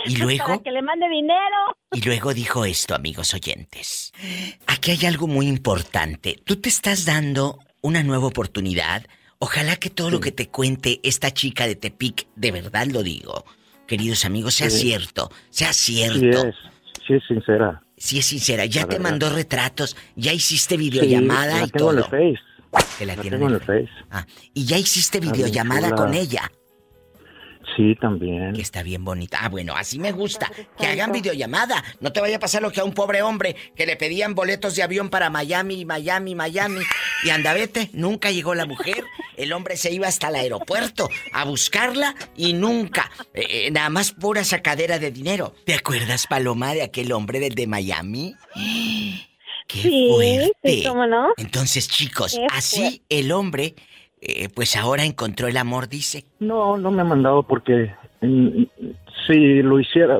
[0.05, 1.75] Y Para luego, que le mande dinero.
[1.91, 4.13] y luego dijo esto, amigos oyentes.
[4.67, 6.39] Aquí hay algo muy importante.
[6.45, 9.07] Tú te estás dando una nueva oportunidad.
[9.39, 13.43] Ojalá que todo lo que te cuente esta chica de Tepic, de verdad lo digo,
[13.87, 14.81] queridos amigos, sea Sí.
[14.89, 16.47] cierto, sea Sí cierto.
[16.47, 16.55] es,
[17.07, 17.81] sí es sincera.
[17.97, 19.09] Si es sincera, ya La te verdad.
[19.11, 22.11] mandó retratos, ya hiciste Sí, videollamada la y tengo en el todo.
[22.11, 22.39] Face.
[22.99, 23.89] Que la tengo en en el Face.
[24.53, 26.51] Y ya hiciste bien videollamada con ella.
[27.77, 28.53] Sí, también.
[28.53, 29.37] Que está bien bonita.
[29.39, 30.51] Ah, bueno, así me gusta.
[30.79, 31.83] Que hagan videollamada.
[32.01, 34.75] No te vaya a pasar lo que a un pobre hombre que le pedían boletos
[34.75, 36.81] de avión para Miami, Miami, Miami.
[37.23, 39.03] Y anda, vete, nunca llegó la mujer.
[39.37, 43.11] El hombre se iba hasta el aeropuerto a buscarla y nunca.
[43.35, 45.53] eh, eh, nada más pura sacadera de dinero.
[45.63, 48.33] ¿Te acuerdas, Paloma, de aquel hombre del de Miami?
[49.67, 50.53] ¡Qué Sí, fuerte!
[50.63, 51.27] sí, cómo no.
[51.37, 53.75] Entonces, chicos, así el hombre,
[54.21, 56.25] eh, pues ahora encontró el amor, dice.
[56.39, 58.63] No, no me ha mandado porque mm,
[59.27, 60.19] si lo hiciera,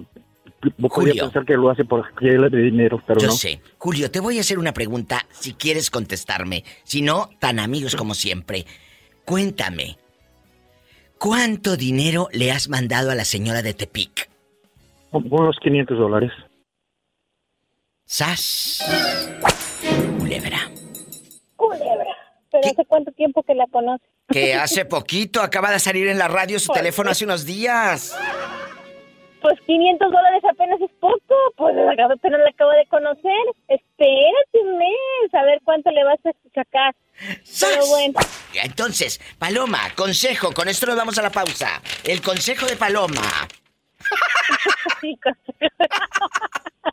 [0.62, 1.24] podría Julio.
[1.26, 3.34] pensar que lo hace por de dinero, pero Yo no.
[3.34, 3.62] sé.
[3.78, 6.64] Julio, te voy a hacer una pregunta si quieres contestarme.
[6.84, 8.66] Si no, tan amigos como siempre.
[9.26, 9.98] Cuéntame.
[11.18, 14.30] ¿Cuánto dinero le has mandado a la señora de Tepic?
[15.12, 16.32] Unos 500 dólares.
[18.06, 18.84] ¿Sas?
[20.20, 20.60] Culebra.
[22.62, 24.04] Pero hace cuánto tiempo que la conoce.
[24.30, 28.18] Que hace poquito acaba de salir en la radio su teléfono hace unos días.
[29.42, 33.32] Pues 500 dólares apenas es poco, pues apenas la acabo de conocer.
[33.68, 36.96] Espérate un mes, a ver cuánto le vas a sacar.
[37.60, 38.20] Pero bueno,
[38.64, 41.82] Entonces, Paloma, consejo, con esto nos vamos a la pausa.
[42.04, 43.48] El consejo de Paloma.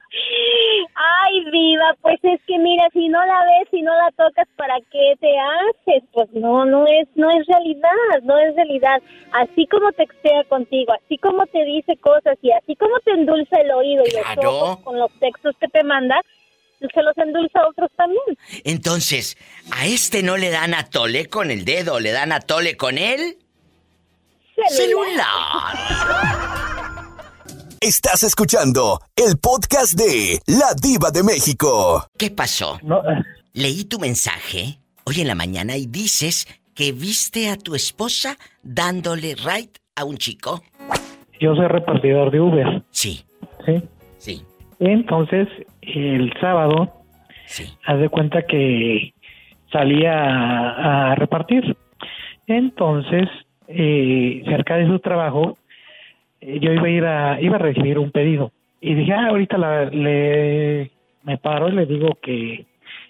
[0.94, 4.76] Ay, viva, pues es que mira, si no la ves, si no la tocas, ¿para
[4.90, 6.02] qué te haces?
[6.12, 9.02] Pues no, no es, no es realidad, no es realidad.
[9.32, 13.70] Así como textea contigo, así como te dice cosas y así como te endulza el
[13.72, 16.20] oído y los ojos con los textos que te manda,
[16.78, 18.39] se los endulza a otros también.
[18.64, 19.36] Entonces,
[19.72, 22.98] a este no le dan a tole con el dedo, le dan a tole con
[22.98, 23.36] el
[24.69, 25.74] celular.
[27.81, 32.07] Estás escuchando el podcast de La Diva de México.
[32.16, 32.78] ¿Qué pasó?
[33.53, 39.35] Leí tu mensaje hoy en la mañana y dices que viste a tu esposa dándole
[39.35, 40.62] ride a un chico.
[41.41, 42.82] Yo soy repartidor de Uber.
[42.91, 43.24] Sí.
[43.66, 43.82] Sí.
[44.19, 44.43] Sí.
[44.81, 45.47] Entonces,
[45.82, 47.03] el sábado,
[47.86, 49.12] haz de cuenta que
[49.70, 51.77] salía a, a repartir.
[52.47, 53.28] Entonces,
[53.69, 55.57] eh, cerca de su trabajo,
[56.41, 58.53] eh, yo iba a ir a, iba a recibir un pedido.
[58.81, 60.91] Y dije, ah, ahorita la- le,
[61.24, 62.66] me paro y le digo que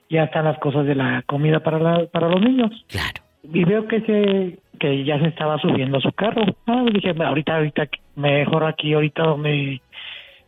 [0.09, 2.71] ya están las cosas de la comida para, la, para los niños.
[2.89, 3.23] Claro.
[3.53, 6.43] Y veo que se que ya se estaba subiendo a su carro.
[6.67, 9.81] Ah, dije, ahorita, ahorita, mejor aquí, ahorita donde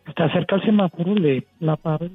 [0.07, 2.07] está cerca el semáforo, le la paro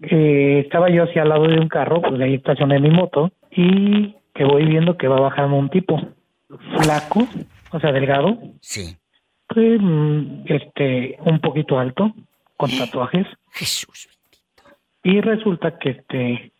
[0.00, 4.14] Eh, estaba yo hacia al lado de un carro, pues ahí estacioné mi moto y
[4.34, 6.00] que voy viendo que va bajando un tipo
[6.78, 7.26] flaco,
[7.70, 8.38] o sea, delgado.
[8.60, 8.96] Sí.
[9.54, 12.14] mm, este, un poquito alto,
[12.56, 13.26] con tatuajes.
[13.52, 14.08] Jesús.
[15.04, 16.52] Y resulta que este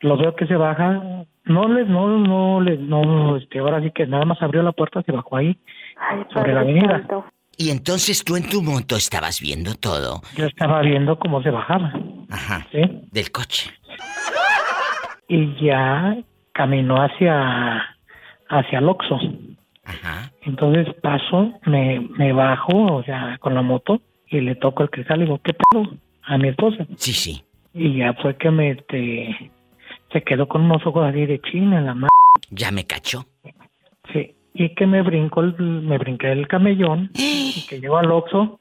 [0.00, 4.06] lo veo que se baja, no les, no, no les, no, este, ahora sí que
[4.06, 5.56] nada más abrió la puerta, se bajó ahí,
[6.32, 7.06] sobre la avenida.
[7.56, 10.22] Y entonces tú en tu moto estabas viendo todo.
[10.36, 11.92] Yo estaba viendo cómo se bajaba.
[12.30, 12.66] Ajá.
[12.72, 12.80] ¿Sí?
[13.12, 13.70] Del coche.
[15.28, 16.16] Y ya
[16.52, 17.96] caminó hacia,
[18.50, 19.18] hacia el Oxxo.
[19.84, 20.30] Ajá.
[20.42, 25.20] Entonces paso, me, me bajo, o sea, con la moto, y le toco el cristal
[25.20, 25.84] y digo, ¿qué pedo?
[26.22, 26.86] A mi esposa.
[26.96, 27.42] Sí, sí.
[27.74, 29.50] Y ya fue que me, este,
[30.12, 32.08] se quedó con unos ojos así de china en la mano.
[32.50, 33.24] Ya me cachó.
[34.12, 34.34] Sí.
[34.54, 38.60] Y que me brinco, el- me brinqué el camellón, y que llego al Oxxo,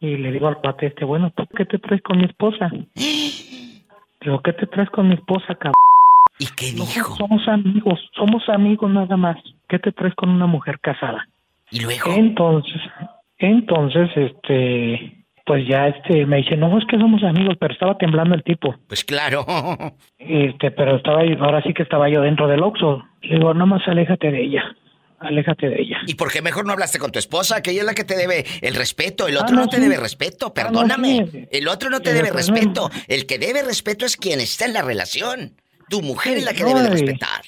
[0.00, 2.70] y le digo al cuate este, bueno, ¿tú qué te traes con mi esposa?
[4.20, 5.74] Digo, ¿qué te traes con mi esposa, cabrón?
[6.38, 7.16] ¿Y qué dijo?
[7.16, 9.36] Somos amigos, somos amigos nada más.
[9.68, 11.28] ¿Qué te traes con una mujer casada?
[11.70, 12.12] ¿Y luego?
[12.14, 12.80] Entonces,
[13.38, 18.34] entonces, este, pues ya este, me dice, no, es que somos amigos, pero estaba temblando
[18.34, 18.74] el tipo.
[18.88, 19.44] Pues claro.
[20.18, 23.02] Este, pero estaba, ahora sí que estaba yo dentro del Oxxo.
[23.22, 24.62] Le digo, nomás aléjate de ella,
[25.20, 25.96] aléjate de ella.
[26.06, 27.62] ¿Y por qué mejor no hablaste con tu esposa?
[27.62, 29.26] Que ella es la que te debe el respeto.
[29.26, 29.82] El Ah, otro no, no, te sí.
[29.82, 31.26] debe respeto, perdóname.
[31.32, 31.46] sí.
[31.50, 32.90] El otro no te Sí, debe pues, respeto.
[33.06, 35.52] El que debe respeto es quien está en la relación.
[35.88, 37.42] Tu mujer es la que No, debe de respetar.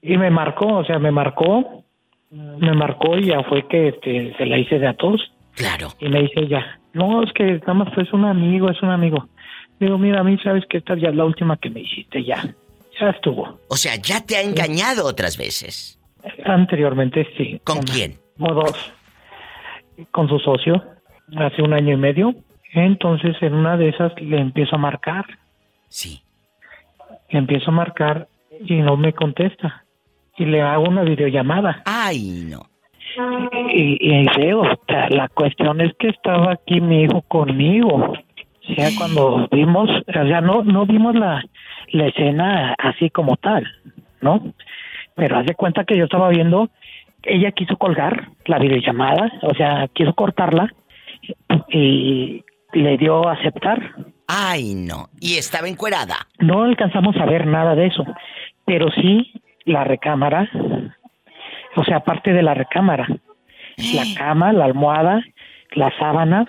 [0.00, 1.84] Y me marcó, o sea, me marcó,
[2.30, 5.32] me marcó y ya fue que este, se la hice de a todos.
[5.54, 5.88] Claro.
[6.00, 9.28] Y me dice ya, no, es que nada más es un amigo, es un amigo.
[9.78, 12.54] Digo, mira, a mí sabes que esta ya es la última que me hiciste, ya.
[13.00, 13.58] Ya estuvo.
[13.68, 15.98] O sea, ya te ha engañado otras veces.
[16.44, 17.60] Anteriormente sí.
[17.64, 18.18] ¿Con quién?
[18.38, 18.92] O dos.
[20.10, 20.82] Con su socio,
[21.36, 22.34] hace un año y medio.
[22.74, 25.24] Entonces, en una de esas le empiezo a marcar.
[25.88, 26.22] Sí.
[27.32, 28.28] Le empiezo a marcar
[28.64, 29.84] y no me contesta.
[30.36, 31.82] Y le hago una videollamada.
[31.84, 32.66] Ay, no.
[33.74, 38.14] Y, y feo, o sea, la cuestión es que estaba aquí mi hijo conmigo.
[38.70, 41.44] O sea, cuando vimos, o sea, no, no vimos la,
[41.90, 43.66] la escena así como tal,
[44.20, 44.54] ¿no?
[45.14, 46.70] Pero haz de cuenta que yo estaba viendo,
[47.24, 50.72] ella quiso colgar la videollamada, o sea, quiso cortarla
[51.68, 53.94] y le dio a aceptar.
[54.34, 55.10] Ay, no.
[55.20, 56.26] Y estaba encuerada.
[56.38, 58.02] No alcanzamos a ver nada de eso,
[58.64, 59.30] pero sí
[59.66, 60.48] la recámara,
[61.76, 63.06] o sea, aparte de la recámara,
[63.76, 65.20] la cama, la almohada,
[65.72, 66.46] las sábanas,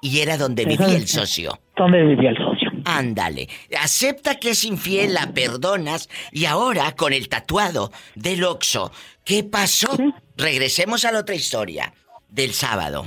[0.00, 1.58] Y era donde vivía el socio.
[1.76, 2.70] donde vivía el socio.
[2.84, 3.48] Ándale.
[3.80, 6.08] Acepta que es infiel, la perdonas.
[6.32, 8.92] Y ahora, con el tatuado del Oxo,
[9.24, 9.88] ¿qué pasó?
[10.36, 11.92] Regresemos a la otra historia.
[12.28, 13.04] Del sábado.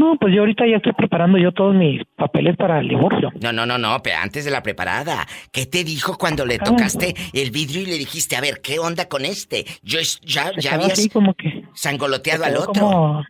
[0.00, 3.30] No, pues yo ahorita ya estoy preparando yo todos mis papeles para el divorcio.
[3.42, 5.26] No, no, no, no, pero antes de la preparada.
[5.52, 6.46] ¿Qué te dijo cuando Ah.
[6.46, 9.66] le tocaste el vidrio y le dijiste, a ver, ¿qué onda con este?
[9.82, 12.72] Yo ya, ya habías así como que sangoloteado al otro.
[12.82, 13.24] como-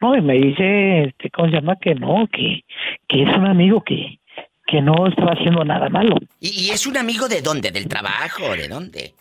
[0.00, 1.76] no, y me dice, este, ¿cómo se llama?
[1.80, 2.64] Que no, que,
[3.08, 4.18] que es un amigo que,
[4.66, 6.16] que no estaba haciendo nada malo.
[6.40, 7.70] ¿Y, y es un amigo de dónde?
[7.70, 8.54] ¿Del trabajo?
[8.56, 9.14] ¿De dónde?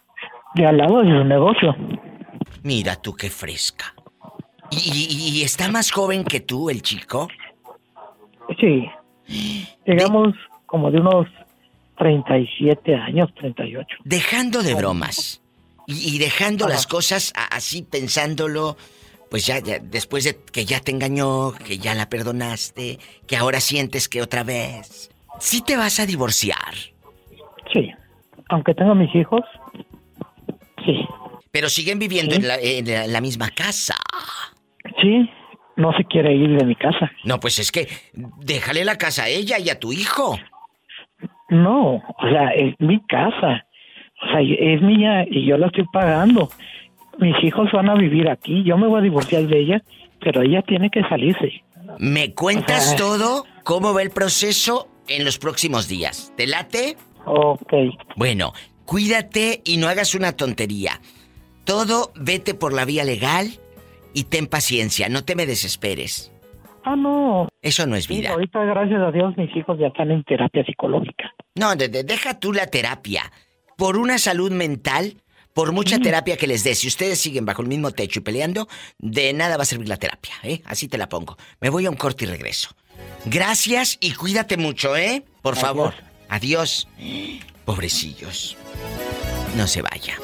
[0.54, 1.76] De al lado de su negocio.
[2.64, 3.95] Mira tú qué fresca.
[4.72, 7.28] ¿Y, y- y está más joven que tú, el chico?
[8.60, 8.86] Sí.
[9.86, 10.34] Llegamos
[10.66, 11.28] como de unos
[11.98, 13.88] 37 años, 38.
[14.04, 15.42] Dejando de bromas.
[15.88, 18.76] Y, y dejando las cosas así pensándolo,
[19.30, 23.60] pues ya, ya, después de que ya te engañó, que ya la perdonaste, que ahora
[23.60, 25.10] sientes que otra vez.
[25.40, 26.74] Sí te vas a divorciar.
[27.72, 27.92] Sí.
[28.50, 29.42] Aunque tengo mis hijos,
[30.86, 31.06] sí.
[31.52, 33.96] Pero siguen viviendo en, la, en la misma casa.
[35.02, 35.30] Sí,
[35.76, 37.12] no se quiere ir de mi casa.
[37.24, 37.88] No, pues es que
[38.38, 40.38] déjale la casa a ella y a tu hijo.
[41.50, 43.66] No, o sea, es mi casa.
[44.22, 46.50] O sea, es mía y yo la estoy pagando.
[47.20, 48.64] Mis hijos van a vivir aquí.
[48.64, 49.84] Yo me voy a divorciar de ella,
[50.20, 51.64] pero ella tiene que salirse.
[52.00, 53.46] ¿Me cuentas todo?
[53.64, 56.34] ¿Cómo va el proceso en los próximos días?
[56.36, 56.98] ¿Te late?
[57.26, 57.74] Ok.
[58.16, 58.54] Bueno,
[58.86, 61.00] cuídate y no hagas una tontería.
[61.64, 63.60] Todo vete por la vía legal
[64.16, 66.32] y ten paciencia, no te me desesperes.
[66.84, 67.48] Ah, no.
[67.62, 68.32] Eso no es Sí, vida.
[68.32, 71.34] ahorita, gracias a Dios, mis hijos ya están en terapia psicológica.
[71.56, 73.32] No, de- de- deja tú la terapia.
[73.78, 75.22] Por una salud mental,
[75.54, 78.68] por mucha terapia que les des, si ustedes siguen bajo el mismo techo y peleando,
[79.00, 80.62] de nada va a servir la terapia, ¿eh?
[80.66, 81.38] Así te la pongo.
[81.60, 82.70] Me voy a un corte y regreso.
[83.26, 85.24] Gracias y cuídate mucho, ¿eh?
[85.42, 85.94] Por favor.
[86.30, 86.88] Adiós.
[87.66, 88.56] Pobrecillos.
[89.58, 90.18] No se vaya.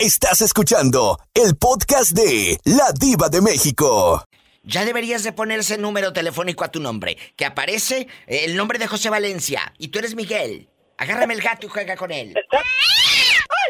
[0.00, 4.24] Estás escuchando el podcast de La Diva de México.
[4.62, 8.78] Ya deberías de poner ese número telefónico a tu nombre, que aparece eh, el nombre
[8.78, 10.70] de José Valencia y tú eres Miguel.
[10.96, 12.32] Agárrame el gato y juega con él.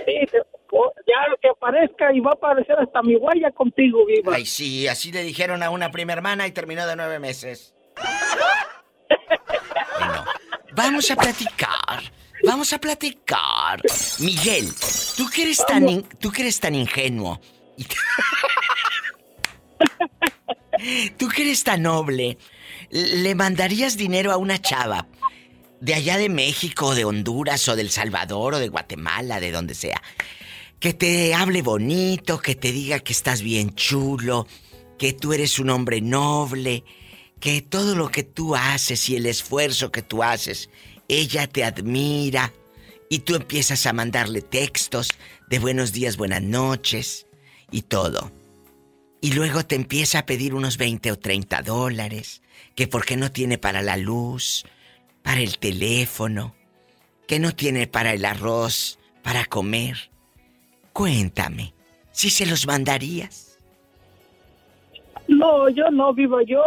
[0.06, 4.32] Ya lo que aparezca y va a aparecer hasta mi huella contigo, viva.
[4.36, 7.74] Ay, sí, así le dijeron a una prima hermana y terminó de nueve meses.
[9.98, 10.24] Bueno,
[10.72, 12.00] vamos a platicar.
[12.44, 13.82] Vamos a platicar.
[14.18, 14.68] Miguel,
[15.16, 17.40] tú que eres tan, in- tú que eres tan ingenuo.
[21.18, 22.38] Tú que eres tan noble,
[22.90, 25.06] ¿le mandarías dinero a una chava
[25.80, 30.00] de allá de México, de Honduras o del Salvador o de Guatemala, de donde sea?
[30.78, 34.46] Que te hable bonito, que te diga que estás bien chulo,
[34.98, 36.84] que tú eres un hombre noble,
[37.40, 40.70] que todo lo que tú haces y el esfuerzo que tú haces,
[41.10, 42.52] ella te admira
[43.08, 45.08] y tú empiezas a mandarle textos
[45.48, 47.26] de buenos días, buenas noches
[47.72, 48.30] y todo.
[49.20, 52.42] Y luego te empieza a pedir unos 20 o 30 dólares,
[52.76, 54.64] que porque no tiene para la luz,
[55.22, 56.54] para el teléfono,
[57.26, 60.12] que no tiene para el arroz, para comer.
[60.92, 61.74] Cuéntame,
[62.12, 63.49] ¿si se los mandarías?
[65.30, 66.40] No, yo no, vivo.
[66.42, 66.62] Yo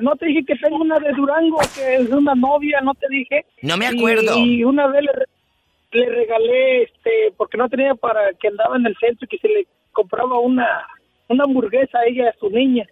[0.00, 3.44] no te dije que tengo una de Durango, que es una novia, no te dije.
[3.62, 4.36] No me acuerdo.
[4.38, 8.86] Y, y una vez le, le regalé, este, porque no tenía para que andaba en
[8.86, 10.86] el centro y que se le compraba una
[11.28, 12.86] una hamburguesa a ella, a su niña.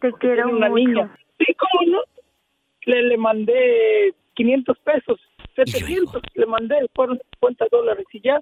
[0.00, 0.84] Te quiero una mucho.
[0.84, 1.16] niña.
[1.38, 1.98] Sí, ¿cómo no?
[2.82, 5.20] Le, le mandé 500 pesos,
[5.56, 8.40] 700, le mandé, fueron 50 dólares y ya.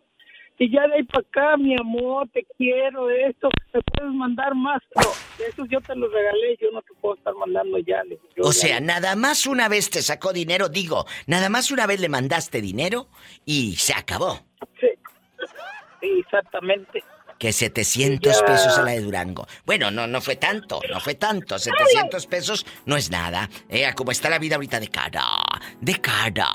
[0.58, 4.80] Y ya de ahí para acá, mi amor, te quiero, esto, ¿me puedes mandar más?
[4.94, 5.10] No,
[5.44, 8.02] eso yo te lo regalé, yo no te puedo estar mandando ya.
[8.36, 12.00] yo O sea, nada más una vez te sacó dinero, digo, nada más una vez
[12.00, 13.08] le mandaste dinero
[13.44, 14.40] y se acabó.
[14.80, 14.88] Sí,
[16.20, 17.02] exactamente.
[17.38, 18.46] Que 700 Ya.
[18.46, 19.46] pesos a la de Durango.
[19.66, 21.58] Bueno, no, no fue tanto, no fue tanto.
[21.58, 23.50] 700 pesos no es nada.
[23.68, 25.24] Eh, como está la vida ahorita de cara,
[25.80, 26.48] de cara.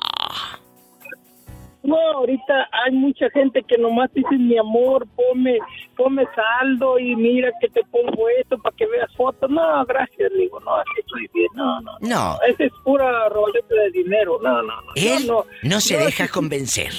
[1.82, 5.60] No, ahorita hay mucha gente que nomás dice, mi amor, ponme,
[5.96, 9.50] ponme saldo y mira que te pongo esto para que veas fotos.
[9.50, 11.92] No, gracias, le digo, no, así estoy bien, no, no.
[12.02, 12.38] No.
[12.48, 14.92] Ese es pura roleta de dinero, no, no, no.
[14.96, 16.92] Él no, no se no, deja convencer.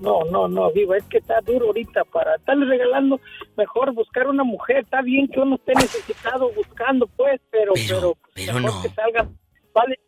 [0.00, 3.20] No, no, no, digo, es que está duro ahorita para estarle regalando,
[3.56, 4.78] mejor buscar una mujer.
[4.78, 8.82] Está bien que uno esté necesitado buscando, pues, pero, pero, pero mejor no.
[8.82, 9.38] que salgan,
[9.74, 9.98] vale,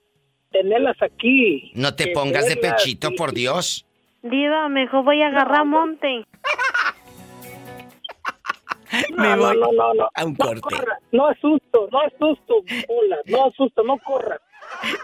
[0.52, 1.72] tenerlas aquí.
[1.74, 3.84] No te que pongas de pechito, y- por Dios.
[4.22, 6.24] Diva, mejor voy a agarrar monte.
[9.10, 10.08] No, Me no, voy no, no, no.
[10.14, 10.60] a un corte.
[10.60, 12.54] corra, no asusto, no asusto,
[12.88, 14.38] hola, no asusto, no corra.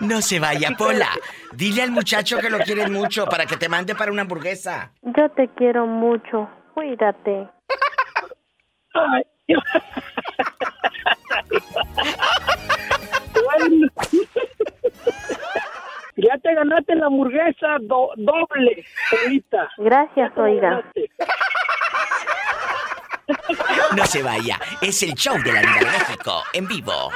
[0.01, 1.09] No se vaya, Pola.
[1.53, 4.93] Dile al muchacho que lo quieres mucho para que te mande para una hamburguesa.
[5.03, 6.49] Yo te quiero mucho.
[6.75, 7.49] Cuídate.
[8.95, 9.23] Ay,
[13.35, 13.87] Bueno.
[16.21, 19.69] Ya te ganaste la hamburguesa do- doble, solita.
[19.79, 20.83] Gracias, oiga.
[23.97, 24.59] No se vaya.
[24.81, 27.11] Es el show de la Diva de México, en vivo.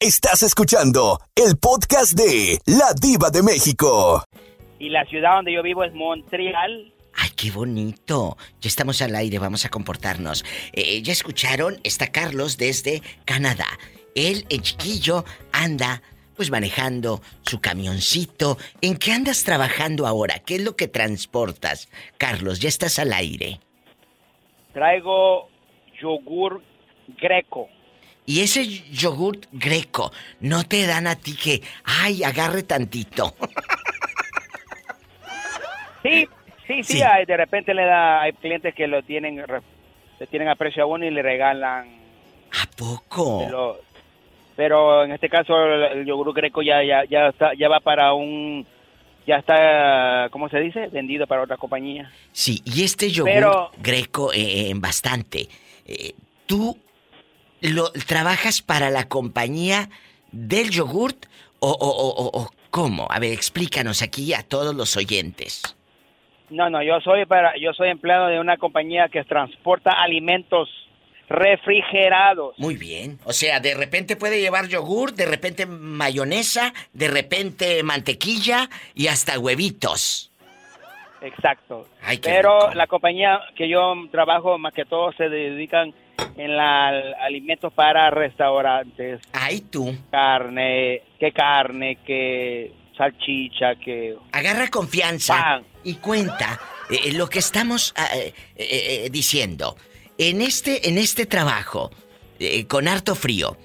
[0.00, 4.24] Estás escuchando el podcast de La Diva de México.
[4.80, 6.92] Y la ciudad donde yo vivo es Montreal.
[7.14, 8.36] Ay, qué bonito.
[8.60, 10.44] Ya estamos al aire, vamos a comportarnos.
[10.72, 13.66] Eh, ya escucharon, está Carlos desde Canadá.
[14.16, 16.02] Él, el chiquillo, anda
[16.38, 18.58] pues manejando su camioncito.
[18.80, 20.38] ¿En qué andas trabajando ahora?
[20.38, 21.88] ¿Qué es lo que transportas?
[22.16, 23.58] Carlos, ya estás al aire.
[24.72, 25.48] Traigo
[26.00, 26.62] yogur
[27.20, 27.68] greco.
[28.24, 33.34] Y ese yogurt greco, ¿no te dan a ti que, ay, agarre tantito?
[36.04, 36.28] Sí,
[36.68, 37.02] sí, sí, Sí.
[37.02, 39.44] hay- de repente le da, hay clientes que lo tienen,
[40.20, 41.88] le tienen aprecio a uno y le regalan.
[42.52, 43.48] ¿A poco?
[44.58, 48.66] Pero en este caso el, yogur greco ya, ya, ya está, ya va para un,
[49.24, 50.88] ya está, ¿cómo se dice?
[50.88, 52.10] Vendido para otra compañía.
[52.32, 55.46] Sí, y este yogur Pero- greco eh, en bastante.
[55.86, 56.12] eh,
[56.46, 56.76] ¿Tú
[57.60, 59.90] lo trabajas para la compañía
[60.32, 61.26] del yogurt
[61.60, 63.06] o, o- o- o- o cómo?
[63.10, 65.76] A ver, explícanos aquí a todos los oyentes.
[66.50, 70.68] No, no, yo soy para, yo soy empleado de una compañía que transporta alimentos
[71.28, 72.54] refrigerados.
[72.58, 73.18] Muy bien.
[73.24, 79.38] O sea, de repente puede llevar yogur, de repente mayonesa, de repente mantequilla y hasta
[79.38, 80.30] huevitos.
[81.20, 81.86] Exacto.
[82.02, 85.92] Ay, qué Pero la compañía que yo trabajo más que todo se dedican
[86.36, 86.88] en la
[87.20, 89.20] alimentos para restaurantes.
[89.32, 89.94] Ay, tú.
[90.10, 95.64] Carne, que carne, que salchicha, que Agarra confianza Pan.
[95.84, 96.60] y cuenta
[96.90, 99.76] eh, lo que estamos ah, eh, eh, eh, diciendo.
[100.18, 101.90] En este, en este trabajo,
[102.40, 103.56] eh, con harto frío,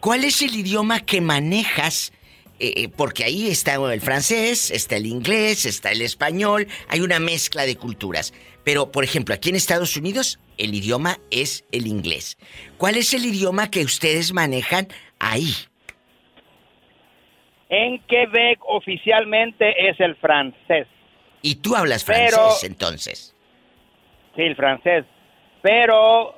[0.00, 2.12] ¿cuál es el idioma que manejas?
[2.58, 7.20] Eh, eh, porque ahí está el francés, está el inglés, está el español, hay una
[7.20, 8.32] mezcla de culturas.
[8.64, 12.36] Pero, por ejemplo, aquí en Estados Unidos, el idioma es el inglés.
[12.78, 14.88] ¿Cuál es el idioma que ustedes manejan
[15.18, 15.54] ahí?
[17.68, 20.86] en Quebec oficialmente es el francés.
[21.42, 23.34] Y tú hablas Pero- francés, entonces.
[24.36, 25.04] Sí, el francés.
[25.66, 26.32] Pero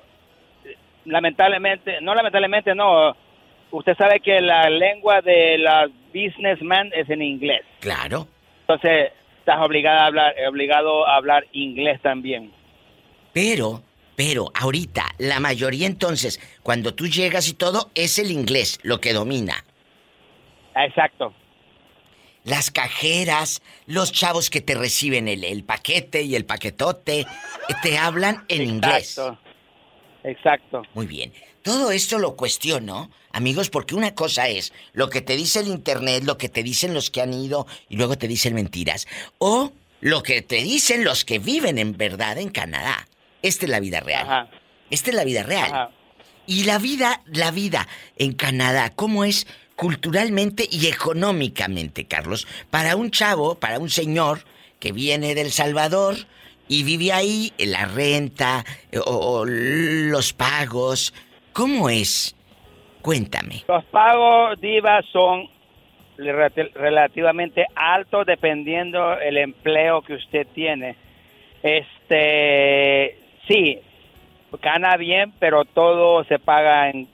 [1.04, 3.14] lamentablemente, no lamentablemente, no.
[3.70, 7.60] Usted sabe que la lengua de la businessman es en inglés.
[7.80, 8.26] Claro.
[8.62, 12.50] Entonces, estás obligado a hablar, obligado a hablar inglés también.
[13.34, 13.82] Pero,
[14.16, 19.12] pero ahorita, la mayoría entonces, cuando tú llegas y todo, es el inglés lo que
[19.12, 19.62] domina.
[20.74, 21.34] Exacto.
[22.48, 27.26] Las cajeras, los chavos que te reciben el, el paquete y el paquetote, eh,
[27.82, 29.20] te hablan en inglés.
[30.24, 30.82] Exacto.
[30.94, 31.32] Muy bien.
[31.62, 36.24] Todo esto lo cuestiono, amigos, porque una cosa es lo que te dice el internet,
[36.24, 39.06] lo que te dicen los que han ido y luego te dicen mentiras,
[39.36, 43.06] o lo que te dicen los que viven en verdad en Canadá.
[43.42, 44.48] Esta es la vida real.
[44.88, 45.90] Esta es la vida real.
[46.46, 49.46] Y la vida, la vida en Canadá, ¿cómo es
[49.78, 52.48] culturalmente y económicamente, Carlos?
[52.68, 54.40] Para un chavo, para un señor
[54.80, 56.16] que viene del Salvador
[56.66, 58.64] y vive ahí, la renta
[59.06, 59.10] o,
[59.40, 61.14] o los pagos,
[61.52, 62.34] ¿cómo es?
[63.02, 63.62] Cuéntame.
[63.68, 65.48] Los pagos, Diva, son
[66.18, 70.96] relati- relativamente altos dependiendo el empleo que usted tiene.
[71.62, 73.78] Este, sí,
[74.60, 77.06] gana bien, pero todo se paga en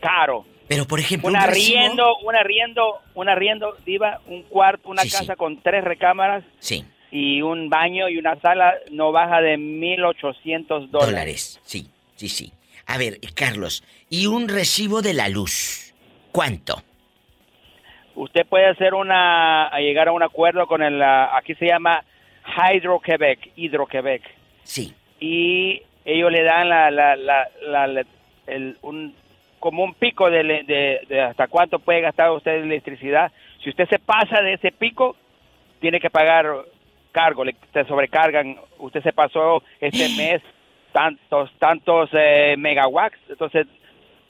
[0.00, 0.44] caro.
[0.72, 5.16] Pero por ejemplo, un arriendo, un arriendo, un arriendo, Diva, un cuarto, una Sí, sí.
[5.18, 6.82] casa con tres recámaras Sí.
[7.10, 11.10] y un baño y una sala no baja de 1.800 dólares.
[11.10, 12.52] Dólares, sí, sí, sí.
[12.86, 15.92] A ver, Carlos, ¿y un recibo de la luz?
[16.32, 16.82] ¿Cuánto?
[18.14, 22.04] usted puede hacer una a llegar a un acuerdo con el ah, aquí se llama
[22.44, 24.22] Hydro Quebec Hydro Quebec
[24.64, 28.04] sí y ellos le dan la, la, la, la- la-
[28.46, 29.14] el, un
[29.62, 33.30] como un pico de, de, de hasta cuánto puede gastar usted de electricidad.
[33.62, 35.16] Si usted se pasa de ese pico
[35.80, 36.46] tiene que pagar
[37.12, 38.56] cargo le te sobrecargan.
[38.78, 40.42] Usted se pasó este mes
[40.92, 43.18] tantos tantos eh, megawatts.
[43.28, 43.68] Entonces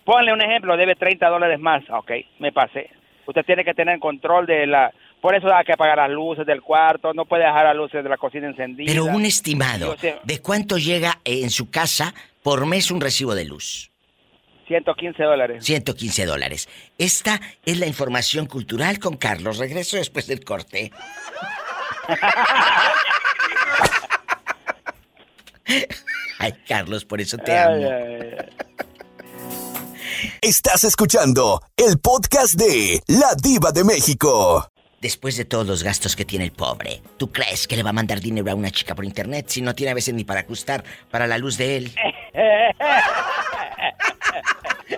[0.05, 1.83] ponle un ejemplo debe 30 dólares más.
[1.89, 2.91] Ok me pasé.
[3.25, 4.93] Usted tiene que tener control de la
[5.23, 8.11] por eso hay que apagar las luces del cuarto no puede dejar las luces de
[8.11, 8.93] la cocina encendidas.
[8.93, 13.92] Pero un estimado, ¿de cuánto llega en su casa por mes un recibo de luz?
[14.73, 16.69] 115 dólares 115 dólares.
[16.97, 19.59] Esta es la información cultural con Carlos.
[19.59, 20.91] Regreso después del corte.
[26.39, 27.91] Ay, Carlos, por eso te amo.
[30.41, 34.67] Estás escuchando el podcast de La Diva de México.
[35.01, 37.93] Después de todos los gastos que tiene el pobre, ¿tú crees que le va a
[37.93, 40.83] mandar dinero a una chica por internet si no tiene a veces ni para ajustar
[41.11, 41.93] para la luz de él?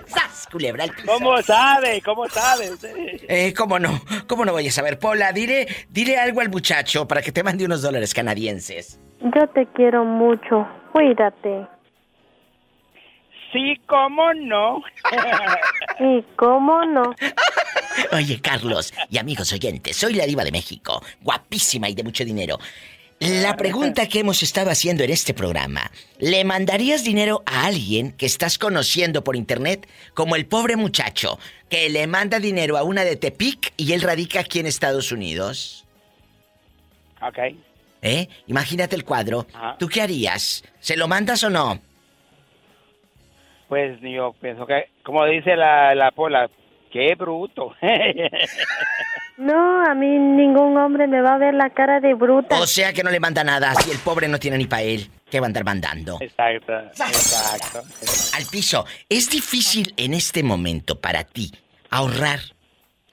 [0.07, 1.07] ¡Sas, culebra al piso!
[1.07, 2.01] ¿Cómo sabe?
[2.01, 2.71] ¿Cómo sabe?
[3.27, 4.01] Eh, ¿cómo no?
[4.27, 4.99] ¿Cómo no voy a saber?
[4.99, 8.99] Pola, dile, dile algo al muchacho para que te mande unos dólares canadienses.
[9.21, 10.67] Yo te quiero mucho.
[10.91, 11.67] Cuídate.
[13.51, 14.81] Sí, ¿cómo no?
[15.99, 17.15] ¿Y cómo no?
[18.11, 22.57] Oye, Carlos y amigos oyentes, soy la diva de México, guapísima y de mucho dinero.
[23.19, 25.89] La pregunta que hemos estado haciendo en este programa,
[26.19, 31.39] ¿le mandarías dinero a alguien que estás conociendo por internet como el pobre muchacho
[31.69, 35.85] que le manda dinero a una de Tepic y él radica aquí en Estados Unidos?
[37.21, 37.37] Ok.
[38.01, 38.27] ¿Eh?
[38.47, 39.47] Imagínate el cuadro.
[39.53, 39.77] Ajá.
[39.79, 40.63] ¿Tú qué harías?
[40.79, 41.79] ¿Se lo mandas o no?
[43.69, 46.49] Pues yo pienso que, como dice la, la pola,
[46.95, 47.75] qué bruto.
[49.37, 52.57] No, a mí ningún hombre me va a ver la cara de bruta.
[52.61, 55.09] O sea que no le manda nada, si el pobre no tiene ni para él.
[55.29, 56.17] ¿Qué va a andar mandando?
[56.21, 57.83] exacto, exacto.
[58.33, 58.85] Al piso.
[59.09, 61.51] Es difícil en este momento para ti
[61.89, 62.39] ahorrar.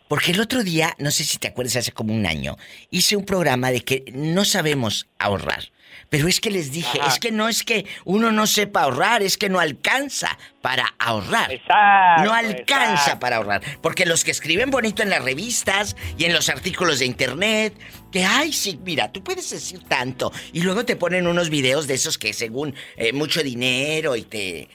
[0.06, 2.56] Porque el otro día, no sé si te acuerdas, hace como un año,
[2.90, 5.72] hice un programa de que no sabemos ahorrar.
[6.12, 7.08] Pero es que les dije, Ajá.
[7.10, 11.50] es que no es que uno no sepa ahorrar, es que no alcanza para ahorrar.
[11.50, 13.20] Exacto, no alcanza exacto.
[13.20, 13.62] para ahorrar.
[13.80, 17.72] Porque los que escriben bonito en las revistas y en los artículos de internet,
[18.12, 20.30] que, ay, sí, mira, tú puedes decir tanto.
[20.52, 24.68] Y luego te ponen unos videos de esos que según eh, mucho dinero y te...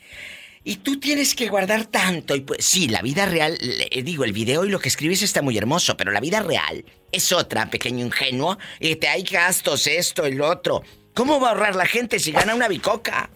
[0.64, 2.36] Y tú tienes que guardar tanto.
[2.36, 5.44] Y pues sí, la vida real, le- digo, el video y lo que escribes está
[5.44, 8.58] muy hermoso, pero la vida real es otra, pequeño ingenuo.
[8.80, 10.84] Y te hay gastos, esto, el otro.
[11.18, 13.28] ¿Cómo va a ahorrar la gente si gana una bicoca?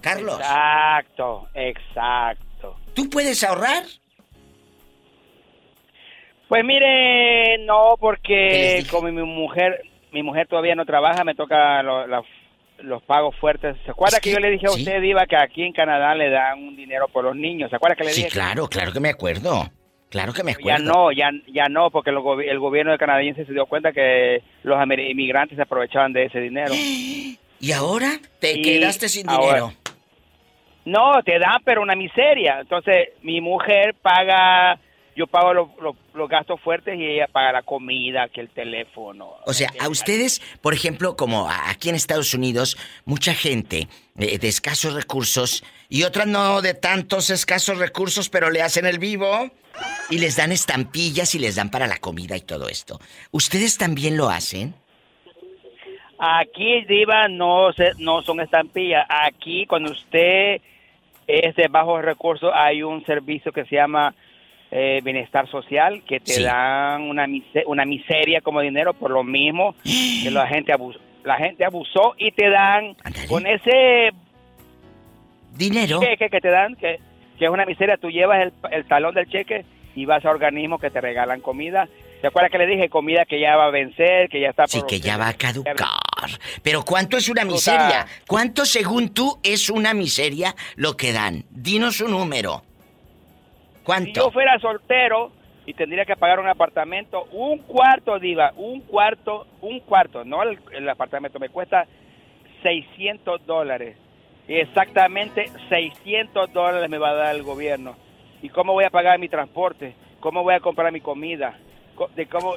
[0.00, 0.38] Carlos.
[0.40, 2.76] Exacto, exacto.
[2.94, 3.82] ¿Tú puedes ahorrar?
[6.48, 9.82] Pues mire, no, porque como mi mujer,
[10.12, 12.22] mi mujer todavía no trabaja, me toca lo- la-
[12.78, 13.76] los pagos fuertes.
[13.84, 14.80] ¿Se acuerda que, yo le dije a sí.
[14.80, 17.68] usted, Diva, que aquí en Canadá le dan un dinero por los niños?
[17.68, 18.28] ¿Se acuerda que le Sí, dije?
[18.28, 19.68] que- claro, claro que me acuerdo.
[20.10, 20.84] Claro que me Ya acuerdo.
[20.92, 22.16] no, ya, ya no, porque el,
[22.48, 26.72] el gobierno de canadiense se dio cuenta que los inmigrantes se aprovechaban de ese dinero.
[27.60, 29.72] ¿Y ahora te Y quedaste sin ahora- dinero?
[30.84, 32.60] No, te dan, pero una miseria.
[32.60, 34.78] Entonces, mi mujer paga,
[35.14, 39.34] yo pago los, los- los gastos fuertes y ella paga la comida, que el teléfono.
[39.44, 44.48] O sea, a ustedes, por ejemplo, como aquí en Estados Unidos, mucha gente eh, de
[44.48, 49.50] escasos recursos y otras no de tantos escasos recursos, pero le hacen el vivo
[50.10, 52.98] y les dan estampillas y les dan para la comida y todo esto.
[53.30, 54.74] ¿Ustedes también lo hacen?
[56.18, 59.06] Aquí, Diva, no, se, no son estampillas.
[59.08, 60.60] Aquí, cuando usted
[61.26, 64.14] es de bajos recursos, hay un servicio que se llama
[64.70, 66.42] eh, Bienestar Social, que te Sí.
[66.42, 71.36] dan una, mise- una miseria como dinero por lo mismo que la gente, abusó, la
[71.36, 72.94] gente abusó y te dan
[73.28, 74.10] con ese
[75.54, 76.98] dinero cheque que te dan, que,
[77.38, 80.80] que es una miseria, tú llevas el, el talón del cheque y vas a organismos
[80.80, 81.88] que te regalan comida.
[82.20, 84.80] ¿Te acuerdas que le dije comida que ya va a vencer, que ya está Sí,
[84.80, 85.76] por- que ya va a caducar.
[86.64, 88.06] Pero ¿cuánto es una miseria?
[88.26, 91.44] ¿Cuánto según tú es una miseria lo que dan?
[91.50, 92.62] Dinos un número.
[93.78, 94.20] Si ¿Cuánto?
[94.20, 95.30] yo fuera soltero
[95.64, 100.58] y tendría que pagar un apartamento, un cuarto, Diva, un cuarto, un cuarto, no el,
[100.72, 101.86] el apartamento, me cuesta
[102.62, 103.96] 600 dólares.
[104.48, 107.96] Exactamente 600 dólares me va a dar el gobierno.
[108.42, 109.94] ¿Y cómo voy a pagar mi transporte?
[110.20, 111.58] ¿Cómo voy a comprar mi comida?
[111.94, 112.54] Co- ¿De cómo,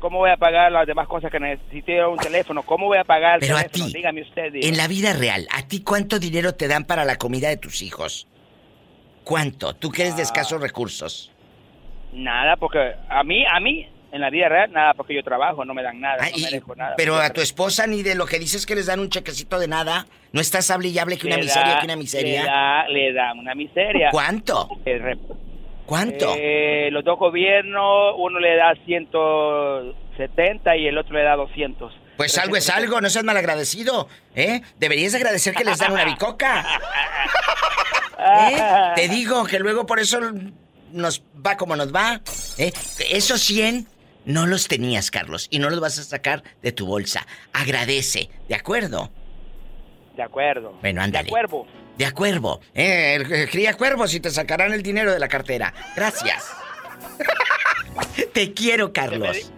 [0.00, 2.10] ¿Cómo voy a pagar las demás cosas que necesito?
[2.10, 2.62] Un teléfono.
[2.62, 3.86] ¿Cómo voy a pagar el Pero a teléfono?
[3.86, 4.54] ti, Dígame usted.
[4.54, 7.82] En la vida real, ¿a ti cuánto dinero te dan para la comida de tus
[7.82, 8.26] hijos?
[9.22, 9.74] ¿Cuánto?
[9.74, 10.24] Tú que eres de Ah.
[10.24, 11.30] escasos recursos.
[12.12, 15.74] Nada, porque a mí, a mí, en la vida real, nada, porque yo trabajo, no
[15.74, 16.94] me dan nada, Ah, no y- merezco nada.
[16.96, 19.66] pero a tu esposa ni de lo que dices que les dan un chequecito de
[19.68, 20.06] nada.
[20.32, 22.42] ¿No estás hable y hable que una miseria, que una miseria?
[22.42, 24.08] Le da, le dan una miseria.
[24.12, 24.68] ¿Cuánto?
[24.84, 25.36] Rep-
[25.86, 26.34] ¿Cuánto?
[26.38, 31.92] Eh, los dos gobiernos, uno le da 170 y el otro le da 200.
[32.16, 34.60] Pues algo es algo, no seas malagradecido, ¿eh?
[34.78, 36.64] Deberías agradecer que les dan una bicoca.
[38.18, 38.56] ¿Eh?
[38.94, 40.20] Te digo que luego por eso
[40.92, 42.20] nos va como nos va.
[42.58, 42.72] ¿eh?
[43.10, 43.86] Esos 100
[44.24, 47.26] no los tenías, Carlos, y no los vas a sacar de tu bolsa.
[47.52, 49.10] Agradece, ¿de acuerdo?
[50.16, 50.72] De acuerdo.
[50.80, 51.24] Bueno, ándale.
[51.24, 51.66] De acuerdo.
[51.98, 52.60] De acuerdo.
[52.74, 55.72] Eh, el- el cría cuervos y te sacarán el dinero de la cartera.
[55.96, 56.44] Gracias.
[58.32, 59.50] te quiero, Carlos.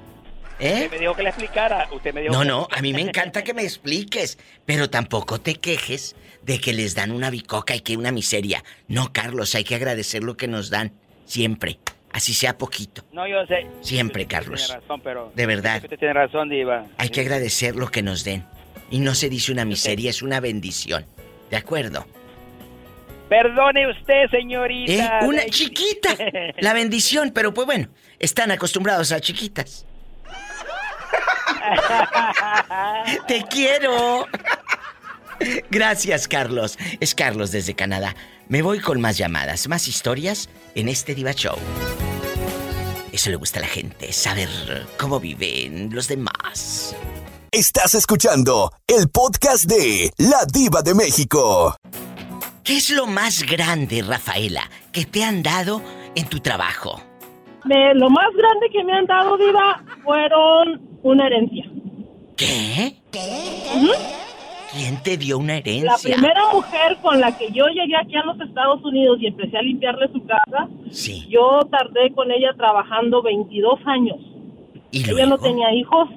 [0.58, 0.72] ¿Eh?
[0.84, 1.88] Usted me dijo que le explicara.
[1.92, 5.38] Usted me dijo No, que- no, a mí me encanta que me expliques, pero tampoco
[5.40, 8.64] te quejes de que les dan una bicoca y que una miseria.
[8.88, 10.92] No, Carlos, hay que agradecer lo que nos dan
[11.26, 11.78] siempre,
[12.16, 13.04] así sea poquito.
[13.12, 13.66] No, yo sé.
[13.82, 14.66] Siempre, Usted Carlos.
[14.66, 15.32] Tiene razón, pero...
[15.34, 15.82] De verdad.
[15.84, 16.86] Usted tiene razón, Diva.
[16.96, 18.46] Hay que agradecer lo que nos den.
[18.90, 21.04] Y no se dice una miseria, es una bendición.
[21.50, 22.06] ¿De acuerdo?
[23.28, 24.92] Perdone usted, señorita.
[24.92, 25.26] ¿Eh?
[25.26, 26.16] Una Ay, chiquita.
[26.58, 27.88] La bendición, pero pues bueno,
[28.18, 29.84] están acostumbrados a chiquitas.
[33.28, 34.26] Te quiero.
[35.70, 36.78] Gracias, Carlos.
[36.98, 38.16] Es Carlos desde Canadá.
[38.48, 41.58] Me voy con más llamadas, más historias en este Diva Show.
[43.16, 44.46] Eso le gusta a la gente, saber
[44.98, 46.94] cómo viven los demás.
[47.50, 51.74] Estás escuchando el podcast de La Diva de México.
[52.62, 55.80] ¿Qué es lo más grande, Rafaela, que te han dado
[56.14, 57.00] en tu trabajo?
[57.64, 61.64] Me- lo más grande que me han dado, Diva, fueron una herencia.
[62.36, 63.00] ¿Qué?
[63.76, 63.92] Ujú.
[64.72, 66.14] ¿Quién te dio una La herencia?
[66.16, 69.62] primera mujer con la que yo llegué aquí a los Estados Unidos y empecé a
[69.62, 71.26] limpiarle su casa, Sí.
[71.28, 74.16] yo tardé con ella trabajando 22 años.
[74.90, 75.38] ¿Y ella no luego?
[75.42, 76.08] tenía hijos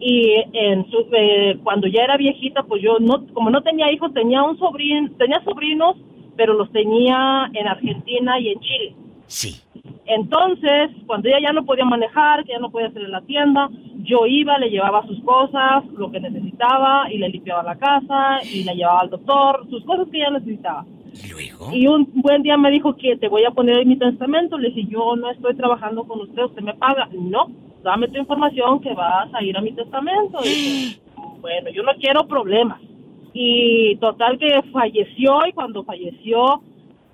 [0.00, 4.12] y en su, eh, cuando ya era viejita, pues yo no, como no tenía hijos,
[4.12, 5.96] tenía un sobrino, tenía sobrinos,
[6.36, 8.94] pero los tenía en Argentina y en Chile.
[9.26, 9.60] Sí.
[10.06, 13.68] Entonces, cuando ella ya no podía manejar, que ya no podía hacer en la tienda,
[14.02, 18.64] yo iba, le llevaba sus cosas, lo que necesitaba, y le limpiaba la casa, y
[18.64, 20.84] la llevaba al doctor, sus cosas que ella necesitaba.
[21.72, 24.58] ¿Y un buen día me dijo que te voy a poner en mi testamento.
[24.58, 27.08] Le dije, yo no estoy trabajando con usted, usted me paga.
[27.12, 27.48] No,
[27.82, 30.38] dame tu información que vas a ir a mi testamento.
[30.44, 31.00] Y dije,
[31.40, 32.80] bueno, yo no quiero problemas.
[33.34, 36.62] Y total que falleció y cuando falleció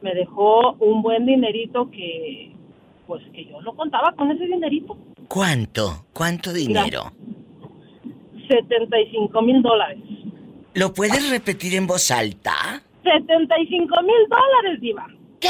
[0.01, 2.53] me dejó un buen dinerito que
[3.09, 4.97] pues que yo no contaba con ese dinerito.
[5.29, 6.05] ¿Cuánto?
[6.13, 7.11] ¿Cuánto dinero?
[8.47, 9.99] 75 mil dólares.
[10.75, 12.83] ¿Lo puedes repetir en voz alta?
[13.03, 15.07] 75 mil dólares, Diva.
[15.41, 15.49] ¿Qué?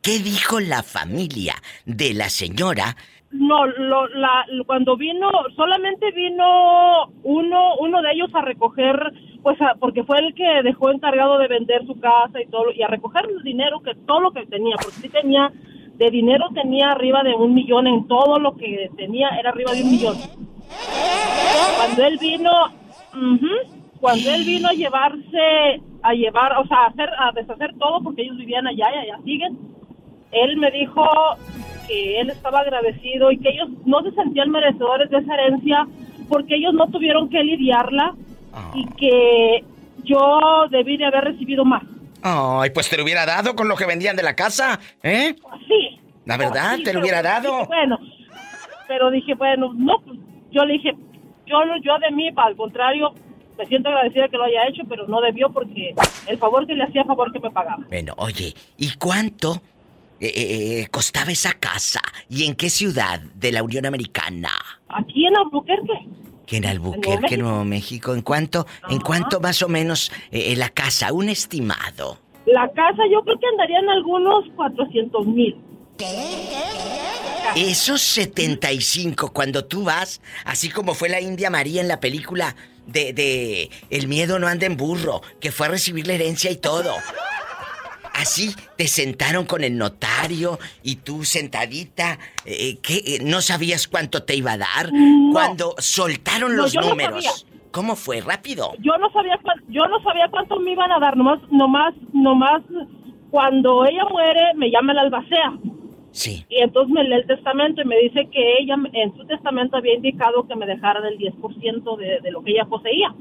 [0.00, 1.54] ¿Qué dijo la familia
[1.84, 2.96] de la señora?
[3.32, 8.96] No, lo, la, cuando vino, solamente vino uno, uno de ellos a recoger,
[9.44, 12.82] pues a- porque fue el que dejó encargado de vender su casa y todo, y
[12.82, 15.52] a recoger el dinero, que todo lo que tenía, porque sí tenía,
[15.96, 19.82] de dinero tenía arriba de un millón, en todo lo que tenía era arriba de
[19.82, 20.16] un millón.
[21.76, 22.50] Cuando él vino,
[23.12, 23.54] ujú,
[24.00, 28.22] cuando él vino a llevarse, a llevar, o sea, a, hacer, a deshacer todo porque
[28.22, 29.58] ellos vivían allá y allá siguen,
[30.32, 31.04] él me dijo
[31.86, 35.86] que él estaba agradecido y que ellos no se sentían merecedores de esa herencia
[36.30, 38.14] porque ellos no tuvieron que lidiarla
[38.74, 39.64] y que
[40.04, 40.40] yo
[40.70, 41.82] debí de haber recibido más.
[42.22, 45.34] Ay, pues te lo hubiera dado con lo que vendían de la casa, ¿eh?
[45.68, 46.00] Sí.
[46.24, 47.52] La verdad, Sí, te lo hubiera dado.
[47.52, 47.98] dije, bueno,
[48.88, 50.18] pero dije, bueno, no, pues,
[50.50, 50.94] yo le dije,
[51.46, 53.12] yo, yo de mí, al contrario,
[53.58, 55.94] me siento agradecida que lo haya hecho, pero no debió porque
[56.26, 57.84] el favor que le hacía, favor que me pagaba.
[57.88, 59.60] Bueno, oye, ¿y cuánto
[60.18, 62.00] eh, eh, eh, costaba esa casa?
[62.30, 64.50] ¿Y en qué ciudad de la Unión Americana?
[64.88, 66.06] Aquí en Albuquerque,
[66.46, 68.14] Que en Albuquerque, Nuevo México.
[68.14, 71.12] ¿En cuánto, en cuánto más o menos eh, eh, la casa?
[71.12, 72.18] Un estimado.
[72.46, 75.56] la casa yo creo que andaría en algunos 400 mil.
[77.56, 82.56] Esos 75, cuando tú vas, así como fue la India María en la película
[82.86, 86.56] de, de El miedo no anda en burro, que fue a recibir la herencia y
[86.56, 86.92] todo.
[88.14, 94.22] Así te sentaron con el notario y tú sentadita, eh, que eh, no sabías cuánto
[94.22, 94.90] te iba a dar.
[95.32, 97.24] Cuando soltaron No, los no números.
[97.24, 97.54] sabía.
[97.72, 98.20] ¿Cómo fue?
[98.20, 98.72] ¿Rápido?
[98.78, 99.38] Yo no sabía
[99.68, 102.62] yo no sabía cuánto me iban a dar, nomás, nomás, nomás
[103.32, 105.58] cuando ella muere me llama la albacea.
[106.12, 106.46] Sí.
[106.48, 109.94] Y entonces me lee el testamento y me dice que ella en su testamento había
[109.96, 113.12] indicado que me dejara del 10% de, de lo que ella poseía.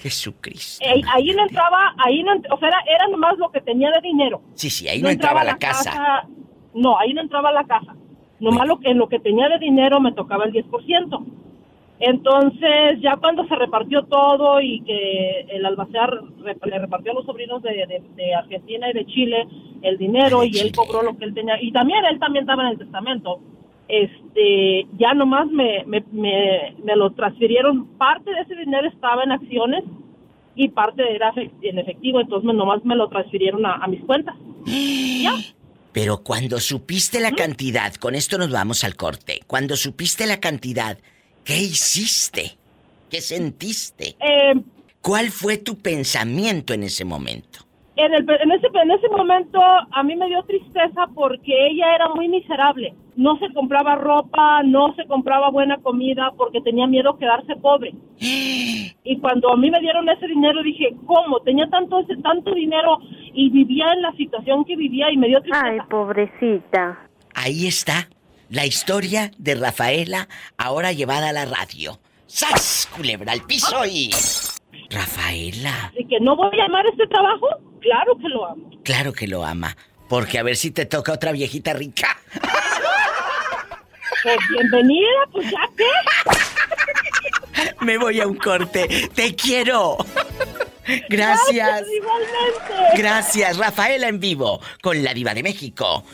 [0.00, 0.84] Jesucristo.
[0.84, 4.00] Eh, ahí no entraba, ahí no, o sea, era, era nomás lo que tenía de
[4.00, 4.42] dinero.
[4.54, 6.26] Sí, sí, ahí no, entraba, la casa.
[6.74, 7.94] No, ahí no entraba la casa.
[8.40, 11.24] Nomás lo que, en lo que tenía de dinero me tocaba el 10%.
[12.02, 17.26] Entonces, ya cuando se repartió todo y que el albacear rep- le repartió a los
[17.26, 19.46] sobrinos de, de- de Argentina y de Chile
[19.82, 22.68] el dinero y él cobró lo que él tenía, y también él también estaba en
[22.70, 23.40] el testamento,
[23.90, 29.32] este, ya nomás me, me, me, me lo transfirieron, parte de ese dinero estaba en
[29.32, 29.84] acciones
[30.54, 34.36] y parte era en efectivo, entonces nomás me lo transfirieron a, a mis cuentas.
[34.66, 35.34] ya.
[35.92, 39.40] Pero cuando supiste la cantidad, con esto nos vamos al corte.
[39.46, 40.98] Cuando supiste la cantidad,
[41.44, 42.56] ¿qué hiciste?
[43.10, 44.16] ¿Qué sentiste?
[44.20, 44.54] Eh,
[45.00, 47.66] ¿Cuál fue tu pensamiento en ese momento?
[48.00, 52.08] En, el, en, ese, en ese momento a mí me dio tristeza porque ella era
[52.14, 52.94] muy miserable.
[53.16, 57.94] No se compraba ropa, no se compraba buena comida porque tenía miedo a quedarse pobre.
[59.02, 61.40] Y cuando a mí me dieron ese dinero dije, ¿cómo?
[61.40, 62.98] Tenía tanto ese tanto dinero
[63.32, 65.66] y vivía en la situación que vivía y me dio tristeza.
[65.66, 67.08] Ay, pobrecita.
[67.34, 68.10] Ahí está
[68.50, 70.28] la historia de Rafaela,
[70.58, 71.98] ahora llevada a la radio.
[72.26, 72.88] ¡Sas!
[72.94, 74.10] Culebra al piso y.
[74.90, 77.46] Rafaela, Así que no voy a amar este trabajo,
[77.80, 78.70] claro que lo amo.
[78.84, 79.76] claro que lo ama.
[80.08, 82.18] Porque a ver si te toca otra viejita rica.
[84.22, 85.84] Pues bienvenida, pues ya qué.
[87.84, 89.08] Me voy a un corte.
[89.14, 89.96] ¡Te quiero!
[91.08, 91.08] Gracias.
[91.08, 92.96] Gracias, igualmente.
[92.96, 96.04] Gracias, Rafaela en vivo, con la diva de México.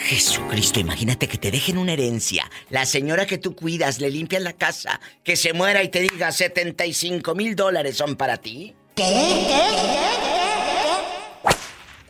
[0.00, 2.50] Jesucristo, imagínate que te dejen una herencia.
[2.70, 6.32] La señora que tú cuidas le limpian la casa, que se muera y te diga
[6.32, 8.74] 75 mil dólares son para ti.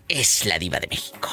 [0.08, 1.28] Es la diva de México.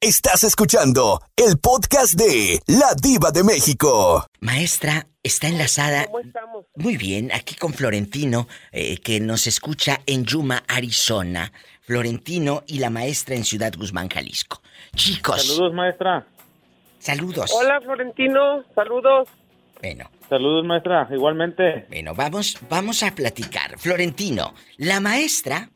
[0.00, 4.24] Estás escuchando el podcast de La Diva de México.
[4.38, 6.04] Maestra, está enlazada.
[6.06, 6.66] ¿Cómo estamos?
[6.76, 11.52] Muy bien, aquí con Florentino, eh, que nos escucha en Yuma, Arizona.
[11.82, 14.62] Florentino y la maestra en Ciudad Guzmán, Jalisco.
[14.94, 15.46] Chicos.
[15.46, 16.26] Saludos, maestra.
[16.98, 17.52] Saludos.
[17.54, 18.64] Hola, Florentino.
[18.74, 19.28] Saludos.
[19.80, 20.10] Bueno.
[20.28, 21.08] Saludos, maestra.
[21.10, 21.86] Igualmente.
[21.88, 23.78] Bueno, vamos, vamos a platicar.
[23.78, 25.70] Florentino, la maestra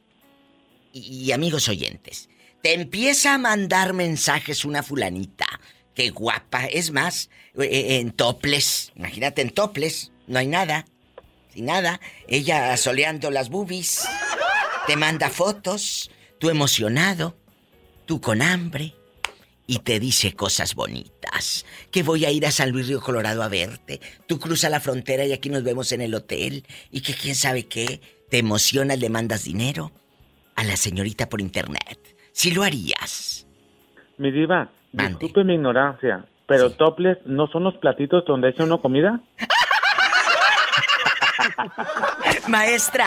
[0.93, 2.29] y, y amigos oyentes,
[2.63, 5.47] te empieza a mandar mensajes una fulanita.
[5.95, 6.67] Qué guapa.
[6.67, 7.29] Es más,
[7.59, 8.93] eh, eh, en toples.
[8.97, 10.13] Imagínate en toples.
[10.27, 10.87] No hay nada.
[11.53, 12.01] Sin nada.
[12.29, 14.09] Ella soleando las boobies.
[14.87, 16.11] Te manda fotos.
[16.39, 17.37] Tú emocionado.
[18.07, 18.95] Tú con hambre.
[19.67, 21.65] Y te dice cosas bonitas.
[21.91, 24.01] Que voy a ir a San Luis Río Colorado a verte.
[24.27, 26.67] Tú cruza la frontera y aquí nos vemos en el hotel.
[26.91, 28.01] Y que quién sabe qué.
[28.29, 29.93] Te emocionas, le mandas dinero
[30.57, 32.17] a la señorita por internet.
[32.33, 33.47] Si lo harías.
[34.19, 39.21] Mi diva, disculpe mi ignorancia, pero toples no son los platitos donde echa uno comida.
[42.49, 43.07] Maestra.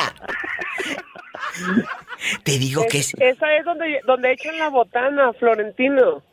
[2.44, 3.14] Te digo que es...
[3.15, 6.23] Esa es donde, donde echan la botana, Florentino.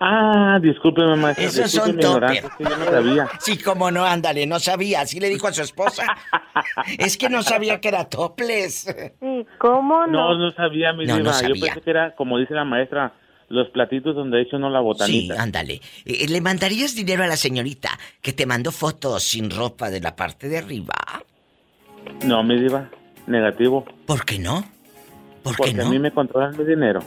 [0.00, 1.44] Ah, discúlpeme, maestra.
[1.44, 2.20] Esos disculpe son yo
[2.76, 3.28] no sabía.
[3.40, 5.02] Sí, cómo no, ándale, no sabía.
[5.02, 6.04] Así le dijo a su esposa.
[6.98, 8.86] es que no sabía que era toples.
[9.20, 10.38] Sí, ¿cómo No, no?
[10.38, 11.32] no sabía, mi No, no diva.
[11.32, 11.64] Yo sabía.
[11.66, 13.12] pensé que era, como dice la maestra,
[13.48, 15.42] los platitos donde echa uno la Sí, botanita.
[15.42, 15.80] ándale.
[16.04, 17.90] Eh, ¿Le mandarías dinero a la señorita
[18.20, 20.94] que te mandó fotos sin ropa de la parte de arriba?
[22.24, 22.88] No, mi diva,
[23.26, 23.84] negativo.
[24.06, 24.64] ¿Por qué no?
[25.42, 25.86] ¿Por Porque qué no?
[25.86, 27.00] a mí me controlan mi dinero.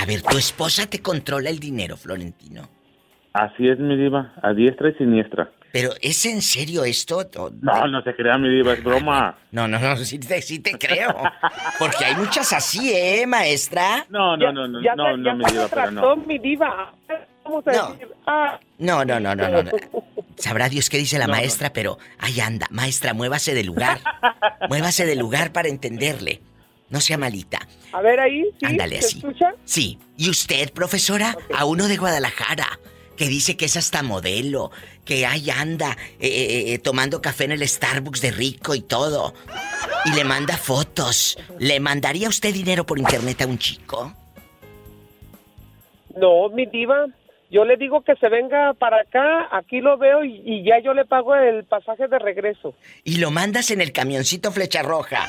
[0.00, 2.68] A ver, tu esposa te controla el dinero, Florentino.
[3.32, 5.50] Así es, mi diva, a diestra y siniestra.
[5.72, 7.18] Pero ¿es en serio esto?
[7.36, 9.38] O- No, no se crea, mi diva, es broma.
[9.52, 11.14] No, no, no, sí te, sí te creo.
[11.78, 14.04] Porque hay muchas así, ¿eh, maestra?
[14.10, 16.16] No, no, no, no, ya no, me- no, ya mi diva, pero no.
[16.16, 16.92] mi diva.
[17.44, 17.92] Vamos a No.
[17.92, 19.62] decir, ah, No, no, no, no, no.
[19.62, 19.70] no.
[20.36, 21.38] Sabrá Dios qué dice la No, no.
[21.38, 22.66] maestra, pero ahí anda.
[22.70, 24.00] Maestra, muévase de lugar.
[24.68, 26.40] Muévase de lugar para entenderle.
[26.90, 27.60] No sea malita.
[27.92, 28.66] A ver ahí, ¿sí?
[28.66, 29.18] Ándale ¿Se así.
[29.18, 29.54] escucha?
[29.64, 29.98] Sí.
[30.16, 31.36] ¿Y usted, profesora?
[31.54, 32.78] A uno de Guadalajara,
[33.16, 34.70] que dice que es hasta modelo,
[35.04, 39.34] que ahí anda eh, eh, eh, tomando café en el Starbucks de rico y todo.
[40.04, 41.38] Y le manda fotos.
[41.58, 44.14] ¿Le mandaría usted dinero por internet a un chico?
[46.16, 47.06] No, mi diva.
[47.50, 50.94] Yo le digo que se venga para acá, aquí lo veo y, y ya yo
[50.94, 52.74] le pago el pasaje de regreso.
[53.04, 55.28] Y lo mandas en el camioncito flecha roja.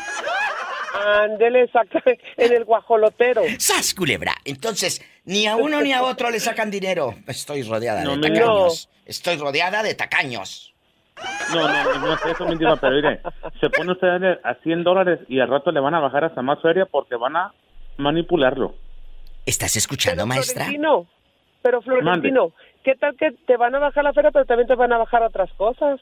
[0.94, 2.02] Ándele, saca
[2.38, 3.42] en el guajolotero.
[3.58, 4.36] ¡Sas, culebra!
[4.46, 7.16] Entonces, ni a uno ni a otro le sacan dinero.
[7.28, 8.90] Estoy rodeada No, de tacaños.
[9.06, 10.74] Estoy rodeada de tacaños.
[11.54, 13.22] No, no, no es eso, diva, pero mire,
[13.60, 16.60] se pone usted a 100 dólares y al rato le van a bajar hasta más
[16.62, 17.54] feria porque van a
[17.98, 18.76] manipularlo.
[19.46, 20.66] ¿Estás escuchando, maestra?
[20.66, 21.06] Florentino,
[21.62, 22.52] pero Florentino,
[22.84, 25.22] ¿qué tal que te van a bajar la feria, pero también te van a bajar
[25.24, 26.00] otras cosas?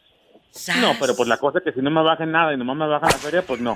[0.79, 2.87] No, pero pues la cosa es que si no me bajan nada y nomás me
[2.87, 3.75] bajan la feria, pues no.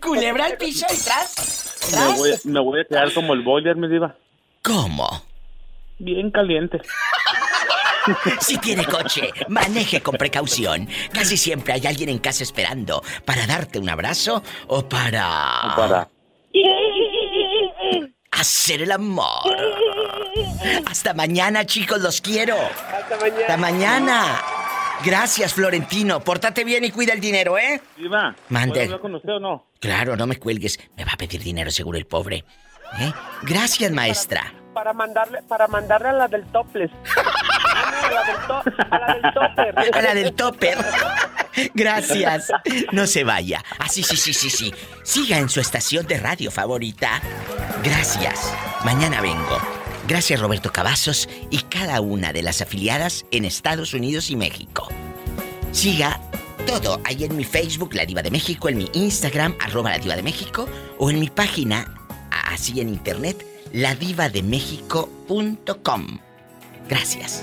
[0.00, 1.90] Culebra al piso y tras.
[1.92, 4.16] Me voy, me voy a quedar como el boiler, mi diva.
[4.62, 5.22] ¿Cómo?
[5.98, 6.80] Bien caliente.
[8.40, 10.88] Si tiene coche, maneje con precaución.
[11.12, 15.74] Casi siempre hay alguien en casa esperando para darte un abrazo o para...
[15.76, 16.08] Para.
[18.30, 19.56] Hacer el amor.
[20.86, 22.56] Hasta mañana, chicos, los quiero.
[22.56, 23.40] Hasta mañana.
[23.40, 24.55] Hasta mañana.
[25.04, 26.20] Gracias, Florentino.
[26.20, 27.80] Pórtate bien y cuida el dinero, ¿eh?
[27.96, 28.70] Diva, Mande.
[28.72, 29.66] ¿puedo hablar con usted o no?
[29.80, 30.78] Claro, no me cuelgues.
[30.96, 32.44] Me va a pedir dinero seguro el pobre.
[32.98, 33.12] ¿Eh?
[33.42, 34.52] Gracias, maestra.
[34.72, 36.90] Para mandarle, para mandarle a la del topless.
[37.16, 39.96] Ah, a la del, to- a la del topper.
[39.96, 40.78] A la del topper.
[41.74, 42.52] Gracias.
[42.92, 43.64] No se vaya.
[43.78, 44.74] Así, sí, sí, sí, sí.
[45.02, 47.20] Siga en su estación de radio favorita.
[47.82, 48.54] Gracias.
[48.84, 49.58] Mañana vengo.
[50.08, 54.86] Gracias Roberto Cavazos y cada una de las afiliadas en Estados Unidos y México.
[55.72, 56.20] Siga
[56.66, 60.14] todo ahí en mi Facebook, La Diva de México, en mi Instagram, arroba La Diva
[60.16, 60.68] de México,
[60.98, 61.92] o en mi página,
[62.30, 66.18] así en internet, ladivademéxico.com.
[66.88, 67.42] Gracias.